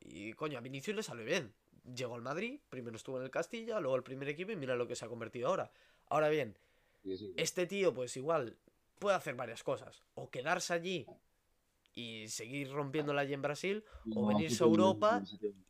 y 0.00 0.32
coño, 0.32 0.56
a 0.56 0.62
Vinicius 0.62 0.96
le 0.96 1.02
salió 1.02 1.24
bien. 1.26 1.52
Llegó 1.94 2.14
al 2.14 2.22
Madrid, 2.22 2.60
primero 2.70 2.96
estuvo 2.96 3.18
en 3.18 3.24
el 3.24 3.30
Castilla, 3.30 3.80
luego 3.80 3.96
el 3.96 4.04
primer 4.04 4.28
equipo 4.28 4.52
y 4.52 4.56
mira 4.56 4.76
lo 4.76 4.86
que 4.86 4.94
se 4.96 5.04
ha 5.04 5.08
convertido 5.08 5.48
ahora. 5.48 5.70
Ahora 6.06 6.28
bien, 6.30 6.56
Sí, 7.02 7.16
sí. 7.16 7.34
este 7.36 7.66
tío, 7.66 7.92
pues 7.92 8.16
igual, 8.16 8.56
puede 8.98 9.16
hacer 9.16 9.34
varias 9.34 9.62
cosas. 9.62 10.02
O 10.14 10.30
quedarse 10.30 10.72
allí 10.74 11.06
y 11.94 12.28
seguir 12.28 12.72
rompiéndola 12.72 13.22
allí 13.22 13.34
en 13.34 13.42
Brasil, 13.42 13.84
o 14.14 14.26
venirse 14.26 14.62
a 14.62 14.66
Europa. 14.66 15.22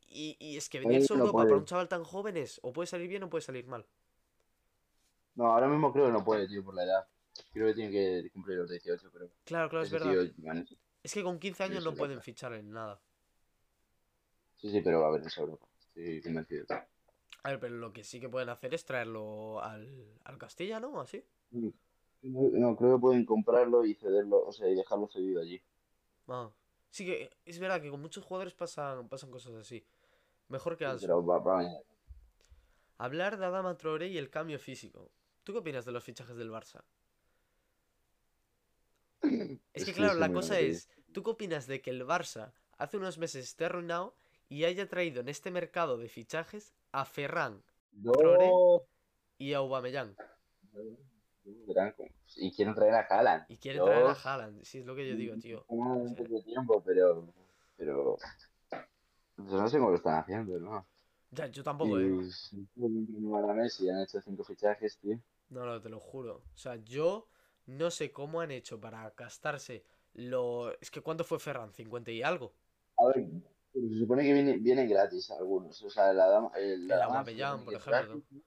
Y, 0.07 0.37
y 0.39 0.57
es 0.57 0.69
que 0.69 0.79
venirse 0.79 1.13
a 1.13 1.17
no 1.17 1.25
Europa 1.25 1.43
para 1.43 1.57
un 1.57 1.65
chaval 1.65 1.87
tan 1.87 2.03
joven 2.03 2.37
es, 2.37 2.59
o 2.63 2.71
puede 2.71 2.87
salir 2.87 3.07
bien 3.07 3.23
o 3.23 3.29
puede 3.29 3.41
salir 3.41 3.65
mal. 3.65 3.85
No, 5.35 5.47
ahora 5.47 5.67
mismo 5.67 5.91
creo 5.91 6.05
que 6.05 6.11
no 6.11 6.23
puede, 6.23 6.47
tío, 6.47 6.63
por 6.63 6.75
la 6.75 6.83
edad. 6.83 7.07
Creo 7.51 7.67
que 7.67 7.73
tiene 7.73 7.91
que 7.91 8.29
cumplir 8.29 8.59
los 8.59 8.69
18, 8.69 9.09
pero... 9.11 9.31
Claro, 9.43 9.69
claro, 9.69 9.83
es 9.83 9.91
verdad. 9.91 10.11
tío, 10.11 10.45
man, 10.45 10.67
Es 11.01 11.13
que 11.13 11.23
con 11.23 11.39
15 11.39 11.63
años 11.63 11.83
no 11.83 11.95
pueden 11.95 12.21
fichar 12.21 12.53
en 12.53 12.71
nada. 12.71 13.01
Sí, 14.55 14.69
sí, 14.69 14.81
pero 14.81 15.01
va 15.01 15.07
a 15.07 15.11
venirse 15.11 15.39
a 15.39 15.43
Europa. 15.43 15.67
Estoy 15.79 16.21
convencido. 16.21 16.65
A 17.43 17.49
ver, 17.49 17.59
pero 17.59 17.75
lo 17.75 17.91
que 17.91 18.03
sí 18.03 18.19
que 18.19 18.29
pueden 18.29 18.49
hacer 18.49 18.73
es 18.73 18.85
traerlo 18.85 19.61
al, 19.61 20.17
al 20.23 20.37
Castilla, 20.37 20.79
¿no? 20.79 20.99
Así. 21.01 21.23
No, 21.51 21.73
no, 22.21 22.75
creo 22.77 22.95
que 22.95 23.01
pueden 23.01 23.25
comprarlo 23.25 23.85
y 23.85 23.95
cederlo, 23.95 24.45
o 24.45 24.51
sea, 24.53 24.69
y 24.69 24.75
dejarlo 24.75 25.07
cedido 25.07 25.41
allí. 25.41 25.61
Ah. 26.27 26.49
Sí 26.89 27.05
que 27.05 27.29
es 27.45 27.59
verdad 27.59 27.81
que 27.81 27.89
con 27.89 27.99
muchos 27.99 28.23
jugadores 28.23 28.53
pasan, 28.53 29.09
pasan 29.09 29.31
cosas 29.31 29.55
así. 29.55 29.83
Mejor 30.47 30.77
que 30.77 30.85
va, 30.85 31.39
va 31.39 31.57
venir. 31.57 31.77
Hablar 32.97 33.37
de 33.37 33.45
Adama 33.45 33.75
Traoré 33.75 34.07
y 34.07 34.17
el 34.17 34.29
cambio 34.29 34.59
físico. 34.59 35.09
¿Tú 35.43 35.51
qué 35.51 35.59
opinas 35.59 35.85
de 35.85 35.91
los 35.91 36.03
fichajes 36.03 36.37
del 36.37 36.51
Barça? 36.51 36.83
Es 39.73 39.85
que 39.85 39.93
claro, 39.93 40.13
sí, 40.13 40.19
la 40.19 40.31
cosa 40.31 40.59
es, 40.59 40.87
¿tú 41.11 41.23
qué 41.23 41.31
opinas 41.31 41.65
de 41.67 41.81
que 41.81 41.89
el 41.89 42.05
Barça 42.05 42.53
hace 42.77 42.97
unos 42.97 43.17
meses 43.17 43.43
esté 43.43 43.65
arruinado 43.65 44.15
y 44.47 44.65
haya 44.65 44.87
traído 44.87 45.21
en 45.21 45.29
este 45.29 45.49
mercado 45.49 45.97
de 45.97 46.07
fichajes 46.07 46.73
a 46.93 47.05
Ferran. 47.05 47.61
No. 47.91 48.13
y 49.37 49.53
a 49.53 49.57
Aubameyang? 49.57 50.15
Y 52.35 52.51
quieren 52.55 52.73
traer 52.73 52.93
a 52.93 53.01
Haaland. 53.01 53.45
Y 53.49 53.57
quieren 53.57 53.83
traer 53.83 54.05
a. 54.05 54.13
Haaland, 54.13 54.63
sí 54.63 54.79
es 54.79 54.85
lo 54.85 54.95
que 54.95 55.07
yo 55.07 55.15
digo, 55.15 55.35
tío. 55.37 55.65
Un 55.67 56.15
poco 56.15 56.35
de 56.35 56.43
tiempo, 56.43 56.81
pero... 56.83 57.33
Pero... 57.75 58.17
No 59.37 59.67
sé 59.67 59.77
cómo 59.77 59.89
lo 59.89 59.97
están 59.97 60.19
haciendo, 60.19 60.59
¿no? 60.59 60.85
ya, 61.31 61.47
yo 61.47 61.63
tampoco, 61.63 61.99
eh. 61.99 62.19
Y 62.75 63.33
a 63.33 63.53
Messi, 63.53 63.89
han 63.89 64.01
hecho 64.01 64.21
cinco 64.21 64.43
fichajes, 64.43 64.97
tío. 64.99 65.19
No, 65.49 65.65
no, 65.65 65.81
te 65.81 65.89
lo 65.89 65.99
juro. 65.99 66.43
O 66.53 66.57
sea, 66.57 66.75
yo 66.75 67.27
no 67.65 67.91
sé 67.91 68.11
cómo 68.11 68.41
han 68.41 68.51
hecho 68.51 68.79
para 68.79 69.09
gastarse 69.17 69.83
lo... 70.13 70.71
Es 70.79 70.91
que 70.91 71.01
¿cuánto 71.01 71.23
fue 71.23 71.39
Ferran? 71.39 71.71
¿50 71.71 72.13
y 72.13 72.21
algo? 72.21 72.53
A 72.97 73.07
ver, 73.07 73.25
pero 73.73 73.87
se 73.89 73.99
supone 73.99 74.23
que 74.23 74.33
vienen, 74.33 74.63
vienen 74.63 74.87
gratis 74.87 75.31
algunos. 75.31 75.81
O 75.81 75.89
sea, 75.89 76.13
la 76.13 76.27
dama, 76.27 76.51
el, 76.55 76.87
la 76.87 76.95
El 76.95 76.99
dama 77.01 77.19
supone 77.25 77.63
por 77.65 77.73
ejemplo, 77.73 77.91
gratis, 77.91 78.43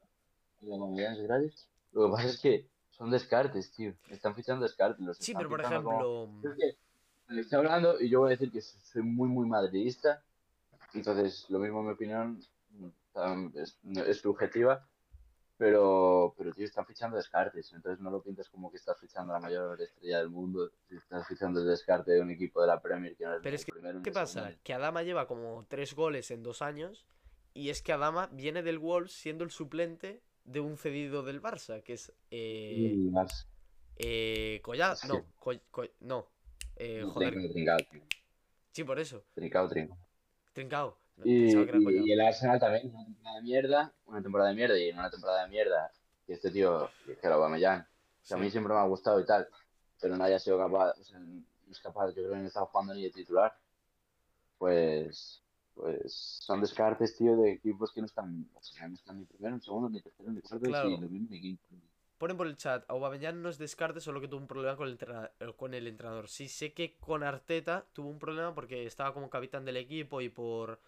El 0.63 0.73
Aubameyang 0.73 1.13
es 1.15 1.23
gratis. 1.23 1.69
Lo 1.93 2.07
que 2.07 2.13
pasa 2.13 2.29
es 2.29 2.39
que 2.41 2.67
son 2.91 3.11
descartes, 3.11 3.73
tío. 3.73 3.93
Están 4.09 4.35
fichando 4.35 4.65
descartes. 4.65 5.05
Los 5.05 5.19
Sí, 5.19 5.35
pero 5.35 5.49
por 5.49 5.61
fichando 5.63 5.83
como- 5.83 6.25
ejemplo... 6.43 6.51
Es 6.53 6.57
que 6.57 7.41
estoy 7.41 7.59
hablando 7.59 8.01
y 8.01 8.09
yo 8.09 8.21
voy 8.21 8.29
a 8.29 8.31
decir 8.31 8.53
que 8.53 8.61
soy 8.61 9.03
muy, 9.03 9.29
muy 9.29 9.47
madridista. 9.47 10.23
Entonces, 10.95 11.45
lo 11.51 11.59
mismo 11.59 11.83
mi 11.83 11.91
opinión 11.93 12.41
mm, 12.71 13.49
es, 13.59 13.77
es 14.07 14.19
subjetiva. 14.21 14.87
Pero, 15.59 16.35
pero, 16.37 16.53
tío, 16.53 16.67
están 16.67 16.85
fichando 16.85 17.17
descartes. 17.17 17.73
Entonces, 17.73 17.99
no 18.03 18.11
lo 18.11 18.23
pintas 18.23 18.49
como 18.51 18.71
que 18.71 18.77
estás 18.77 18.99
fichando 19.01 19.33
a 19.33 19.37
la 19.37 19.41
mayor 19.47 19.81
estrella 19.81 20.19
del 20.19 20.29
mundo. 20.29 20.71
Estás 20.91 21.27
fichando 21.27 21.61
el 21.61 21.67
descarte 21.67 22.13
de 22.13 22.21
un 22.21 22.31
equipo 22.31 22.61
de 22.61 22.67
la 22.67 22.81
Premier 22.83 23.17
que 23.17 23.25
no 23.25 23.35
es 23.35 23.41
Pero 23.43 23.57
es 23.57 23.65
que, 23.65 23.73
primero 23.73 24.03
¿qué 24.03 24.13
pasa? 24.13 24.41
segundo. 24.43 24.59
Que 24.63 24.75
Adama 24.75 25.03
lleva 25.03 25.27
como 25.27 25.65
tres 25.69 25.95
goles 25.95 26.31
en 26.31 26.43
dos 26.43 26.61
años 26.61 27.07
y 27.55 27.71
es 27.71 27.81
que 27.81 27.93
Adama 27.93 28.27
viene 28.33 28.63
del 28.63 28.79
Wolves 28.79 29.13
siendo 29.13 29.45
el 29.45 29.51
suplente 29.51 30.21
de 30.45 30.61
un 30.61 30.77
cedido 30.77 31.23
del 31.23 31.41
Barça, 31.41 31.83
que 31.83 31.95
es... 31.95 32.13
Eh, 32.31 32.93
Y 32.95 33.09
más. 33.11 33.49
eh, 33.97 34.61
Collado... 34.63 34.97
Sí. 34.97 35.09
No, 35.09 35.25
Co- 35.39 35.59
Co- 35.71 35.89
no. 36.01 36.29
Eh, 36.77 37.03
joder, 37.03 37.31
Trincao, 37.33 37.51
trincao, 37.53 37.79
trincao, 37.89 38.09
sí, 38.73 38.85
por 38.85 38.99
eso. 38.99 39.25
trincao, 39.35 39.69
trincao. 39.69 39.97
Trincao. 40.53 40.99
Y, 41.25 41.53
el 42.13 42.21
Arsenal 42.21 42.61
también, 42.61 42.91
una 42.95 43.05
temporada 43.05 43.37
de 43.37 43.43
mierda, 43.43 43.93
una 44.07 44.23
temporada 44.23 44.51
de 44.51 44.57
mierda 44.57 44.79
y 44.79 44.89
en 44.89 44.99
una 44.99 45.11
temporada 45.11 45.45
de 45.45 45.49
mierda. 45.49 45.91
Y 46.29 46.33
este 46.33 46.51
tío, 46.51 46.91
que 47.05 47.13
es 47.13 47.19
que 47.19 47.27
Aubameyang, 47.27 47.87
que 48.27 48.35
a 48.35 48.37
mí 48.37 48.51
siempre 48.51 48.75
me 48.75 48.81
ha 48.81 48.85
gustado 48.85 49.21
y 49.21 49.25
tal, 49.25 49.49
pero 50.01 50.17
no 50.17 50.25
haya 50.25 50.39
sido 50.39 50.59
capaz, 50.59 50.93
o 50.99 51.05
sea, 51.05 51.19
no 51.19 51.43
es 51.71 51.81
capaz, 51.81 52.09
yo 52.09 52.23
creo 52.23 52.31
que 52.31 52.37
no 52.39 52.47
estaba 52.47 52.67
jugando 52.67 52.95
ni 52.95 53.03
de 53.05 53.11
titular. 53.11 53.57
pues, 54.59 55.43
pues 55.75 56.39
son 56.41 56.63
descartes, 56.63 57.17
tío, 57.17 57.37
de 57.37 57.53
equipos 57.53 57.93
que 57.93 58.01
no 58.01 58.07
están, 58.07 58.49
o 58.55 58.63
sea, 58.63 58.89
no 58.89 58.95
están 58.95 59.19
ni 59.19 59.27
primero, 59.27 59.55
ni 59.57 59.61
segundo, 59.61 59.91
ni 59.91 60.01
tercero, 60.01 60.33
ni 60.33 60.41
cuarto, 60.41 60.67
Claro. 60.67 60.89
y 60.89 60.97
lo 60.99 61.09
mismo 61.09 61.29
ni 61.31 61.41
quinto. 61.41 61.65
Ponen 62.17 62.39
por 62.39 62.47
el 62.47 62.57
chat, 62.57 62.83
Aubameyang 62.89 63.43
no 63.43 63.51
es 63.51 63.59
descarte, 63.59 64.01
solo 64.01 64.23
que 64.23 64.29
tuvo 64.29 64.41
un 64.41 64.47
problema 64.47 64.75
con 64.75 64.89
el, 64.89 64.99
eh, 65.39 65.53
con 65.55 65.75
el 65.75 65.87
entrenador. 65.87 66.29
Sí 66.29 66.49
sé 66.49 66.73
que 66.73 66.97
con 66.97 67.23
Arteta 67.23 67.85
tuvo 67.93 68.09
un 68.09 68.19
problema 68.19 68.55
porque 68.55 68.87
estaba 68.87 69.13
como 69.13 69.29
capitán 69.29 69.67
del 69.67 69.77
equipo 69.77 70.23
y 70.23 70.31
por... 70.31 70.81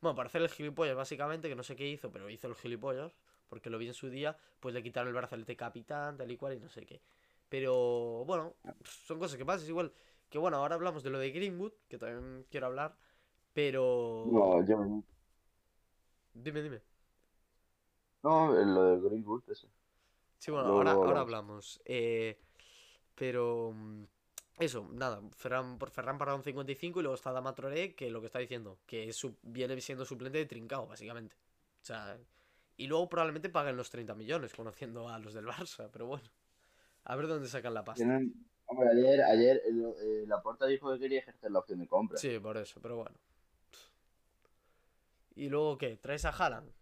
Bueno, 0.00 0.14
para 0.14 0.28
hacer 0.28 0.42
el 0.42 0.48
gilipollas 0.48 0.96
básicamente, 0.96 1.48
que 1.48 1.56
no 1.56 1.62
sé 1.62 1.76
qué 1.76 1.86
hizo, 1.88 2.10
pero 2.12 2.28
hizo 2.30 2.48
el 2.48 2.54
gilipollas, 2.54 3.16
porque 3.48 3.70
lo 3.70 3.78
vi 3.78 3.88
en 3.88 3.94
su 3.94 4.10
día, 4.10 4.36
pues 4.60 4.74
le 4.74 4.82
quitaron 4.82 5.08
el 5.08 5.14
brazalete 5.14 5.56
capitán, 5.56 6.16
tal 6.16 6.30
y 6.30 6.36
cual, 6.36 6.54
y 6.54 6.60
no 6.60 6.68
sé 6.68 6.84
qué. 6.86 7.00
Pero 7.48 8.24
bueno, 8.26 8.54
son 8.84 9.18
cosas 9.18 9.36
que 9.38 9.44
pasan, 9.44 9.62
es 9.64 9.68
igual 9.70 9.92
que 10.28 10.38
bueno, 10.38 10.56
ahora 10.58 10.74
hablamos 10.74 11.02
de 11.02 11.10
lo 11.10 11.18
de 11.18 11.30
Greenwood, 11.30 11.72
que 11.88 11.98
también 11.98 12.46
quiero 12.50 12.66
hablar, 12.66 12.96
pero... 13.54 14.26
No, 14.32 14.62
yo, 14.66 15.02
Dime, 16.34 16.62
dime. 16.62 16.82
no, 18.22 18.52
lo 18.52 18.82
de 18.84 19.00
Greenwood, 19.08 19.42
eso. 19.50 19.68
Sí, 20.38 20.50
bueno, 20.50 20.68
ahora, 20.68 20.92
ahora 21.02 21.20
hablamos. 21.20 21.22
hablamos. 21.22 21.80
Eh, 21.84 22.38
pero 23.14 23.72
mm, 23.74 24.04
eso, 24.58 24.88
nada, 24.92 25.20
Ferran, 25.36 25.78
por 25.78 25.90
Ferran 25.90 26.16
para 26.16 26.34
un 26.34 26.42
55 26.42 27.00
y 27.00 27.02
luego 27.02 27.14
está 27.14 27.30
Dama 27.30 27.54
Traoré, 27.54 27.94
que 27.94 28.10
lo 28.10 28.20
que 28.20 28.26
está 28.26 28.38
diciendo, 28.38 28.78
que 28.86 29.08
es 29.08 29.26
viene 29.42 29.78
siendo 29.80 30.04
suplente 30.06 30.38
de 30.38 30.46
Trincao, 30.46 30.86
básicamente. 30.86 31.36
O 31.82 31.84
sea, 31.84 32.18
y 32.78 32.86
luego 32.86 33.08
probablemente 33.08 33.50
paguen 33.50 33.76
los 33.76 33.90
30 33.90 34.14
millones, 34.14 34.54
conociendo 34.54 35.08
a 35.08 35.18
los 35.18 35.34
del 35.34 35.46
Barça, 35.46 35.90
pero 35.92 36.06
bueno. 36.06 36.28
A 37.04 37.16
ver 37.16 37.26
dónde 37.26 37.48
sacan 37.48 37.74
la 37.74 37.84
pasta. 37.84 38.02
Tienen, 38.02 38.34
hombre, 38.64 38.88
ayer, 38.90 39.22
ayer 39.22 39.62
eh, 39.66 40.24
la 40.26 40.40
porta 40.42 40.66
dijo 40.66 40.92
que 40.92 40.98
quería 40.98 41.20
ejercer 41.20 41.50
la 41.50 41.58
opción 41.58 41.78
de 41.78 41.86
compra. 41.86 42.18
Sí, 42.18 42.38
por 42.38 42.56
eso, 42.56 42.80
pero 42.80 42.96
bueno. 42.96 43.16
¿Y 45.34 45.50
luego 45.50 45.76
qué? 45.76 45.96
¿Traes 45.98 46.24
a 46.24 46.30
Haaland? 46.30 46.72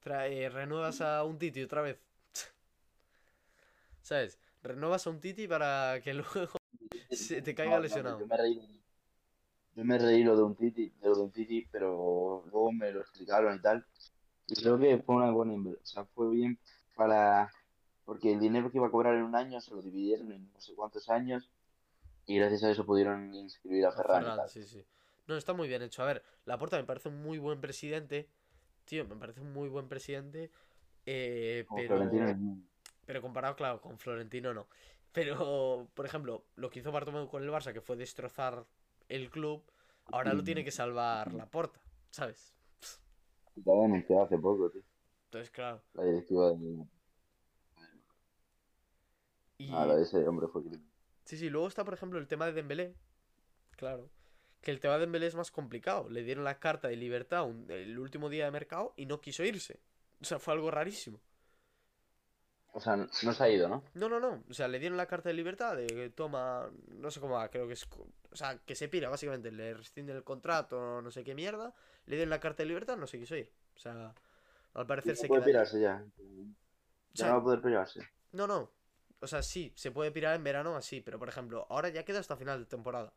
Trae, 0.00 0.48
¿Renuevas 0.48 1.00
a 1.00 1.22
un 1.22 1.38
Titi 1.38 1.62
otra 1.62 1.80
vez? 1.80 1.98
¿Sabes? 4.02 4.38
Renuevas 4.62 5.06
a 5.06 5.10
un 5.10 5.20
Titi 5.20 5.46
para 5.46 6.00
que 6.02 6.12
luego 6.14 6.58
se 7.16 7.42
te 7.42 7.54
caiga 7.54 7.72
No, 7.72 7.76
no, 7.78 7.82
lesionado. 7.82 8.20
yo 8.20 8.26
me 8.26 8.36
reí, 8.36 8.82
yo 9.74 9.84
me 9.84 9.98
reí 9.98 10.22
lo 10.24 10.36
de 10.36 10.42
un 10.42 10.54
Titi, 10.54 10.90
de 11.00 11.08
lo 11.08 11.16
de 11.16 11.22
un 11.22 11.30
Titi, 11.30 11.66
pero 11.70 12.42
luego 12.50 12.72
me 12.72 12.92
lo 12.92 13.00
explicaron 13.00 13.56
y 13.56 13.60
tal. 13.60 13.84
Y 14.46 14.54
creo 14.54 14.78
que 14.78 14.98
fue 14.98 15.16
una 15.16 15.30
buena 15.30 15.54
inversión, 15.54 15.82
o 15.82 15.86
sea, 15.86 16.04
fue 16.14 16.30
bien 16.30 16.58
para, 16.94 17.50
porque 18.04 18.32
el 18.32 18.40
dinero 18.40 18.70
que 18.70 18.78
iba 18.78 18.86
a 18.86 18.90
cobrar 18.90 19.14
en 19.14 19.22
un 19.22 19.34
año 19.34 19.60
se 19.60 19.74
lo 19.74 19.82
dividieron 19.82 20.30
en 20.32 20.52
no 20.52 20.60
sé 20.60 20.74
cuántos 20.74 21.08
años 21.08 21.50
y 22.26 22.38
gracias 22.38 22.62
a 22.64 22.70
eso 22.70 22.84
pudieron 22.86 23.34
inscribir 23.34 23.86
a 23.86 23.88
A 23.88 23.92
Ferran 23.92 24.22
Ferran, 24.22 24.48
sí, 24.48 24.64
sí. 24.64 24.84
No, 25.26 25.36
está 25.36 25.54
muy 25.54 25.68
bien 25.68 25.82
hecho. 25.82 26.02
A 26.02 26.06
ver, 26.06 26.22
Laporta 26.44 26.76
me 26.76 26.84
parece 26.84 27.08
un 27.08 27.22
muy 27.22 27.38
buen 27.38 27.60
presidente. 27.60 28.28
Tío, 28.84 29.06
me 29.06 29.16
parece 29.16 29.40
un 29.40 29.52
muy 29.52 29.68
buen 29.68 29.88
presidente. 29.88 30.50
eh, 31.06 31.66
pero, 31.74 32.10
pero 33.06 33.22
comparado, 33.22 33.56
claro, 33.56 33.80
con 33.80 33.98
Florentino 33.98 34.52
no. 34.52 34.68
Pero, 35.14 35.88
por 35.94 36.04
ejemplo, 36.06 36.44
lo 36.56 36.68
que 36.70 36.80
hizo 36.80 36.90
Bartomeu 36.92 37.28
con 37.28 37.42
el 37.42 37.48
Barça, 37.50 37.72
que 37.72 37.80
fue 37.80 37.96
destrozar 37.96 38.66
el 39.08 39.30
club, 39.30 39.62
ahora 40.06 40.34
lo 40.34 40.42
tiene 40.42 40.64
que 40.64 40.72
salvar 40.72 41.32
Laporta, 41.32 41.80
¿sabes? 42.10 42.52
Estaba 43.56 43.82
denunciado 43.82 44.24
hace 44.24 44.36
poco, 44.36 44.68
tío, 44.70 44.82
Entonces, 45.26 45.50
claro. 45.52 45.80
la 45.94 46.02
directiva 46.04 46.50
de... 46.52 46.84
Y, 49.58 49.70
Ah, 49.72 49.86
la 49.86 49.94
de 49.96 50.02
ese 50.02 50.26
hombre 50.26 50.48
fue. 50.48 50.62
Sí, 51.24 51.36
sí, 51.38 51.48
luego 51.48 51.68
está, 51.68 51.84
por 51.84 51.94
ejemplo, 51.94 52.18
el 52.18 52.26
tema 52.26 52.46
de 52.46 52.52
Dembélé. 52.52 52.96
Claro. 53.76 54.10
Que 54.60 54.72
el 54.72 54.80
tema 54.80 54.94
de 54.94 55.00
Dembélé 55.00 55.28
es 55.28 55.36
más 55.36 55.52
complicado. 55.52 56.08
Le 56.10 56.24
dieron 56.24 56.42
la 56.42 56.58
carta 56.58 56.88
de 56.88 56.96
libertad 56.96 57.44
un- 57.46 57.70
el 57.70 57.98
último 58.00 58.28
día 58.28 58.46
de 58.46 58.50
mercado 58.50 58.94
y 58.96 59.06
no 59.06 59.20
quiso 59.20 59.44
irse. 59.44 59.78
O 60.20 60.24
sea, 60.24 60.40
fue 60.40 60.54
algo 60.54 60.72
rarísimo. 60.72 61.20
O 62.76 62.80
sea, 62.80 62.96
no 62.96 63.32
se 63.32 63.44
ha 63.44 63.48
ido, 63.48 63.68
¿no? 63.68 63.84
No, 63.94 64.08
no, 64.08 64.18
no. 64.18 64.42
O 64.50 64.52
sea, 64.52 64.66
le 64.66 64.80
dieron 64.80 64.96
la 64.98 65.06
carta 65.06 65.28
de 65.28 65.34
libertad 65.34 65.76
de 65.76 65.86
que 65.86 66.10
toma. 66.10 66.68
No 66.88 67.10
sé 67.12 67.20
cómo 67.20 67.34
va, 67.34 67.48
creo 67.48 67.68
que 67.68 67.74
es. 67.74 67.86
O 68.32 68.36
sea, 68.36 68.58
que 68.58 68.74
se 68.74 68.88
pira, 68.88 69.08
básicamente. 69.08 69.52
Le 69.52 69.74
rescinden 69.74 70.16
el 70.16 70.24
contrato, 70.24 71.00
no 71.00 71.10
sé 71.12 71.22
qué 71.22 71.34
mierda. 71.36 71.72
Le 72.06 72.16
dieron 72.16 72.30
la 72.30 72.40
carta 72.40 72.64
de 72.64 72.68
libertad, 72.68 72.96
no 72.96 73.06
se 73.06 73.18
quiso 73.20 73.36
ir. 73.36 73.50
O 73.76 73.78
sea, 73.78 74.12
al 74.74 74.86
parecer 74.86 75.14
No 75.14 75.20
se 75.20 75.28
puede 75.28 75.42
queda. 75.42 75.46
pirarse 75.46 75.80
ya. 75.80 76.04
O 77.14 77.14
Ya 77.14 77.26
sea, 77.26 77.28
no 77.28 77.34
va 77.34 77.40
a 77.40 77.44
poder 77.44 77.62
pirarse. 77.62 78.00
no, 78.32 78.46
no. 78.48 78.70
O 79.20 79.26
sea, 79.28 79.42
sí, 79.42 79.72
se 79.76 79.90
puede 79.92 80.10
pirar 80.10 80.34
en 80.34 80.44
verano 80.44 80.76
así, 80.76 81.00
pero 81.00 81.18
por 81.18 81.28
ejemplo, 81.28 81.66
ahora 81.70 81.88
ya 81.88 82.04
queda 82.04 82.18
hasta 82.18 82.36
final 82.36 82.58
de 82.60 82.66
temporada. 82.66 83.14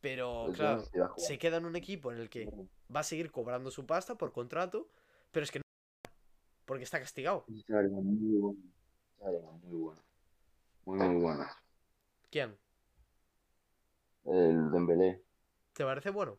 Pero 0.00 0.44
Pues 0.46 0.58
claro, 0.58 0.84
se 1.16 1.26
se 1.26 1.38
queda 1.38 1.56
en 1.56 1.64
un 1.64 1.74
equipo 1.76 2.12
en 2.12 2.18
el 2.18 2.28
que 2.30 2.48
va 2.94 3.00
a 3.00 3.04
seguir 3.04 3.32
cobrando 3.32 3.70
su 3.70 3.86
pasta 3.86 4.14
por 4.16 4.32
contrato, 4.32 4.88
pero 5.32 5.44
es 5.44 5.50
que 5.50 5.58
no. 5.60 5.65
Porque 6.66 6.84
está 6.84 6.98
castigado. 7.00 7.44
Muy 7.48 7.64
bueno. 7.68 8.60
Muy 9.62 9.80
bueno. 9.80 10.02
Muy, 10.84 10.98
muy 10.98 11.22
bueno. 11.22 11.44
¿Quién? 12.30 12.56
El 14.24 14.70
Dembélé, 14.72 15.22
¿Te 15.72 15.84
parece 15.84 16.10
bueno? 16.10 16.36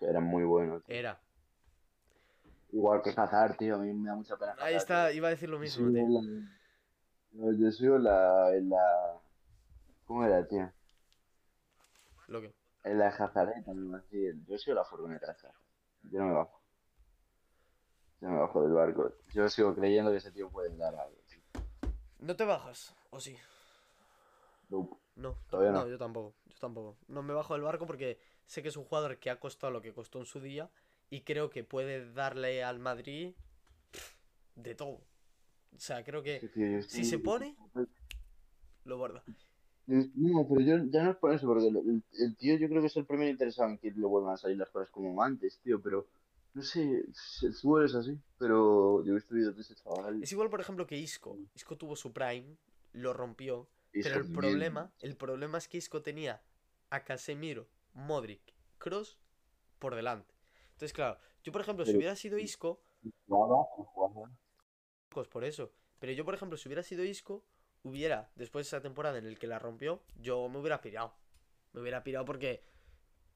era 0.00 0.20
muy 0.20 0.44
bueno. 0.44 0.80
tío. 0.80 0.94
Era. 0.94 1.20
Igual 2.72 3.02
que 3.02 3.10
Hazard, 3.10 3.56
tío, 3.56 3.76
a 3.76 3.78
mí 3.78 3.92
me 3.92 4.08
da 4.08 4.14
mucha 4.16 4.36
pena. 4.36 4.52
Ahí 4.58 4.74
Hazard, 4.74 4.76
está, 4.76 5.08
tío. 5.08 5.16
iba 5.16 5.28
a 5.28 5.30
decir 5.30 5.48
lo 5.48 5.56
Yo 5.56 5.60
mismo, 5.62 5.88
sigo 5.90 6.06
tío. 6.06 6.20
la- 7.42 7.52
Yo 7.58 7.72
sigo 7.72 7.98
la, 7.98 8.50
la... 8.62 9.20
¿Cómo 10.06 10.24
era, 10.24 10.46
tío? 10.46 10.70
Lo 12.28 12.40
que. 12.40 12.52
En 12.84 12.98
la 12.98 13.08
Hazardeta, 13.08 13.72
¿no? 13.72 13.96
Así, 13.96 14.24
Yo 14.46 14.58
sigo 14.58 14.74
la 14.76 14.84
furgoneta 14.84 15.26
de 15.26 15.32
Hazard. 15.32 15.54
Yo 16.10 16.20
no 16.20 16.26
me 16.26 16.34
bajo. 16.34 16.60
Yo 18.20 18.28
me 18.28 18.38
bajo 18.38 18.62
del 18.62 18.72
barco. 18.72 19.12
Yo 19.32 19.48
sigo 19.48 19.74
creyendo 19.74 20.10
que 20.10 20.18
ese 20.18 20.32
tío 20.32 20.48
puede 20.50 20.74
dar 20.76 20.94
algo. 20.94 21.16
¿No 22.20 22.36
te 22.36 22.44
bajas? 22.44 22.94
¿O 23.10 23.20
sí? 23.20 23.36
Nope. 24.70 24.96
No, 25.16 25.36
Todavía 25.50 25.72
no, 25.72 25.84
no. 25.84 25.88
yo 25.88 25.98
tampoco. 25.98 26.34
Yo 26.46 26.56
tampoco. 26.58 26.96
No 27.06 27.22
me 27.22 27.34
bajo 27.34 27.52
del 27.52 27.62
barco 27.62 27.86
porque 27.86 28.18
sé 28.46 28.62
que 28.62 28.68
es 28.68 28.76
un 28.76 28.84
jugador 28.84 29.18
que 29.18 29.30
ha 29.30 29.38
costado 29.38 29.72
lo 29.72 29.82
que 29.82 29.92
costó 29.92 30.20
en 30.20 30.24
su 30.24 30.40
día 30.40 30.70
y 31.10 31.20
creo 31.20 31.50
que 31.50 31.64
puede 31.64 32.12
darle 32.12 32.64
al 32.64 32.78
Madrid 32.78 33.34
de 34.56 34.74
todo. 34.74 35.00
O 35.76 35.80
sea, 35.80 36.02
creo 36.04 36.22
que 36.22 36.40
tío, 36.54 36.82
si 36.82 37.04
se 37.04 37.18
pone, 37.18 37.56
lo 38.84 38.96
guarda. 38.96 39.22
No, 39.86 40.46
pero 40.48 40.60
yo 40.60 40.84
ya 40.86 41.04
no 41.04 41.10
es 41.10 41.16
por 41.16 41.34
eso, 41.34 41.46
porque 41.46 41.68
el, 41.68 42.36
tío 42.36 42.56
yo 42.56 42.68
creo 42.68 42.80
que 42.80 42.86
es 42.86 42.96
el 42.96 43.04
primero 43.04 43.30
interesado 43.30 43.68
en 43.68 43.78
que 43.78 43.90
le 43.90 44.06
vuelvan 44.06 44.34
a 44.34 44.38
salir 44.38 44.56
las 44.56 44.70
cosas 44.70 44.88
como 44.88 45.22
antes, 45.22 45.58
tío, 45.58 45.80
pero 45.80 46.06
no 46.54 46.62
sé, 46.62 47.04
el 47.42 47.54
fútbol 47.54 47.84
es 47.84 47.94
así, 47.94 48.18
pero 48.38 49.04
yo 49.04 49.12
he 49.12 49.14
visto 49.16 49.34
vídeos 49.34 49.56
de 49.56 49.62
ese 49.62 49.74
chaval. 49.74 50.22
Es 50.22 50.30
igual, 50.30 50.48
por 50.48 50.60
ejemplo, 50.60 50.86
que 50.86 50.96
Isco. 50.96 51.36
Isco 51.54 51.76
tuvo 51.76 51.96
su 51.96 52.12
prime, 52.12 52.56
lo 52.92 53.12
rompió. 53.12 53.68
Pero 53.92 54.20
el 54.20 54.32
problema, 54.32 54.92
el 55.00 55.16
problema 55.16 55.58
es 55.58 55.68
que 55.68 55.78
Isco 55.78 56.02
tenía 56.02 56.42
a 56.90 57.04
Casemiro, 57.04 57.68
Modric, 57.92 58.54
Cross 58.78 59.18
por 59.78 59.94
delante. 59.94 60.34
Entonces, 60.72 60.92
claro, 60.92 61.18
yo 61.42 61.52
por 61.52 61.60
ejemplo, 61.60 61.84
si 61.84 61.96
hubiera 61.96 62.16
sido 62.16 62.38
Isco, 62.38 62.82
Jugaba, 63.26 63.64
jugaba. 63.64 64.30
pues 65.08 65.28
por 65.28 65.44
eso. 65.44 65.72
Pero 65.98 66.12
yo, 66.12 66.24
por 66.24 66.34
ejemplo, 66.34 66.56
si 66.56 66.68
hubiera 66.68 66.82
sido 66.82 67.04
Isco, 67.04 67.44
hubiera, 67.82 68.30
después 68.34 68.66
de 68.66 68.68
esa 68.68 68.80
temporada 68.80 69.18
en 69.18 69.26
el 69.26 69.38
que 69.38 69.46
la 69.46 69.58
rompió, 69.58 70.02
yo 70.16 70.48
me 70.48 70.58
hubiera 70.58 70.80
pirado. 70.80 71.14
Me 71.72 71.80
hubiera 71.80 72.02
pirado 72.02 72.24
porque 72.24 72.64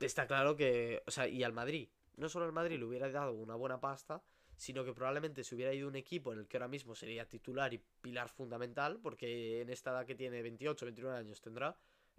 está 0.00 0.26
claro 0.26 0.56
que, 0.56 1.02
o 1.06 1.10
sea, 1.10 1.28
y 1.28 1.42
al 1.42 1.52
Madrid, 1.52 1.88
no 2.18 2.28
solo 2.28 2.44
al 2.44 2.52
Madrid 2.52 2.78
le 2.78 2.84
hubiera 2.84 3.10
dado 3.10 3.32
una 3.32 3.54
buena 3.54 3.80
pasta, 3.80 4.22
sino 4.56 4.84
que 4.84 4.92
probablemente 4.92 5.44
se 5.44 5.54
hubiera 5.54 5.72
ido 5.72 5.88
un 5.88 5.96
equipo 5.96 6.32
en 6.32 6.40
el 6.40 6.48
que 6.48 6.56
ahora 6.56 6.68
mismo 6.68 6.94
sería 6.94 7.28
titular 7.28 7.72
y 7.72 7.78
pilar 8.02 8.28
fundamental, 8.28 8.98
porque 9.00 9.60
en 9.62 9.70
esta 9.70 9.90
edad 9.92 10.04
que 10.06 10.14
tiene 10.16 10.42
28, 10.42 10.84
29 10.84 11.16
años 11.18 11.40
tendrá, 11.40 11.76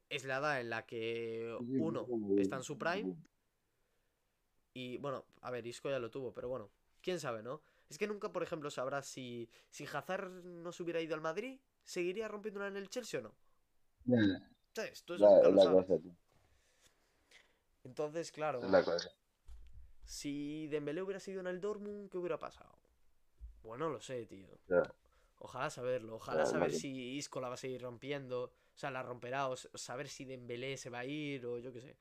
es 0.10 0.24
la 0.26 0.38
edad 0.38 0.60
en 0.62 0.70
la 0.70 0.86
que 0.86 1.56
uno 1.60 2.08
está 2.38 2.56
en 2.56 2.64
su 2.64 2.78
prime 2.78 3.16
y 4.74 4.98
bueno, 5.00 5.26
a 5.42 5.52
ver, 5.52 5.66
Isco 5.68 5.90
ya 5.90 6.00
lo 6.00 6.10
tuvo, 6.10 6.34
pero 6.34 6.48
bueno, 6.48 6.70
quién 7.02 7.20
sabe, 7.20 7.44
¿no? 7.44 7.62
Es 7.90 7.98
que 7.98 8.08
nunca, 8.08 8.32
por 8.32 8.44
ejemplo, 8.44 8.70
sabrás 8.70 9.08
si, 9.08 9.50
si 9.70 9.86
Hazard 9.86 10.30
no 10.30 10.72
se 10.72 10.84
hubiera 10.84 11.02
ido 11.02 11.16
al 11.16 11.22
Madrid, 11.22 11.60
¿seguiría 11.84 12.28
rompiéndola 12.28 12.68
en 12.68 12.78
el 12.78 12.90
Chelsea 12.90 13.20
o 13.20 13.24
no? 13.24 13.36
¿Sabes? 14.74 15.04
Tú 15.04 15.16
eso 15.16 15.26
La, 15.26 15.30
nunca 15.30 15.50
lo 15.50 15.56
la 15.56 15.62
sabes. 15.64 15.86
cosa, 15.88 16.00
tío. 16.02 16.12
Entonces, 17.84 18.32
claro, 18.32 18.60
Es 18.64 18.70
la 18.70 18.84
cosa. 18.84 19.10
Si 20.10 20.66
Dembélé 20.70 21.04
hubiera 21.04 21.20
sido 21.20 21.40
en 21.40 21.46
el 21.46 21.62
Dortmund, 21.62 22.10
¿qué 22.10 22.18
hubiera 22.18 22.40
pasado? 22.40 22.76
Bueno, 23.62 23.86
no 23.86 23.94
lo 23.94 24.02
sé, 24.02 24.26
tío. 24.26 24.48
Ojalá 25.38 25.70
saberlo, 25.70 26.16
ojalá 26.16 26.48
saber 26.48 26.72
si 26.72 27.16
Isco 27.16 27.40
la 27.40 27.48
va 27.48 27.54
a 27.54 27.58
seguir 27.58 27.84
rompiendo, 27.84 28.46
o 28.46 28.78
sea, 28.78 28.90
la 28.90 29.04
romperá, 29.04 29.48
o 29.48 29.56
saber 29.56 30.10
si 30.10 30.26
Dembélé 30.26 30.78
se 30.78 30.90
va 30.90 31.00
a 31.00 31.06
ir, 31.06 31.46
o 31.46 31.60
yo 31.60 31.72
qué 31.72 31.82
sé. 31.82 31.96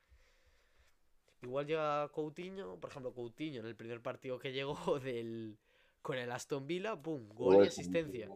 Igual 1.42 1.66
llega 1.66 2.08
Coutinho, 2.08 2.80
por 2.80 2.88
ejemplo, 2.88 3.12
Coutinho 3.12 3.60
en 3.60 3.66
el 3.66 3.76
primer 3.76 4.00
partido 4.00 4.38
que 4.38 4.52
llegó 4.52 4.74
del 5.00 5.58
con 6.00 6.16
el 6.16 6.32
Aston 6.32 6.66
Villa, 6.66 6.96
¡pum! 6.96 7.28
Gol 7.28 7.62
y 7.62 7.68
asistencia. 7.68 8.30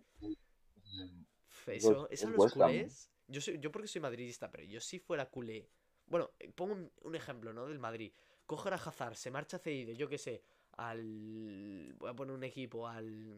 Eso, 1.66 2.10
eso 2.10 2.28
los 2.28 2.52
culés. 2.52 3.10
Yo, 3.26 3.40
soy, 3.40 3.58
yo 3.58 3.72
porque 3.72 3.88
soy 3.88 4.02
madridista, 4.02 4.50
pero 4.50 4.64
yo 4.64 4.80
si 4.80 4.98
fuera 4.98 5.30
culé, 5.30 5.70
Bueno, 6.04 6.30
eh, 6.38 6.52
pongo 6.54 6.74
un, 6.74 6.92
un 7.00 7.14
ejemplo, 7.14 7.54
¿no? 7.54 7.66
Del 7.66 7.78
Madrid. 7.78 8.12
Coger 8.46 8.72
a 8.74 8.76
Hazard, 8.76 9.14
se 9.16 9.30
marcha 9.30 9.58
cedido, 9.58 9.92
yo 9.92 10.08
qué 10.08 10.18
sé, 10.18 10.42
al. 10.76 11.94
Voy 11.98 12.10
a 12.10 12.14
poner 12.14 12.34
un 12.34 12.44
equipo, 12.44 12.86
al. 12.88 13.36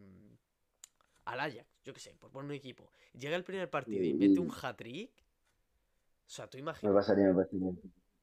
Al 1.26 1.40
Ajax, 1.40 1.66
yo 1.84 1.94
qué 1.94 2.00
sé, 2.00 2.14
por 2.16 2.30
poner 2.30 2.50
un 2.50 2.56
equipo. 2.56 2.90
Llega 3.14 3.36
el 3.36 3.44
primer 3.44 3.70
partido 3.70 4.02
y 4.04 4.08
Y- 4.10 4.14
mete 4.14 4.40
un 4.40 4.50
hat-trick. 4.50 5.10
O 6.26 6.30
sea, 6.30 6.48
tú 6.48 6.58
Me 6.58 6.62
imaginas. 6.62 6.94
pasaría, 6.94 7.26
me 7.32 7.34
pasaría. 7.44 7.70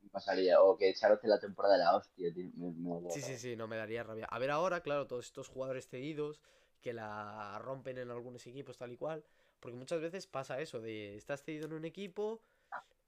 Me 0.03 0.09
pasaría. 0.11 0.61
O 0.61 0.77
que 0.77 0.89
echarote 0.89 1.27
la 1.27 1.39
temporada 1.39 1.75
de 1.77 1.83
la 1.83 1.95
hostia, 1.95 2.31
tío. 2.33 2.51
Me, 2.55 2.71
me 3.01 3.09
Sí, 3.11 3.21
sí, 3.21 3.37
sí, 3.37 3.55
no 3.55 3.67
me 3.67 3.75
daría 3.77 4.03
rabia. 4.03 4.25
A 4.25 4.37
ver 4.37 4.51
ahora, 4.51 4.81
claro, 4.81 5.07
todos 5.07 5.25
estos 5.25 5.47
jugadores 5.47 5.87
cedidos 5.87 6.41
que 6.81 6.93
la 6.93 7.57
rompen 7.59 7.97
en 7.97 8.11
algunos 8.11 8.45
equipos 8.47 8.77
tal 8.77 8.91
y 8.91 8.97
cual. 8.97 9.23
Porque 9.59 9.77
muchas 9.77 10.01
veces 10.01 10.27
pasa 10.27 10.59
eso, 10.59 10.79
de 10.79 11.15
estás 11.15 11.43
cedido 11.43 11.65
en 11.67 11.73
un 11.73 11.85
equipo, 11.85 12.41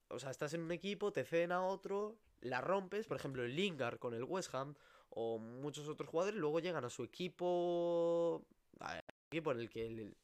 o 0.09 0.19
sea, 0.19 0.29
estás 0.31 0.53
en 0.53 0.61
un 0.61 0.71
equipo, 0.71 1.11
te 1.11 1.23
ceden 1.23 1.51
a 1.51 1.65
otro, 1.65 2.15
la 2.43 2.61
rompes, 2.61 3.07
por 3.07 3.17
ejemplo, 3.17 3.43
el 3.43 3.55
Lingard 3.55 3.97
con 3.97 4.13
el 4.13 4.23
West 4.23 4.53
Ham 4.53 4.75
o 5.09 5.37
muchos 5.37 5.87
otros 5.87 6.09
jugadores, 6.09 6.39
luego 6.39 6.59
llegan 6.59 6.85
a 6.85 6.89
su 6.89 7.03
equipo, 7.03 8.43
al 8.79 9.01
equipo 9.29 9.51
en 9.51 9.59
el 9.59 9.69
que 9.69 9.85
el, 9.85 10.15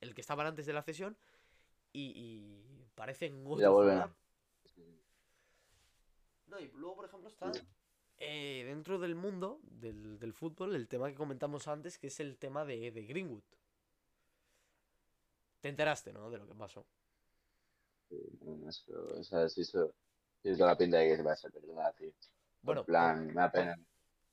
el 0.00 0.14
que 0.14 0.20
estaban 0.20 0.46
antes 0.46 0.66
de 0.66 0.72
la 0.72 0.82
cesión 0.82 1.16
y, 1.92 2.12
y 2.14 2.86
parecen 2.94 3.46
Y 3.46 3.60
la 3.60 3.70
vuelven 3.70 3.98
a. 3.98 4.16
No, 6.48 6.60
y 6.60 6.68
luego, 6.74 6.96
por 6.96 7.04
ejemplo, 7.06 7.28
está 7.28 7.50
eh, 8.18 8.64
dentro 8.66 8.98
del 8.98 9.14
mundo 9.14 9.60
del, 9.62 10.18
del 10.18 10.32
fútbol 10.32 10.74
el 10.74 10.88
tema 10.88 11.08
que 11.08 11.16
comentamos 11.16 11.68
antes, 11.68 11.98
que 11.98 12.06
es 12.06 12.20
el 12.20 12.38
tema 12.38 12.64
de, 12.64 12.90
de 12.92 13.04
Greenwood. 13.04 13.42
Te 15.60 15.68
enteraste, 15.68 16.12
¿no? 16.12 16.30
De 16.30 16.38
lo 16.38 16.46
que 16.46 16.54
pasó. 16.54 16.86
No, 18.40 18.56
no, 18.56 18.70
pero, 18.86 19.18
o 19.18 19.24
sea, 19.24 19.48
sí, 19.48 19.62
eso. 19.62 19.92
Toda 20.42 20.68
la 20.68 20.76
pinta 20.76 20.98
de 20.98 21.08
que 21.08 21.16
se 21.16 21.22
va 21.22 21.32
a 21.32 21.36
ser 21.36 21.52
verdad, 21.52 21.94
tío. 21.96 22.12
Bueno, 22.62 22.80
en 22.82 22.86
plan, 22.86 23.26
me 23.26 23.32
da 23.34 23.50
pena. 23.50 23.78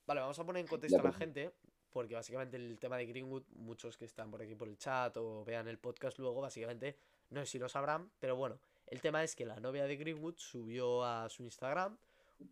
Vale, 0.06 0.22
vamos 0.22 0.38
a 0.38 0.46
poner 0.46 0.62
en 0.62 0.68
contexto 0.68 1.00
a 1.00 1.04
la 1.04 1.14
gente, 1.14 1.52
porque 1.92 2.14
básicamente 2.14 2.58
el 2.58 2.78
tema 2.78 2.98
de 2.98 3.06
Greenwood, 3.06 3.44
muchos 3.56 3.98
que 3.98 4.06
están 4.06 4.30
por 4.30 4.42
aquí 4.42 4.54
por 4.56 4.68
el 4.68 4.78
chat 4.78 5.16
o 5.18 5.44
vean 5.44 5.68
el 5.68 5.80
podcast 5.80 6.20
luego, 6.20 6.42
básicamente, 6.42 6.98
no 7.30 7.40
sé 7.42 7.48
si 7.48 7.60
lo 7.60 7.70
sabrán, 7.70 8.12
pero 8.20 8.36
bueno, 8.36 8.60
el 8.88 9.02
tema 9.02 9.24
es 9.24 9.36
que 9.36 9.46
la 9.46 9.60
novia 9.60 9.86
de 9.86 9.96
Greenwood 9.96 10.36
subió 10.38 11.04
a 11.04 11.30
su 11.30 11.44
Instagram 11.44 11.98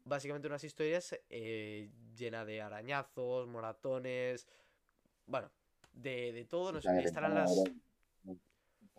básicamente 0.06 0.48
unas 0.48 0.64
historias 0.64 1.18
eh, 1.30 1.90
llenas 2.16 2.46
de 2.46 2.62
arañazos, 2.62 3.48
moratones, 3.48 4.48
bueno, 5.26 5.50
de, 5.94 6.32
de 6.32 6.46
todo, 6.46 6.72
no 6.72 6.82
sé, 6.82 6.90
estarán 7.00 7.36
las... 7.36 7.52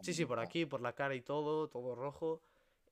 Sí, 0.00 0.12
sí, 0.14 0.24
por 0.24 0.40
aquí, 0.40 0.66
por 0.66 0.80
la 0.80 0.94
cara 0.94 1.14
y 1.14 1.20
todo, 1.20 1.68
todo 1.68 1.94
rojo. 1.94 2.40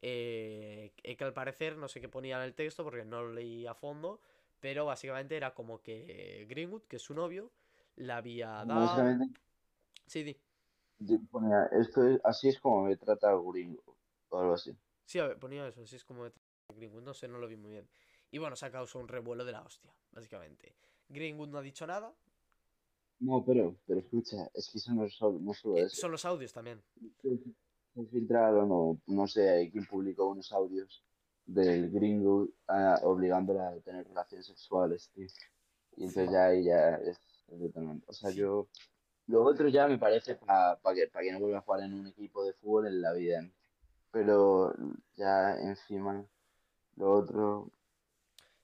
Eh, 0.03 0.93
que 1.03 1.25
al 1.25 1.33
parecer, 1.35 1.77
no 1.77 1.89
sé 1.89 2.01
qué 2.01 2.09
ponía 2.09 2.37
en 2.39 2.43
el 2.45 2.55
texto 2.55 2.85
porque 2.85 3.05
no 3.05 3.23
lo 3.23 3.33
leí 3.33 3.67
a 3.67 3.75
fondo, 3.75 4.21
pero 4.61 4.87
básicamente 4.87 5.37
era 5.37 5.55
como 5.55 5.83
que 5.83 6.47
Greenwood, 6.49 6.83
que 6.85 6.97
es 6.97 7.03
su 7.03 7.15
novio, 7.15 7.51
la 7.97 8.17
había 8.19 8.65
dado... 8.65 8.81
Básicamente, 8.81 9.41
Sí, 10.07 10.23
di. 10.25 10.37
yo 11.01 11.19
ponía, 11.31 11.65
esto 11.73 12.07
es, 12.07 12.21
así 12.25 12.49
es 12.49 12.61
como 12.61 12.85
me 12.85 12.97
trata 12.97 13.33
Gringo, 13.35 13.97
o 14.29 14.39
algo 14.39 14.55
así. 14.55 14.77
Sí, 15.05 15.19
a 15.19 15.27
ver, 15.29 15.39
ponía 15.39 15.67
eso, 15.67 15.83
así 15.83 15.97
es 15.97 16.05
como 16.05 16.25
de 16.25 16.33
Greenwood, 16.77 17.03
no 17.03 17.15
sé, 17.15 17.29
no 17.29 17.39
lo 17.39 17.49
vi 17.49 17.57
muy 17.57 17.73
bien. 17.73 17.89
Y 18.31 18.39
bueno, 18.39 18.57
se 18.57 18.67
ha 18.67 18.71
causado 18.71 19.01
un 19.03 19.09
revuelo 19.09 19.45
de 19.45 19.53
la 19.53 19.63
hostia, 19.63 19.93
básicamente. 20.13 20.75
Greenwood 21.09 21.49
no 21.49 21.59
ha 21.59 21.63
dicho 21.63 21.87
nada, 21.87 22.15
No, 23.21 23.43
pero, 23.45 23.77
pero 23.87 24.01
escucha, 24.01 24.51
es 24.55 24.69
que 24.69 24.79
eso 24.79 24.93
no 24.93 25.05
es 25.05 25.15
solo, 25.15 25.39
no 25.39 25.55
solo 25.55 25.79
eh, 25.79 25.85
eso. 25.85 25.97
son 25.97 26.11
los 26.13 26.25
audios 26.25 26.53
también. 26.53 26.83
Filtraron, 28.11 28.69
o 28.71 28.99
no 29.07 29.27
sé, 29.27 29.51
hay 29.51 29.71
quien 29.71 29.85
publicó 29.87 30.29
unos 30.29 30.53
audios 30.53 31.05
del 31.45 31.91
gringo 31.91 32.49
ah, 32.69 32.99
obligándola 33.03 33.69
a 33.69 33.81
tener 33.81 34.07
relaciones 34.07 34.47
sexuales, 34.47 35.11
tío. 35.15 35.27
Y 35.97 36.05
entonces 36.05 36.31
ya 36.31 36.47
ahí 36.47 36.65
ya 36.65 36.95
es. 36.97 37.21
O 38.07 38.13
sea, 38.13 38.31
yo... 38.31 38.69
Lo 39.27 39.45
otro 39.45 39.69
ya 39.69 39.87
me 39.87 39.99
parece 39.99 40.35
para 40.35 40.79
que, 40.95 41.07
pa 41.07 41.21
que 41.21 41.33
no 41.33 41.41
vuelva 41.41 41.59
a 41.59 41.63
jugar 41.63 41.83
en 41.83 41.95
un 41.95 42.07
equipo 42.09 42.45
de 42.45 42.53
fútbol 42.53 42.87
en 42.89 43.01
la 43.01 43.13
vida. 43.13 43.43
¿no? 43.43 43.51
Pero 44.11 44.75
ya 45.15 45.57
encima, 45.61 46.27
lo 46.97 47.13
otro... 47.13 47.71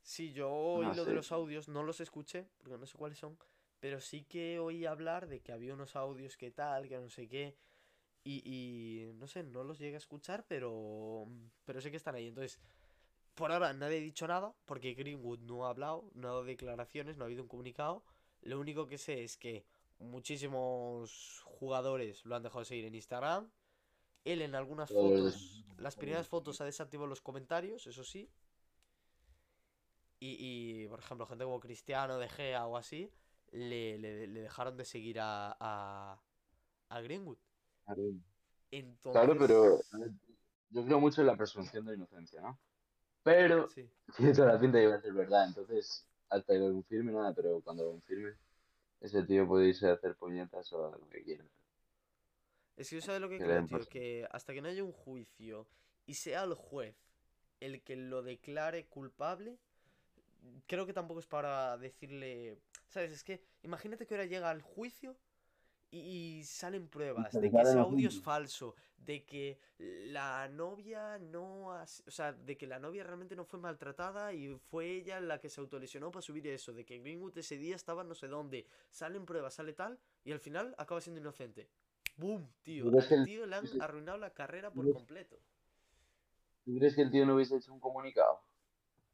Sí, 0.02 0.32
yo 0.32 0.50
oí 0.50 0.86
No 0.86 0.94
lo 0.94 1.04
de 1.04 1.14
los 1.14 1.32
audios, 1.32 1.68
no 1.68 1.82
los 1.82 2.00
escuché, 2.00 2.48
porque 2.58 2.78
no 2.78 2.86
sé 2.86 2.96
cuáles 2.96 3.18
son, 3.18 3.36
pero 3.80 4.00
sí 4.00 4.22
que 4.22 4.58
oí 4.58 4.86
hablar 4.86 5.28
de 5.28 5.40
que 5.40 5.52
había 5.52 5.74
unos 5.74 5.96
audios 5.96 6.36
que 6.36 6.50
tal, 6.50 6.88
que 6.88 6.96
no 6.96 7.08
sé 7.08 7.28
qué, 7.28 7.56
y, 8.26 8.42
y 8.44 9.12
no 9.14 9.26
sé, 9.28 9.42
no 9.44 9.64
los 9.64 9.78
llegué 9.78 9.96
a 9.96 9.98
escuchar, 9.98 10.44
pero, 10.48 11.26
pero 11.64 11.80
sé 11.80 11.90
que 11.90 11.98
están 11.98 12.14
ahí. 12.16 12.28
Entonces, 12.28 12.60
por 13.34 13.52
ahora 13.52 13.72
nadie 13.72 13.98
ha 13.98 14.00
dicho 14.00 14.26
nada, 14.28 14.54
porque 14.66 14.94
Greenwood 14.94 15.40
no 15.40 15.66
ha 15.66 15.70
hablado, 15.70 16.10
no 16.14 16.28
ha 16.28 16.30
dado 16.32 16.44
declaraciones, 16.44 17.16
no 17.16 17.24
ha 17.24 17.26
habido 17.26 17.42
un 17.42 17.48
comunicado. 17.48 18.04
Lo 18.42 18.60
único 18.60 18.86
que 18.86 18.98
sé 18.98 19.24
es 19.24 19.36
que 19.36 19.66
muchísimos 20.00 21.42
jugadores 21.44 22.24
lo 22.26 22.36
han 22.36 22.42
dejado 22.42 22.60
de 22.60 22.66
seguir 22.66 22.84
en 22.86 22.94
Instagram. 22.96 23.50
Él 24.24 24.42
en 24.42 24.54
algunas 24.56 24.90
Todos 24.90 25.10
fotos, 25.22 25.64
las 25.78 25.96
primeras 25.96 26.28
fotos 26.28 26.60
ha 26.60 26.66
desactivado 26.66 27.08
los 27.08 27.22
comentarios, 27.22 27.86
eso 27.86 28.04
sí. 28.04 28.30
Y, 30.20 30.36
y, 30.84 30.88
por 30.88 30.98
ejemplo, 31.00 31.26
gente 31.26 31.44
como 31.44 31.60
Cristiano, 31.60 32.18
De 32.18 32.28
Gea 32.28 32.66
o 32.66 32.76
así, 32.76 33.10
le, 33.52 33.98
le- 33.98 34.26
le 34.26 34.40
dejaron 34.40 34.76
de 34.76 34.84
seguir 34.84 35.20
a, 35.20 35.56
a, 35.60 36.20
a 36.90 37.00
Greenwood. 37.02 37.38
Entonces... 38.70 39.12
Claro, 39.12 39.36
pero 39.38 39.80
yo 40.70 40.84
creo 40.84 41.00
mucho 41.00 41.20
en 41.20 41.28
la 41.28 41.36
presunción 41.36 41.84
de 41.86 41.94
inocencia, 41.94 42.40
¿no? 42.40 42.58
Pero 43.22 43.68
Sí. 43.68 43.88
tiene 44.16 44.32
toda 44.32 44.52
la 44.52 44.60
pinta 44.60 44.78
de 44.78 45.00
ser 45.00 45.12
verdad, 45.12 45.46
entonces 45.46 46.06
hasta 46.28 46.52
que 46.52 46.58
lo 46.58 46.72
confirme 46.72 47.12
nada, 47.12 47.32
pero 47.34 47.60
cuando 47.60 47.84
lo 47.84 47.90
confirme, 47.92 48.34
ese 49.00 49.22
tío 49.22 49.46
puede 49.46 49.68
irse 49.68 49.88
a 49.88 49.92
hacer 49.94 50.16
puñetas 50.16 50.72
o 50.72 50.86
a 50.86 50.98
lo 50.98 51.08
que 51.08 51.22
quiera. 51.22 51.44
Es 52.76 52.90
que 52.90 52.96
yo 52.96 53.02
sabes 53.02 53.20
lo 53.20 53.28
que 53.28 53.38
Que 53.38 53.44
creo, 53.44 53.64
tío, 53.64 53.78
que 53.88 54.28
hasta 54.30 54.52
que 54.52 54.60
no 54.60 54.68
haya 54.68 54.84
un 54.84 54.92
juicio 54.92 55.66
y 56.06 56.14
sea 56.14 56.44
el 56.44 56.54
juez 56.54 56.96
el 57.60 57.82
que 57.82 57.96
lo 57.96 58.22
declare 58.22 58.86
culpable, 58.86 59.58
creo 60.66 60.86
que 60.86 60.92
tampoco 60.92 61.20
es 61.20 61.26
para 61.26 61.78
decirle, 61.78 62.58
¿sabes? 62.88 63.12
Es 63.12 63.24
que 63.24 63.42
imagínate 63.62 64.06
que 64.06 64.14
ahora 64.14 64.26
llega 64.26 64.50
al 64.50 64.62
juicio 64.62 65.16
y, 65.90 66.42
salen 66.44 66.88
pruebas 66.88 67.32
de 67.32 67.50
que 67.50 67.60
ese 67.60 67.78
audio 67.78 68.08
es 68.08 68.20
falso, 68.20 68.74
de 68.98 69.24
que 69.24 69.58
la 69.78 70.48
novia 70.48 71.18
no 71.18 71.72
ha, 71.72 71.82
o 71.84 72.10
sea, 72.10 72.32
de 72.32 72.56
que 72.56 72.66
la 72.66 72.78
novia 72.78 73.04
realmente 73.04 73.36
no 73.36 73.44
fue 73.44 73.58
maltratada 73.60 74.32
y 74.32 74.54
fue 74.70 74.86
ella 74.90 75.20
la 75.20 75.38
que 75.38 75.48
se 75.48 75.60
autolesionó 75.60 76.10
para 76.10 76.22
subir 76.22 76.46
eso, 76.48 76.72
de 76.72 76.84
que 76.84 76.98
Greenwood 76.98 77.38
ese 77.38 77.56
día 77.56 77.76
estaba 77.76 78.04
no 78.04 78.14
sé 78.14 78.26
dónde, 78.28 78.66
salen 78.90 79.24
pruebas, 79.24 79.54
sale 79.54 79.72
tal 79.72 79.98
y 80.24 80.32
al 80.32 80.40
final 80.40 80.74
acaba 80.78 81.00
siendo 81.00 81.20
inocente. 81.20 81.68
¡Boom, 82.16 82.48
tío! 82.62 82.84
¿Tú 82.84 82.90
crees 82.90 83.06
que 83.06 83.14
Al 83.14 83.20
el- 83.20 83.26
tío 83.26 83.46
le 83.46 83.56
han 83.56 83.82
arruinado 83.82 84.18
la 84.18 84.30
carrera 84.30 84.70
por 84.70 84.84
¿Tú 84.84 84.90
crees- 84.90 84.96
completo. 84.96 85.38
¿Tú 86.64 86.74
crees 86.78 86.94
que 86.96 87.02
el 87.02 87.10
tío 87.10 87.24
no 87.26 87.36
hubiese 87.36 87.56
hecho 87.56 87.72
un 87.72 87.78
comunicado? 87.80 88.40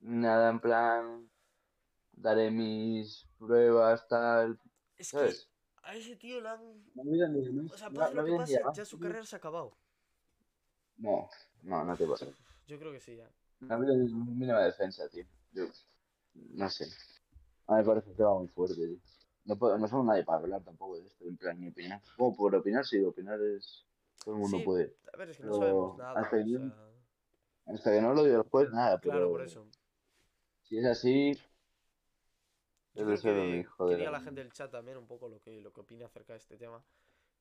Nada 0.00 0.50
en 0.50 0.58
plan, 0.60 1.30
daré 2.12 2.50
mis 2.50 3.26
pruebas, 3.38 4.06
tal, 4.08 4.58
Es 4.96 5.10
que 5.10 5.18
¿sabes? 5.18 5.48
A 5.82 5.94
ese 5.94 6.16
tío 6.16 6.40
le 6.40 6.48
han... 6.48 6.60
O 7.72 7.76
sea, 7.76 7.90
pase 7.90 8.14
no 8.14 8.22
lo 8.22 8.24
que 8.24 8.30
había 8.30 8.32
ni 8.32 8.38
pase, 8.38 8.52
llamado. 8.54 8.74
ya 8.74 8.84
su 8.84 8.98
carrera 8.98 9.24
se 9.24 9.36
ha 9.36 9.38
acabado. 9.38 9.76
No, 10.98 11.28
no, 11.62 11.84
no 11.84 11.96
te 11.96 12.06
pasa. 12.06 12.26
Yo 12.66 12.78
creo 12.78 12.92
que 12.92 13.00
sí, 13.00 13.16
ya. 13.16 13.28
Ni 13.60 14.12
mínima 14.24 14.60
defensa, 14.60 15.08
tío. 15.08 15.24
Yo, 15.52 15.64
no 16.34 16.68
sé. 16.70 16.86
A 17.66 17.74
mí 17.74 17.78
me 17.78 17.84
parece 17.84 18.10
un 18.10 18.16
tema 18.16 18.34
muy 18.38 18.48
fuerte, 18.48 18.74
tío. 18.74 18.98
No, 19.44 19.56
puedo, 19.56 19.76
no 19.76 19.88
somos 19.88 20.06
nadie 20.06 20.24
para 20.24 20.38
hablar 20.38 20.62
tampoco 20.62 20.98
de 20.98 21.06
esto, 21.06 21.24
en 21.26 21.36
plan, 21.36 21.60
ni 21.60 21.68
opinar. 21.68 22.00
Bueno, 22.16 22.36
por 22.36 22.54
opinar 22.54 22.84
sí, 22.84 23.02
opinar 23.02 23.40
es... 23.40 23.84
Todo 24.24 24.36
el 24.36 24.40
mundo 24.40 24.58
Sí, 24.58 24.64
puede. 24.64 24.96
a 25.12 25.16
ver, 25.16 25.30
es 25.30 25.36
que 25.36 25.42
no 25.44 25.54
sabemos 25.54 25.98
nada, 25.98 26.20
hasta 26.20 26.36
o 26.36 26.44
que-. 26.44 26.72
Hasta 27.66 27.90
que 27.90 28.00
no 28.00 28.14
lo 28.14 28.22
diga 28.22 28.36
el 28.36 28.42
juez, 28.42 28.70
nada, 28.70 29.00
pero... 29.00 29.14
Claro, 29.14 29.30
por 29.30 29.42
eso. 29.42 29.66
Si 30.62 30.78
es 30.78 30.84
así... 30.86 31.32
Yo 32.94 33.04
creo 33.04 33.20
que, 33.20 33.30
un 33.30 33.54
hijo 33.60 33.86
que 33.86 33.92
de 33.92 33.98
diga 33.98 34.10
la- 34.10 34.18
la 34.18 34.24
gente 34.24 34.42
del 34.42 34.52
chat 34.52 34.70
también 34.70 34.98
un 34.98 35.06
poco 35.06 35.28
lo 35.28 35.40
que, 35.40 35.60
lo 35.60 35.72
que 35.72 35.80
opina 35.80 36.06
acerca 36.06 36.32
de 36.34 36.38
este 36.38 36.56
tema. 36.56 36.84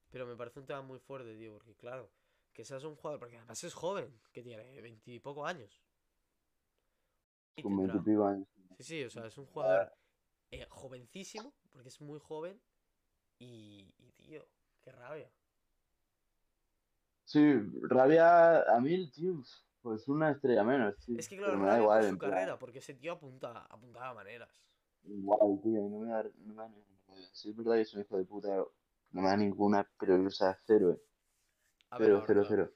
Pero 0.10 0.26
me 0.26 0.36
parece 0.36 0.60
un 0.60 0.66
tema 0.66 0.82
muy 0.82 1.00
fuerte, 1.00 1.36
tío, 1.38 1.54
porque 1.54 1.76
claro, 1.76 2.10
que 2.54 2.66
seas 2.66 2.84
un 2.84 2.96
jugador, 2.96 3.20
porque 3.20 3.38
además 3.38 3.64
es 3.64 3.74
joven, 3.74 4.14
que 4.34 4.44
tiene 4.44 4.82
veintipocos 4.82 5.48
años. 5.48 5.82
Con 7.62 7.78
tendrá- 7.78 7.94
20 7.96 8.10
y 8.10 8.14
pico 8.14 8.26
años. 8.28 8.48
Sí, 8.78 8.84
sí, 8.84 9.04
o 9.04 9.10
sea, 9.10 9.26
es 9.26 9.38
un 9.38 9.46
jugador 9.46 9.92
eh, 10.52 10.66
jovencísimo, 10.70 11.54
porque 11.72 11.90
es 11.90 12.02
muy 12.02 12.20
joven. 12.20 12.60
Y, 13.40 13.94
y, 13.98 14.12
tío, 14.12 14.46
qué 14.82 14.92
rabia. 14.92 15.30
Sí, 17.26 17.54
rabia 17.84 18.62
a 18.64 18.80
mí 18.82 18.94
el 18.94 19.12
tío, 19.12 19.42
pues 19.82 20.08
una 20.08 20.32
estrella 20.32 20.64
menos, 20.64 20.98
tío. 21.06 21.18
Es 21.18 21.30
que 21.30 21.38
claro, 21.38 21.58
rabia 21.60 21.80
igual, 21.82 22.00
por 22.02 22.10
su 22.10 22.18
plan, 22.18 22.32
carrera, 22.32 22.60
porque 22.60 22.80
ese 22.80 22.94
tío 22.94 23.14
apunta, 23.14 23.66
apuntaba 23.70 24.14
maneras. 24.14 24.50
Igual, 25.06 25.60
tío, 25.62 25.82
no 25.90 26.00
me 26.00 26.10
da, 26.12 26.24
no 26.24 26.54
me 26.54 26.62
da 26.64 26.70
ninguna. 26.70 27.28
Sí, 27.34 27.50
es 27.50 27.56
verdad 27.56 27.76
que 27.76 27.82
es 27.82 27.94
un 27.94 28.02
hijo 28.02 28.18
de 28.18 28.26
puta, 28.26 28.56
no 29.12 29.22
me 29.22 29.28
da 29.28 29.38
ninguna, 29.38 29.90
pero, 30.00 30.22
o 30.24 30.30
sea, 30.30 30.56
cero, 30.66 30.92
eh. 30.92 31.02
A 31.90 31.98
ver, 31.98 32.24
Cero, 32.26 32.44
cero. 32.48 32.72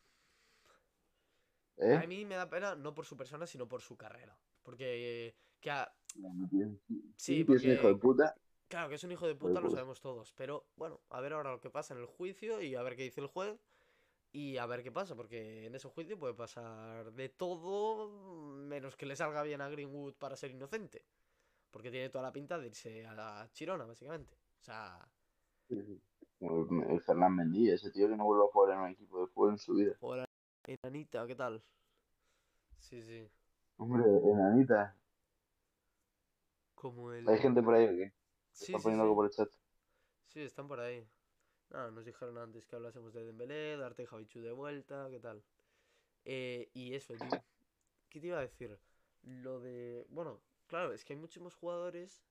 ¿Eh? 1.78 1.94
A 1.96 2.08
mí 2.08 2.26
me 2.26 2.36
da 2.36 2.50
pena 2.50 2.76
no 2.76 2.94
por 2.94 3.06
su 3.06 3.16
persona, 3.18 3.46
sino 3.48 3.68
por 3.68 3.82
su 3.82 3.96
carrera. 3.98 4.38
Porque, 4.64 5.36
que 5.60 5.72
a- 5.72 5.94
No, 6.16 6.48
tío. 6.50 6.68
Sí, 7.16 7.36
que 7.36 7.42
es 7.42 7.48
un 7.50 7.56
porque- 7.56 7.74
hijo 7.74 7.88
de 7.88 7.96
puta. 7.96 8.36
claro 8.68 8.90
que 8.90 8.96
es 8.96 9.04
un 9.04 9.12
hijo 9.12 9.28
de 9.28 9.36
puta, 9.36 9.60
lo 9.62 9.70
sabemos 9.70 10.02
todos. 10.02 10.34
Pero 10.34 10.66
bueno, 10.76 11.02
a 11.10 11.22
ver 11.22 11.34
ahora 11.34 11.52
lo 11.52 11.62
que 11.62 11.70
pasa 11.70 11.94
en 11.94 12.00
el 12.02 12.06
juicio 12.08 12.62
y 12.62 12.76
a 12.76 12.82
ver 12.84 12.96
qué 12.96 13.04
dice 13.04 13.22
el 13.22 13.28
juez. 13.28 13.60
Y 14.32 14.58
a 14.58 14.66
ver 14.66 14.84
qué 14.84 14.92
pasa, 14.92 15.16
porque 15.16 15.66
en 15.66 15.76
ese 15.76 15.88
juicio 15.88 16.20
puede 16.20 16.34
pasar 16.34 17.14
de 17.14 17.30
todo, 17.30 18.10
menos 18.58 18.98
que 18.98 19.06
le 19.06 19.16
salga 19.16 19.44
bien 19.44 19.62
a 19.62 19.70
Greenwood 19.70 20.16
para 20.16 20.36
ser 20.36 20.52
inocente. 20.52 21.06
Porque 21.76 21.92
tiene 21.92 22.10
toda 22.10 22.24
la 22.24 22.32
pinta 22.32 22.58
de 22.58 22.68
irse 22.68 23.06
a 23.06 23.14
la 23.14 23.50
chirona, 23.52 23.84
básicamente. 23.84 24.34
O 24.62 24.64
sea, 24.64 24.98
Sí, 25.68 25.76
sí. 25.84 26.02
Como 26.40 26.84
el, 26.90 27.02
Fernán 27.02 27.36
Mendy, 27.36 27.70
ese 27.70 27.92
tío 27.92 28.08
que 28.08 28.16
no 28.16 28.24
vuelve 28.24 28.46
a 28.46 28.48
jugar 28.48 28.76
en 28.76 28.80
un 28.80 28.90
equipo 28.92 29.20
de 29.20 29.28
fútbol 29.28 29.50
en 29.52 29.58
su 29.58 29.74
vida. 29.74 29.94
enanita, 30.64 31.28
¿qué 31.28 31.36
tal? 31.36 31.62
Sí, 32.80 33.02
sí. 33.02 33.30
Hombre, 33.76 34.06
enanita. 34.06 34.96
Como 36.76 37.12
el. 37.12 37.28
¿Hay 37.28 37.40
gente 37.40 37.62
por 37.62 37.74
ahí 37.74 37.88
o 37.88 37.90
qué? 37.90 38.14
Sí, 38.54 38.66
Está 38.68 38.78
sí, 38.78 38.84
poniendo 38.84 39.04
sí. 39.04 39.08
algo 39.08 39.16
por 39.16 39.26
el 39.26 39.32
chat. 39.32 39.50
Sí, 40.28 40.44
están 40.44 40.70
por 40.70 40.80
ahí. 40.80 41.06
Nada, 41.72 41.92
nos 41.92 42.06
dijeron 42.06 42.38
antes 42.38 42.66
que 42.66 42.78
hablásemos 42.78 43.14
de 43.14 43.26
Dembélé, 43.26 43.76
darte 43.76 44.06
Javichu 44.06 44.40
de 44.40 44.54
vuelta, 44.54 45.10
¿qué 45.10 45.20
tal? 45.20 45.44
Eh, 46.24 46.70
y 46.74 46.94
eso, 46.94 47.16
tío. 47.16 47.44
¿Qué 48.10 48.22
te 48.22 48.28
iba 48.28 48.38
a 48.38 48.42
decir? 48.44 48.80
Lo 49.24 49.60
de... 49.60 50.06
Bueno, 50.10 50.40
claro, 50.68 50.94
es 50.94 51.04
que 51.06 51.14
hay 51.14 51.20
muchísimos 51.20 51.56
jugadores 51.56 52.24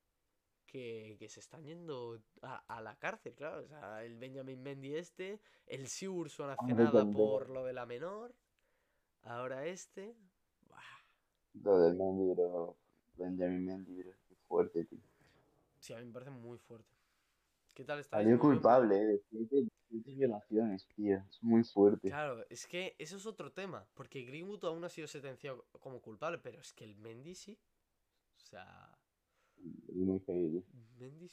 que, 0.66 1.16
que 1.18 1.28
se 1.28 1.40
están 1.40 1.64
yendo 1.64 2.20
a, 2.42 2.56
a 2.76 2.80
la 2.80 2.96
cárcel, 2.98 3.34
claro. 3.34 3.62
O 3.64 3.68
sea, 3.68 4.04
el 4.04 4.16
Benjamin 4.16 4.62
Mendy 4.62 4.96
este, 4.96 5.40
el 5.66 5.88
Siurson 5.88 6.50
hace 6.50 6.72
Hombre, 6.72 6.84
nada 6.84 7.04
también. 7.04 7.16
por 7.16 7.50
lo 7.50 7.64
de 7.64 7.72
la 7.72 7.86
menor, 7.86 8.34
ahora 9.22 9.66
este... 9.66 10.16
Buah. 10.68 10.80
Lo 11.54 11.78
del 11.80 11.94
Mendy, 11.96 12.34
bro. 12.34 12.76
Benjamin 13.16 13.64
Mendy, 13.64 14.02
bro. 14.02 14.12
Qué 14.28 14.34
fuerte, 14.48 14.84
tío. 14.84 14.98
Sí, 15.78 15.92
a 15.92 15.98
mí 15.98 16.06
me 16.06 16.12
parece 16.12 16.30
muy 16.30 16.58
fuerte. 16.58 16.92
¿Qué 17.74 17.84
tal 17.84 17.98
está? 18.00 18.16
Salió 18.18 18.38
culpable, 18.38 19.14
eh. 19.14 19.22
Siete, 19.30 19.68
siete 19.88 20.10
violaciones, 20.14 20.86
tío. 20.94 21.16
Es 21.28 21.42
muy 21.42 21.62
fuerte. 21.64 22.08
Claro, 22.08 22.44
es 22.48 22.66
que 22.66 22.94
eso 22.98 23.16
es 23.16 23.26
otro 23.26 23.52
tema, 23.52 23.86
porque 23.94 24.22
Greenwood 24.22 24.64
aún 24.64 24.84
ha 24.84 24.88
sido 24.88 25.06
sentenciado 25.08 25.66
como 25.80 26.00
culpable, 26.00 26.38
pero 26.38 26.60
es 26.60 26.72
que 26.72 26.84
el 26.84 26.96
Mendy 26.96 27.34
sí. 27.34 27.58
Sea, 28.54 28.96
muy 29.92 30.20
heavy. 30.20 30.64
Mendy. 30.96 31.28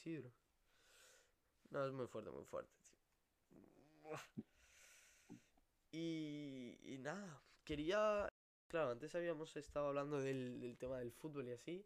No, 1.70 1.86
es 1.86 1.92
muy 1.94 2.08
fuerte, 2.08 2.32
muy 2.32 2.44
fuerte, 2.46 2.74
tío. 2.84 2.98
Y, 5.92 6.78
y 6.82 6.98
nada, 6.98 7.44
quería... 7.64 8.32
Claro, 8.70 8.92
antes 8.92 9.14
habíamos 9.14 9.56
estado 9.58 9.90
hablando 9.90 10.20
del, 10.20 10.60
del 10.62 10.78
tema 10.78 10.98
del 10.98 11.12
fútbol 11.12 11.48
y 11.50 11.52
así, 11.52 11.86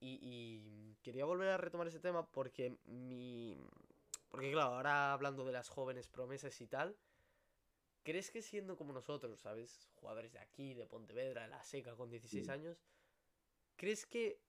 y, 0.00 0.18
y 0.22 0.96
quería 1.02 1.26
volver 1.26 1.48
a 1.50 1.58
retomar 1.58 1.86
ese 1.86 2.00
tema 2.00 2.26
porque 2.32 2.76
mi... 2.86 3.56
Porque 4.30 4.50
claro, 4.50 4.74
ahora 4.74 5.12
hablando 5.12 5.44
de 5.44 5.52
las 5.52 5.68
jóvenes 5.68 6.08
promesas 6.08 6.60
y 6.60 6.66
tal, 6.66 6.96
¿crees 8.02 8.30
que 8.32 8.42
siendo 8.42 8.76
como 8.76 8.92
nosotros, 8.92 9.38
¿sabes? 9.38 9.88
Jugadores 9.94 10.32
de 10.32 10.40
aquí, 10.40 10.74
de 10.74 10.86
Pontevedra, 10.86 11.42
de 11.42 11.48
la 11.48 11.62
Seca 11.62 11.94
con 11.94 12.10
16 12.10 12.44
Sí. 12.46 12.50
años, 12.50 12.82
¿crees 13.76 14.06
que 14.06 14.40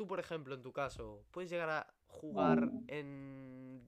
tú, 0.00 0.06
por 0.06 0.18
ejemplo, 0.18 0.54
en 0.54 0.62
tu 0.62 0.72
caso, 0.72 1.26
puedes 1.30 1.50
llegar 1.50 1.68
a 1.68 1.86
jugar 2.06 2.72
No. 2.72 2.84
en 2.88 3.86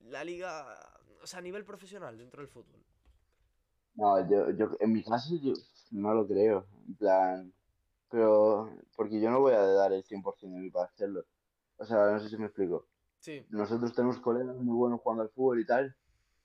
la 0.00 0.24
liga, 0.24 0.76
o 1.22 1.28
sea, 1.28 1.38
a 1.38 1.42
nivel 1.42 1.64
profesional 1.64 2.18
dentro 2.18 2.42
del 2.42 2.48
fútbol? 2.48 2.82
No, 3.94 4.18
yo, 4.28 4.50
yo, 4.50 4.70
en 4.80 4.92
mi 4.92 5.04
caso, 5.04 5.36
yo 5.40 5.52
no 5.92 6.12
lo 6.12 6.26
creo. 6.26 6.66
En 6.88 6.96
plan, 6.96 7.54
pero, 8.10 8.68
porque 8.96 9.20
yo 9.20 9.30
no 9.30 9.38
voy 9.38 9.52
a 9.52 9.60
dar 9.60 9.92
el 9.92 10.02
100% 10.02 10.56
de 10.56 10.60
mí 10.60 10.70
para 10.70 10.86
hacerlo. 10.86 11.24
O 11.76 11.84
sea, 11.84 12.10
no 12.10 12.18
sé 12.18 12.30
si 12.30 12.36
me 12.36 12.46
explico. 12.46 12.88
Sí, 13.20 13.46
Nosotros 13.50 13.94
tenemos 13.94 14.18
colegas 14.18 14.56
muy 14.56 14.76
buenos 14.76 15.02
jugando 15.02 15.22
al 15.22 15.30
fútbol 15.30 15.60
y 15.60 15.66
tal, 15.66 15.94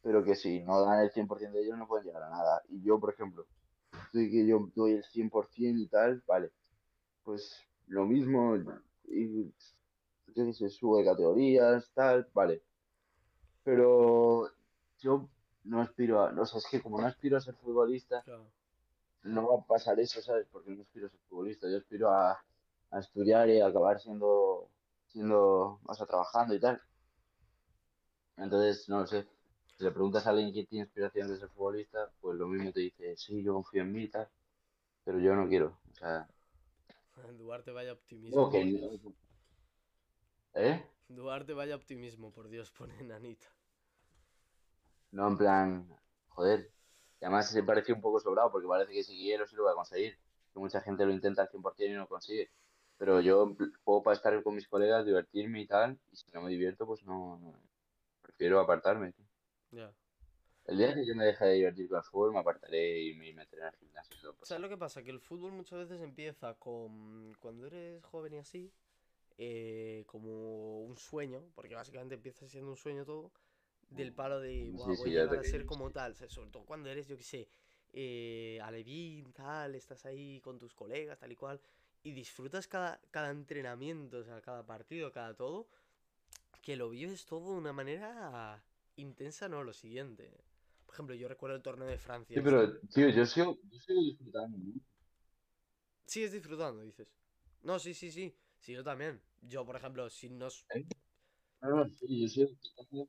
pero 0.03 0.23
que 0.23 0.35
si 0.35 0.61
no 0.61 0.81
dan 0.81 0.99
el 0.99 1.09
100% 1.09 1.57
de 1.57 1.63
ellos 1.63 1.79
no 1.79 1.87
pueden 1.87 2.05
llegar 2.05 2.21
a 2.21 2.29
nada. 2.29 2.61
Y 2.69 2.83
yo, 2.83 2.99
por 2.99 3.11
ejemplo, 3.11 3.47
estoy 4.05 4.29
que 4.29 4.45
yo 4.45 4.69
doy 4.75 4.91
el 4.91 5.03
100% 5.03 5.81
y 5.81 5.87
tal, 5.87 6.21
vale. 6.27 6.51
Pues 7.23 7.65
lo 7.87 8.05
mismo, 8.05 8.55
y 9.09 9.53
qué 10.33 10.53
sé, 10.53 10.69
sube 10.69 11.03
categorías, 11.03 11.91
tal, 11.93 12.27
vale. 12.33 12.63
Pero 13.63 14.49
yo 14.99 15.29
no 15.63 15.81
aspiro 15.81 16.21
a, 16.21 16.31
o 16.39 16.45
sea, 16.45 16.59
es 16.59 16.67
que 16.67 16.81
como 16.81 16.99
no 17.01 17.07
aspiro 17.07 17.37
a 17.37 17.41
ser 17.41 17.55
futbolista, 17.55 18.23
claro. 18.23 18.51
no 19.23 19.47
va 19.47 19.61
a 19.61 19.65
pasar 19.65 19.99
eso, 19.99 20.21
¿sabes? 20.21 20.47
Porque 20.51 20.71
no 20.71 20.81
aspiro 20.81 21.07
a 21.07 21.09
ser 21.09 21.19
futbolista, 21.29 21.69
yo 21.69 21.77
aspiro 21.77 22.09
a, 22.11 22.43
a 22.91 22.99
estudiar 22.99 23.49
y 23.49 23.59
a 23.61 23.67
acabar 23.67 23.99
siendo, 23.99 24.69
siendo, 25.07 25.79
o 25.85 25.93
sea, 25.93 26.05
trabajando 26.07 26.55
y 26.55 26.59
tal. 26.59 26.81
Entonces, 28.37 28.87
no 28.89 29.01
lo 29.01 29.07
sé. 29.07 29.27
Si 29.77 29.83
le 29.83 29.91
preguntas 29.91 30.25
a 30.25 30.31
alguien 30.31 30.53
que 30.53 30.65
tiene 30.65 30.85
inspiración 30.85 31.27
de 31.29 31.37
ser 31.37 31.49
futbolista, 31.49 32.11
pues 32.21 32.37
lo 32.37 32.47
mismo 32.47 32.71
te 32.71 32.81
dice, 32.81 33.15
sí, 33.17 33.43
yo 33.43 33.53
confío 33.53 33.83
en 33.83 33.91
mí 33.91 34.03
y 34.03 34.09
tal, 34.09 34.27
pero 35.03 35.19
yo 35.19 35.35
no 35.35 35.47
quiero. 35.47 35.77
O 35.91 35.95
sea, 35.95 36.29
Duarte 37.37 37.71
vaya 37.71 37.93
optimismo. 37.93 38.49
que 38.49 38.65
no. 38.65 39.13
¿Eh? 40.55 40.83
Duarte 41.07 41.53
vaya 41.53 41.75
optimismo, 41.75 42.31
por 42.31 42.49
Dios, 42.49 42.71
pone 42.71 43.01
Nanita. 43.03 43.47
No, 45.11 45.27
en 45.27 45.37
plan, 45.37 45.99
joder. 46.29 46.71
Y 47.19 47.25
además 47.25 47.49
se 47.49 47.63
parece 47.63 47.93
un 47.93 48.01
poco 48.01 48.19
sobrado, 48.19 48.51
porque 48.51 48.67
parece 48.67 48.93
que 48.93 49.03
si 49.03 49.17
quiero 49.17 49.45
sí 49.47 49.55
lo 49.55 49.63
voy 49.63 49.71
a 49.71 49.75
conseguir. 49.75 50.17
Que 50.53 50.59
mucha 50.59 50.81
gente 50.81 51.05
lo 51.05 51.11
intenta 51.11 51.41
al 51.43 51.49
100% 51.49 51.91
y 51.91 51.93
no 51.93 52.01
lo 52.01 52.07
consigue. 52.07 52.51
Pero 52.97 53.21
yo 53.21 53.55
juego 53.83 54.03
para 54.03 54.15
estar 54.15 54.41
con 54.43 54.55
mis 54.55 54.67
colegas, 54.67 55.05
divertirme 55.05 55.61
y 55.61 55.67
tal, 55.67 55.99
y 56.11 56.15
si 56.15 56.29
no 56.31 56.41
me 56.41 56.49
divierto, 56.49 56.85
pues 56.85 57.03
no, 57.05 57.37
no- 57.39 57.59
prefiero 58.21 58.59
apartarme. 58.59 59.13
Ya. 59.71 59.93
El 60.69 60.77
día 60.77 60.93
que 60.93 61.03
yo 61.05 61.15
me 61.15 61.25
deje 61.25 61.45
de 61.45 61.53
divertir 61.53 61.89
con 61.89 61.97
el 61.97 62.03
fútbol, 62.03 62.33
me 62.33 62.39
apartaré 62.39 63.01
y 63.01 63.15
me 63.15 63.33
meteré 63.33 63.63
el 63.65 63.73
gimnasio. 63.79 64.15
todo. 64.21 64.35
¿Sabes 64.43 64.61
lo 64.61 64.69
que 64.69 64.77
pasa? 64.77 65.01
Que 65.01 65.09
el 65.09 65.19
fútbol 65.19 65.51
muchas 65.51 65.79
veces 65.79 65.99
empieza 66.01 66.53
con. 66.55 67.33
Cuando 67.39 67.65
eres 67.65 68.03
joven 68.03 68.33
y 68.33 68.37
así, 68.37 68.71
eh, 69.39 70.03
como 70.05 70.81
un 70.83 70.95
sueño, 70.95 71.41
porque 71.55 71.73
básicamente 71.73 72.15
empieza 72.15 72.47
siendo 72.47 72.69
un 72.69 72.77
sueño 72.77 73.03
todo, 73.03 73.31
del 73.89 74.13
palo 74.13 74.39
de 74.39 74.49
Sí, 74.49 74.71
"Buah, 74.71 74.95
sí, 74.95 75.01
voy 75.01 75.09
a 75.09 75.21
llegar 75.21 75.39
a 75.39 75.43
ser 75.43 75.65
como 75.65 75.89
tal. 75.89 76.11
O 76.11 76.15
sea, 76.15 76.29
sobre 76.29 76.51
todo 76.51 76.63
cuando 76.65 76.89
eres, 76.89 77.07
yo 77.07 77.17
qué 77.17 77.23
sé, 77.23 77.47
eh, 77.93 78.59
alevín, 78.61 79.33
tal, 79.33 79.73
estás 79.73 80.05
ahí 80.05 80.39
con 80.41 80.59
tus 80.59 80.75
colegas, 80.75 81.17
tal 81.17 81.31
y 81.31 81.35
cual, 81.35 81.59
y 82.03 82.11
disfrutas 82.11 82.67
cada, 82.67 83.01
cada 83.09 83.31
entrenamiento, 83.31 84.19
o 84.19 84.23
sea, 84.23 84.39
cada 84.41 84.63
partido, 84.65 85.11
cada 85.11 85.33
todo, 85.33 85.67
que 86.61 86.75
lo 86.75 86.89
vives 86.91 87.25
todo 87.25 87.53
de 87.53 87.57
una 87.57 87.73
manera 87.73 88.63
intensa, 88.97 89.49
no, 89.49 89.63
lo 89.63 89.73
siguiente. 89.73 90.31
Por 90.89 90.95
ejemplo, 90.95 91.15
yo 91.15 91.27
recuerdo 91.27 91.55
el 91.55 91.61
torneo 91.61 91.87
de 91.87 91.99
Francia. 91.99 92.35
Sí, 92.35 92.41
pero, 92.43 92.79
tío, 92.87 93.09
yo 93.09 93.23
sigo, 93.23 93.59
yo 93.69 93.79
sigo 93.79 94.01
disfrutando. 94.01 94.57
¿no? 94.57 94.81
Sigues 96.07 96.31
disfrutando, 96.31 96.81
dices. 96.81 97.07
No, 97.61 97.77
sí, 97.77 97.93
sí, 97.93 98.11
sí. 98.11 98.35
Sí, 98.59 98.73
yo 98.73 98.83
también. 98.83 99.21
Yo, 99.43 99.63
por 99.67 99.75
ejemplo, 99.75 100.09
si 100.09 100.31
nos... 100.31 100.65
¿Eh? 100.73 100.83
No, 101.61 101.75
no, 101.75 101.89
sí, 101.91 102.21
yo 102.21 102.27
sigo 102.27 102.49
disfrutando. 102.49 103.07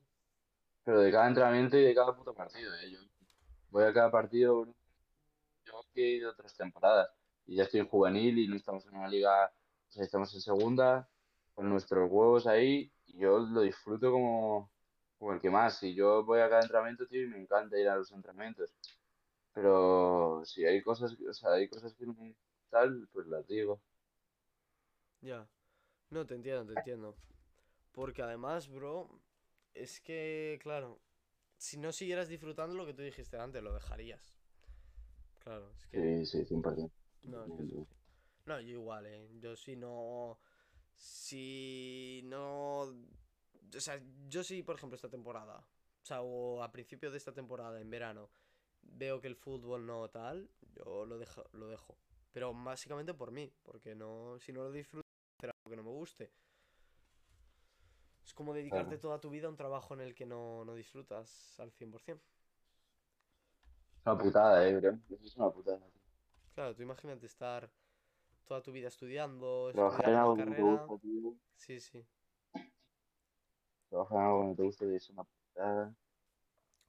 Pero 0.83 0.99
de 0.99 1.11
cada 1.11 1.27
entrenamiento 1.27 1.75
y 1.75 1.81
de 1.85 1.95
cada 1.95 2.15
puto 2.15 2.35
partido, 2.35 2.71
¿eh? 2.75 2.91
Yo 2.91 2.99
voy 3.71 3.85
a 3.85 3.93
cada 3.93 4.11
partido. 4.11 4.67
Yo 5.65 5.73
que 5.91 6.03
he 6.03 6.17
ido 6.17 6.29
otras 6.29 6.55
temporadas. 6.55 7.09
Y 7.47 7.55
ya 7.55 7.63
estoy 7.63 7.79
en 7.79 7.87
juvenil 7.87 8.37
y 8.37 8.47
no 8.47 8.57
estamos 8.57 8.85
en 8.85 8.95
una 8.95 9.09
liga. 9.09 9.51
O 9.89 9.91
sea, 9.91 10.03
estamos 10.03 10.31
en 10.35 10.41
segunda, 10.41 11.09
con 11.55 11.67
nuestros 11.67 12.11
huevos 12.11 12.45
ahí. 12.45 12.93
Y 13.07 13.17
yo 13.17 13.39
lo 13.39 13.61
disfruto 13.61 14.11
como, 14.11 14.70
como 15.21 15.33
el 15.33 15.39
que 15.39 15.51
más. 15.51 15.83
Y 15.83 15.93
yo 15.93 16.25
voy 16.25 16.39
a 16.39 16.49
cada 16.49 16.63
entrenamiento, 16.63 17.05
tío, 17.05 17.21
y 17.21 17.27
me 17.27 17.39
encanta 17.39 17.79
ir 17.79 17.87
a 17.87 17.95
los 17.95 18.11
entrenamientos. 18.11 18.73
Pero 19.53 20.41
si 20.45 20.65
hay 20.65 20.81
cosas, 20.81 21.15
o 21.29 21.33
sea, 21.33 21.53
hay 21.53 21.67
cosas 21.69 21.93
que 21.93 22.07
no 22.07 22.15
tal, 22.71 23.07
pues 23.13 23.27
las 23.27 23.47
digo. 23.47 23.79
Ya. 25.21 25.47
No, 26.09 26.25
te 26.25 26.33
entiendo, 26.33 26.65
te 26.65 26.79
entiendo. 26.79 27.15
Porque 27.91 28.23
además, 28.23 28.67
bro, 28.67 29.21
es 29.75 30.01
que, 30.01 30.57
claro, 30.63 30.99
si 31.55 31.77
no 31.77 31.91
siguieras 31.91 32.27
disfrutando 32.27 32.75
lo 32.75 32.87
que 32.87 32.95
tú 32.95 33.03
dijiste 33.03 33.37
antes, 33.37 33.61
lo 33.61 33.75
dejarías. 33.75 34.39
Claro, 35.37 35.71
es 35.75 35.85
que... 35.85 36.25
Sí, 36.25 36.45
sí, 36.45 36.55
100%. 36.55 36.91
No, 37.25 37.45
es 37.45 37.51
que 37.51 37.63
sí. 37.67 37.87
No, 38.47 38.59
yo 38.59 38.69
igual, 38.69 39.05
eh. 39.05 39.29
Yo 39.39 39.55
si 39.55 39.75
no... 39.75 40.39
Si 40.95 42.21
no... 42.25 42.91
O 43.75 43.79
sea, 43.79 44.01
yo 44.27 44.43
sí, 44.43 44.63
por 44.63 44.75
ejemplo, 44.75 44.95
esta 44.95 45.09
temporada, 45.09 45.59
o 45.59 46.05
sea, 46.05 46.21
o 46.21 46.61
a 46.63 46.71
principio 46.71 47.11
de 47.11 47.17
esta 47.17 47.33
temporada, 47.33 47.79
en 47.79 47.89
verano, 47.89 48.29
veo 48.81 49.21
que 49.21 49.27
el 49.27 49.35
fútbol 49.35 49.85
no 49.85 50.09
tal, 50.09 50.49
yo 50.75 51.05
lo 51.05 51.17
dejo, 51.17 51.43
lo 51.53 51.67
dejo. 51.67 51.97
Pero 52.31 52.53
básicamente 52.53 53.13
por 53.13 53.31
mí, 53.31 53.53
porque 53.63 53.95
no, 53.95 54.37
si 54.39 54.51
no 54.51 54.63
lo 54.63 54.71
disfruto, 54.71 55.07
hacer 55.39 55.51
algo 55.51 55.69
que 55.69 55.75
no 55.77 55.83
me 55.83 55.89
guste. 55.91 56.31
Es 58.25 58.33
como 58.33 58.53
dedicarte 58.53 58.85
Claro. 58.89 59.01
toda 59.01 59.19
tu 59.21 59.29
vida 59.29 59.47
a 59.47 59.49
un 59.49 59.57
trabajo 59.57 59.93
en 59.93 60.01
el 60.01 60.15
que 60.15 60.25
no, 60.25 60.63
no 60.65 60.75
disfrutas 60.75 61.59
al 61.59 61.71
100%. 61.71 62.21
Es 63.99 64.05
una 64.05 64.17
putada, 64.17 64.67
eh, 64.67 64.75
bro. 64.79 64.97
Es 65.23 65.35
una 65.37 65.49
putada. 65.51 65.79
Claro, 66.55 66.75
tú 66.75 66.81
imagínate 66.83 67.25
estar 67.25 67.69
toda 68.47 68.61
tu 68.61 68.71
vida 68.71 68.87
estudiando, 68.87 69.71
Trabajar 69.73 70.09
en 70.09 70.15
algo 70.15 70.35
te 70.35 70.45
carrera. 70.45 70.85
gusta. 70.85 71.07
Sí, 71.55 71.79
sí. 71.79 72.05
Trabajar 73.91 74.19
en 74.19 74.23
algo 74.23 74.39
que 74.39 74.47
no 74.47 74.55
te 74.55 74.63
gusta 74.63 74.85
y 74.85 74.95
es 74.95 75.09
una 75.09 75.25
putada. 75.25 75.93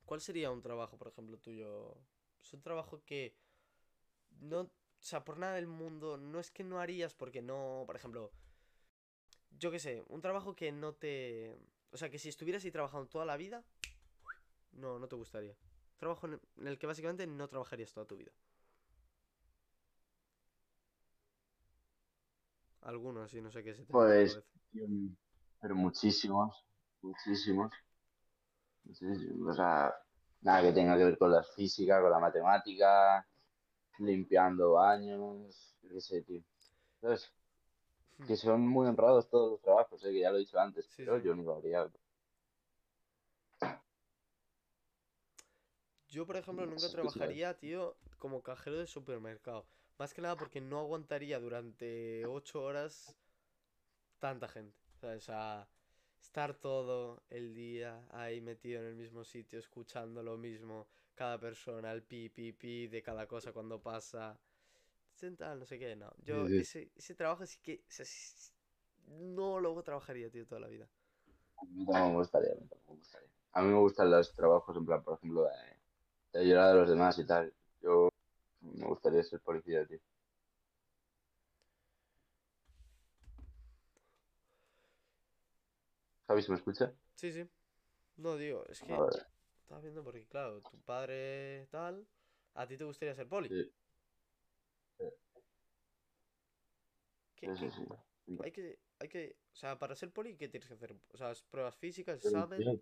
¿Cuál 0.04 0.20
sería 0.20 0.52
un 0.52 0.62
trabajo, 0.62 0.96
por 0.96 1.08
ejemplo, 1.08 1.36
tuyo? 1.36 1.96
Es 2.40 2.54
un 2.54 2.62
trabajo 2.62 3.02
que 3.04 3.34
no, 4.40 4.60
o 4.60 4.70
sea, 5.00 5.24
por 5.24 5.36
nada 5.36 5.54
del 5.54 5.66
mundo, 5.66 6.16
no 6.16 6.38
es 6.38 6.52
que 6.52 6.62
no 6.62 6.78
harías 6.78 7.12
porque 7.12 7.42
no, 7.42 7.82
por 7.86 7.96
ejemplo, 7.96 8.30
yo 9.58 9.72
qué 9.72 9.80
sé, 9.80 10.04
un 10.10 10.20
trabajo 10.20 10.54
que 10.54 10.70
no 10.70 10.94
te, 10.94 11.58
o 11.90 11.96
sea, 11.96 12.08
que 12.08 12.20
si 12.20 12.28
estuvieras 12.28 12.64
ahí 12.64 12.70
trabajando 12.70 13.08
toda 13.08 13.24
la 13.24 13.36
vida, 13.36 13.64
no, 14.70 15.00
no 15.00 15.08
te 15.08 15.16
gustaría. 15.16 15.56
Trabajo 15.98 16.28
en 16.28 16.40
el 16.68 16.78
que 16.78 16.86
básicamente 16.86 17.26
no 17.26 17.48
trabajarías 17.48 17.92
toda 17.92 18.06
tu 18.06 18.16
vida. 18.16 18.30
Algunos, 22.82 23.28
sí, 23.28 23.40
no 23.40 23.50
sé 23.50 23.64
qué 23.64 23.74
se 23.74 23.84
te 23.84 23.92
Pues, 23.92 24.40
tío, 24.70 24.86
pero 25.60 25.74
muchísimos, 25.74 26.64
muchísimos, 27.02 27.72
muchísimos. 28.84 29.50
O 29.50 29.54
sea, 29.54 29.94
nada 30.42 30.62
que 30.62 30.72
tenga 30.72 30.96
que 30.96 31.04
ver 31.04 31.18
con 31.18 31.32
la 31.32 31.42
física, 31.42 32.00
con 32.00 32.10
la 32.10 32.18
matemática, 32.18 33.26
limpiando 33.98 34.72
baños, 34.72 35.76
qué 35.82 36.00
sé, 36.00 36.22
tío. 36.22 36.42
¿Sabes? 37.00 37.32
Que 38.26 38.36
son 38.36 38.66
muy 38.66 38.86
honrados 38.86 39.28
todos 39.28 39.52
los 39.52 39.60
trabajos, 39.62 40.04
eh, 40.04 40.12
que 40.12 40.20
ya 40.20 40.30
lo 40.30 40.36
he 40.36 40.40
dicho 40.40 40.58
antes, 40.58 40.86
Sí, 40.86 41.02
pero 41.04 41.18
sí. 41.18 41.26
yo 41.26 41.34
no 41.34 41.42
lo 41.42 41.56
haría. 41.56 41.90
Yo, 46.08 46.26
por 46.26 46.36
ejemplo, 46.36 46.66
nunca 46.66 46.88
trabajaría, 46.90 47.58
tío, 47.58 47.96
como 48.18 48.42
cajero 48.42 48.76
de 48.78 48.86
supermercado. 48.86 49.64
Más 49.98 50.12
que 50.12 50.20
nada 50.20 50.36
porque 50.36 50.60
no 50.60 50.78
aguantaría 50.78 51.40
durante 51.40 52.26
ocho 52.26 52.62
horas 52.62 53.16
tanta 54.20 54.46
gente. 54.46 54.76
O 55.02 55.20
sea, 55.20 55.66
estar 56.22 56.54
todo 56.54 57.22
el 57.30 57.54
día 57.54 58.06
ahí 58.12 58.40
metido 58.40 58.80
en 58.80 58.86
el 58.88 58.94
mismo 58.96 59.24
sitio, 59.24 59.58
escuchando 59.58 60.22
lo 60.22 60.36
mismo, 60.38 60.88
cada 61.14 61.38
persona, 61.38 61.92
el 61.92 62.02
pi, 62.02 62.28
pi, 62.30 62.52
pi 62.52 62.88
de 62.88 63.02
cada 63.02 63.26
cosa 63.26 63.52
cuando 63.52 63.80
pasa. 63.82 64.38
Tal, 65.38 65.58
no 65.60 65.66
sé 65.66 65.78
qué, 65.78 65.96
no. 65.96 66.12
Yo, 66.24 66.48
sí. 66.48 66.64
ese, 66.64 66.90
ese 66.96 67.14
trabajo 67.14 67.46
sí 67.46 67.58
que. 67.62 67.84
o 67.88 67.92
sea, 67.92 68.04
sí- 68.06 68.52
no 69.06 69.60
lo 69.60 69.82
trabajaría, 69.82 70.30
tío, 70.30 70.46
toda 70.46 70.60
la 70.62 70.68
vida. 70.68 70.88
A 71.56 71.64
mí 71.64 71.86
tampoco 71.86 72.10
me 72.10 72.16
gustaría, 72.18 72.52
a 72.52 72.54
mí 72.56 72.66
tampoco 72.68 72.92
me 72.92 72.98
gustaría. 72.98 73.28
A 73.52 73.62
mí 73.62 73.68
me 73.68 73.78
gustan 73.80 74.10
los 74.10 74.34
trabajos, 74.34 74.76
en 74.76 74.86
plan, 74.86 75.02
por 75.02 75.14
ejemplo, 75.18 75.42
de, 75.44 75.50
de 76.32 76.40
ayudar 76.40 76.70
a 76.70 76.74
los 76.74 76.88
demás 76.90 77.18
y 77.18 77.26
tal. 77.26 77.52
Yo 77.82 78.10
me 78.62 78.86
gustaría 78.86 79.22
ser 79.24 79.40
policía, 79.40 79.86
tío. 79.86 80.00
Javi, 86.32 86.42
¿se 86.42 86.50
me 86.50 86.56
escucha? 86.58 86.92
Sí, 87.14 87.32
sí. 87.32 87.48
No, 88.16 88.36
digo, 88.36 88.66
es 88.68 88.82
A 88.82 88.84
que 88.84 89.04
estaba 89.60 89.80
viendo 89.82 90.04
porque, 90.04 90.26
claro, 90.28 90.62
tu 90.62 90.80
padre 90.82 91.66
tal. 91.70 92.06
¿A 92.54 92.66
ti 92.66 92.76
te 92.78 92.84
gustaría 92.84 93.14
ser 93.16 93.28
poli? 93.28 93.54
sí, 93.58 93.72
sí, 94.98 95.06
¿Qué, 97.36 97.52
sí, 97.56 97.70
sí, 97.70 97.84
qué- 97.88 97.98
hay 98.40 98.52
que, 98.52 98.78
hay 98.98 99.08
que, 99.08 99.36
o 99.52 99.56
sea, 99.56 99.78
para 99.78 99.94
ser 99.96 100.12
poli, 100.12 100.36
¿qué 100.36 100.48
tienes 100.48 100.68
que 100.68 100.74
hacer? 100.74 100.94
O 101.12 101.16
sea, 101.16 101.30
es 101.32 101.42
pruebas 101.42 101.76
físicas, 101.76 102.18
examen. 102.18 102.72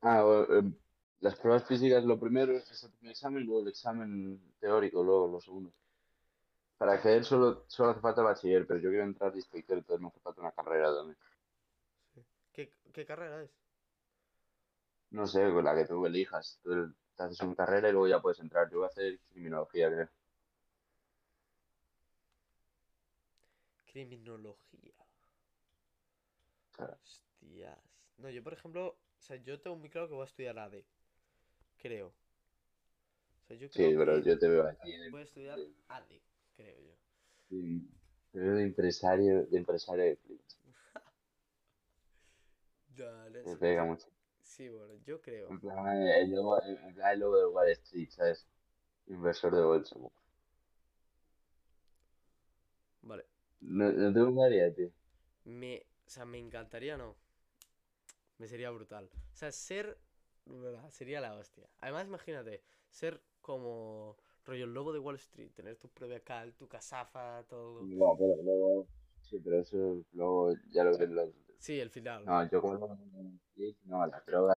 Ah, 0.00 0.22
bueno, 0.24 0.54
em, 0.58 0.74
las 1.20 1.36
pruebas 1.36 1.64
físicas, 1.66 2.04
lo 2.04 2.18
primero 2.18 2.52
es 2.56 2.82
el 2.84 2.90
primer 2.92 3.12
examen, 3.12 3.44
luego 3.44 3.62
el 3.62 3.68
examen 3.68 4.52
teórico, 4.60 5.02
luego 5.04 5.28
lo 5.28 5.40
segundo. 5.40 5.72
Para 6.76 6.92
acceder 6.94 7.24
solo, 7.24 7.64
solo 7.68 7.90
hace 7.90 8.00
falta 8.00 8.22
bachiller, 8.22 8.66
pero 8.66 8.80
yo 8.80 8.88
quiero 8.90 9.04
entrar 9.04 9.32
de 9.32 9.38
inspector, 9.38 9.78
entonces 9.78 10.00
me 10.02 10.08
hace 10.08 10.20
falta 10.20 10.40
una 10.40 10.52
carrera 10.52 10.94
también. 10.94 11.18
Sí. 12.58 12.66
¿Qué, 12.66 12.72
qué 12.92 13.06
carrera 13.06 13.42
es? 13.44 13.50
No 15.10 15.26
sé, 15.26 15.40
con 15.52 15.64
la 15.64 15.74
que 15.74 15.84
tú 15.86 16.04
elijas. 16.06 16.58
Tú 16.62 16.92
te 17.16 17.22
haces 17.22 17.40
una 17.42 17.54
carrera 17.54 17.88
y 17.88 17.92
luego 17.92 18.08
ya 18.08 18.20
puedes 18.20 18.40
entrar. 18.40 18.68
Yo 18.70 18.78
voy 18.78 18.86
a 18.86 18.88
hacer 18.88 19.20
criminología, 19.30 19.88
creo. 19.90 20.08
Criminología. 23.92 24.94
O 26.72 26.76
sea, 26.76 26.98
Hostias. 27.02 27.78
No, 28.18 28.30
yo 28.30 28.42
por 28.42 28.52
ejemplo, 28.52 28.88
o 28.88 29.22
sea, 29.22 29.36
yo 29.36 29.60
tengo 29.60 29.76
muy 29.76 29.88
claro 29.90 30.08
que 30.08 30.14
voy 30.14 30.22
a 30.22 30.26
estudiar 30.26 30.58
AD. 30.58 30.84
Creo. 31.78 32.08
O 32.08 33.46
sea, 33.46 33.56
yo 33.56 33.70
creo 33.70 33.90
sí, 33.90 33.96
pero 33.96 34.22
que 34.22 34.28
yo 34.30 34.38
te 34.38 34.48
veo 34.48 34.66
aquí 34.68 34.92
voy 35.10 35.20
a 35.20 35.24
estudiar 35.24 35.58
AD, 35.88 36.20
creo 36.56 36.80
yo. 36.80 36.94
te 37.48 38.38
veo 38.38 38.54
de 38.54 38.62
empresario, 38.64 39.46
de 39.46 39.58
empresario 39.58 40.04
de. 40.04 40.18
Te 43.42 43.56
sí, 43.56 43.56
pega 43.56 43.84
mucho. 43.84 44.08
sí, 44.42 44.68
bueno, 44.68 44.94
yo 45.04 45.20
creo. 45.20 45.48
En 45.50 45.58
plan, 45.58 45.96
el 46.06 46.30
logo, 46.30 46.62
en 46.62 46.94
plan, 46.94 47.12
el 47.12 47.20
logo 47.20 47.38
de 47.38 47.46
Wall 47.46 47.68
Street, 47.70 48.08
¿sabes? 48.10 48.46
Inversor 49.08 49.54
de 49.56 49.62
bolsa. 49.62 49.96
Vale. 53.02 53.24
No, 53.60 53.92
no 53.92 54.12
te 54.12 54.20
gustaría, 54.20 54.74
tío. 54.74 54.90
Me, 55.44 55.84
o 56.06 56.10
sea, 56.10 56.24
me 56.24 56.38
encantaría, 56.38 56.96
no. 56.96 57.16
Me 58.38 58.48
sería 58.48 58.70
brutal. 58.70 59.10
O 59.32 59.36
sea, 59.36 59.52
ser. 59.52 59.98
Sería 60.90 61.20
la 61.20 61.34
hostia. 61.34 61.68
Además, 61.80 62.06
imagínate, 62.06 62.62
ser 62.90 63.20
como 63.42 64.16
rollo 64.46 64.64
el 64.64 64.72
lobo 64.72 64.92
de 64.94 64.98
Wall 64.98 65.16
Street, 65.16 65.50
tener 65.54 65.76
tu 65.76 65.88
propia 65.90 66.20
cal, 66.20 66.54
tu 66.54 66.66
casafa, 66.68 67.44
todo. 67.48 67.90
No, 67.98 68.16
pero 68.18 68.42
luego, 68.42 68.86
sí, 69.22 69.38
pero 69.42 69.60
eso 69.60 70.04
luego 70.12 70.54
ya 70.70 70.84
lo 70.84 70.96
ven 70.98 71.14
los... 71.14 71.30
Sí, 71.58 71.78
el 71.80 71.90
final. 71.90 72.24
No, 72.24 72.48
yo 72.48 72.60
como 72.60 72.98
no, 73.84 74.06
las 74.06 74.24
drogas 74.26 74.57